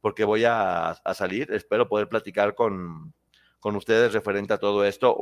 porque 0.00 0.24
voy 0.24 0.44
a, 0.44 0.90
a 0.90 1.14
salir, 1.14 1.50
espero 1.52 1.88
poder 1.88 2.08
platicar 2.08 2.54
con, 2.54 3.14
con 3.62 3.76
ustedes 3.76 4.12
referente 4.12 4.52
a 4.52 4.58
todo 4.58 4.84
esto. 4.84 5.16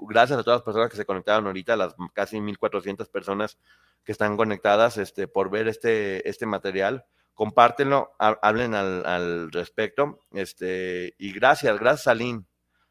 Gracias 0.00 0.38
a 0.38 0.42
todas 0.42 0.58
las 0.58 0.64
personas 0.64 0.90
que 0.90 0.98
se 0.98 1.06
conectaron 1.06 1.46
ahorita, 1.46 1.76
las 1.76 1.94
casi 2.12 2.36
1.400 2.36 3.10
personas 3.10 3.58
que 4.04 4.12
están 4.12 4.36
conectadas 4.36 4.98
este, 4.98 5.28
por 5.28 5.48
ver 5.48 5.66
este, 5.66 6.28
este 6.28 6.44
material. 6.44 7.06
Compártenlo, 7.32 8.12
hablen 8.18 8.74
al, 8.74 9.50
respecto. 9.50 10.20
Este, 10.32 11.14
y 11.16 11.32
gracias, 11.32 11.80
gracias 11.80 12.08
a 12.08 12.14
Lynn, 12.14 12.46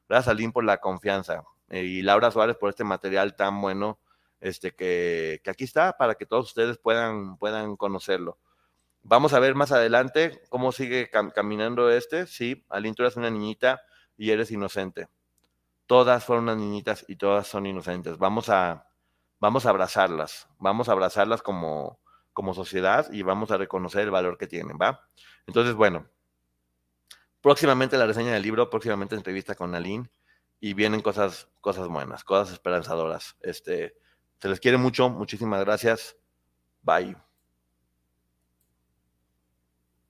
gracias 0.09 0.35
a 0.35 0.51
por 0.51 0.63
la 0.63 0.79
confianza. 0.79 1.43
Eh, 1.69 1.83
y 1.83 2.01
Laura 2.01 2.31
Suárez 2.31 2.57
por 2.57 2.69
este 2.69 2.83
material 2.83 3.35
tan 3.35 3.61
bueno 3.61 3.99
este, 4.41 4.73
que, 4.73 5.39
que 5.43 5.51
aquí 5.51 5.65
está 5.65 5.97
para 5.97 6.15
que 6.15 6.25
todos 6.25 6.47
ustedes 6.47 6.79
puedan, 6.79 7.37
puedan 7.37 7.75
conocerlo. 7.75 8.39
Vamos 9.03 9.33
a 9.33 9.39
ver 9.39 9.53
más 9.53 9.71
adelante 9.71 10.41
cómo 10.49 10.71
sigue 10.71 11.11
caminando 11.11 11.91
este. 11.91 12.25
Sí, 12.25 12.65
Aline, 12.69 12.95
tú 12.95 13.03
eres 13.03 13.17
una 13.17 13.29
niñita 13.29 13.83
y 14.17 14.31
eres 14.31 14.51
inocente. 14.51 15.07
Todas 15.87 16.25
fueron 16.25 16.45
unas 16.45 16.57
niñitas 16.57 17.05
y 17.07 17.15
todas 17.15 17.47
son 17.47 17.65
inocentes. 17.65 18.17
Vamos 18.17 18.49
a, 18.49 18.87
vamos 19.39 19.65
a 19.65 19.69
abrazarlas, 19.69 20.47
vamos 20.57 20.89
a 20.89 20.93
abrazarlas 20.93 21.41
como, 21.41 21.99
como 22.33 22.53
sociedad 22.53 23.11
y 23.11 23.21
vamos 23.21 23.51
a 23.51 23.57
reconocer 23.57 24.01
el 24.01 24.11
valor 24.11 24.37
que 24.37 24.47
tienen, 24.47 24.77
¿va? 24.81 25.07
Entonces, 25.47 25.75
bueno, 25.75 26.07
próximamente 27.41 27.97
la 27.97 28.07
reseña 28.07 28.33
del 28.33 28.43
libro, 28.43 28.69
próximamente 28.69 29.15
entrevista 29.15 29.55
con 29.55 29.75
Aline 29.75 30.09
y 30.59 30.73
vienen 30.73 31.01
cosas, 31.01 31.47
cosas 31.61 31.87
buenas, 31.87 32.23
cosas 32.23 32.53
esperanzadoras. 32.53 33.35
Este, 33.41 33.95
se 34.39 34.49
les 34.49 34.59
quiere 34.59 34.77
mucho, 34.77 35.09
muchísimas 35.09 35.63
gracias. 35.63 36.17
Bye. 36.81 37.15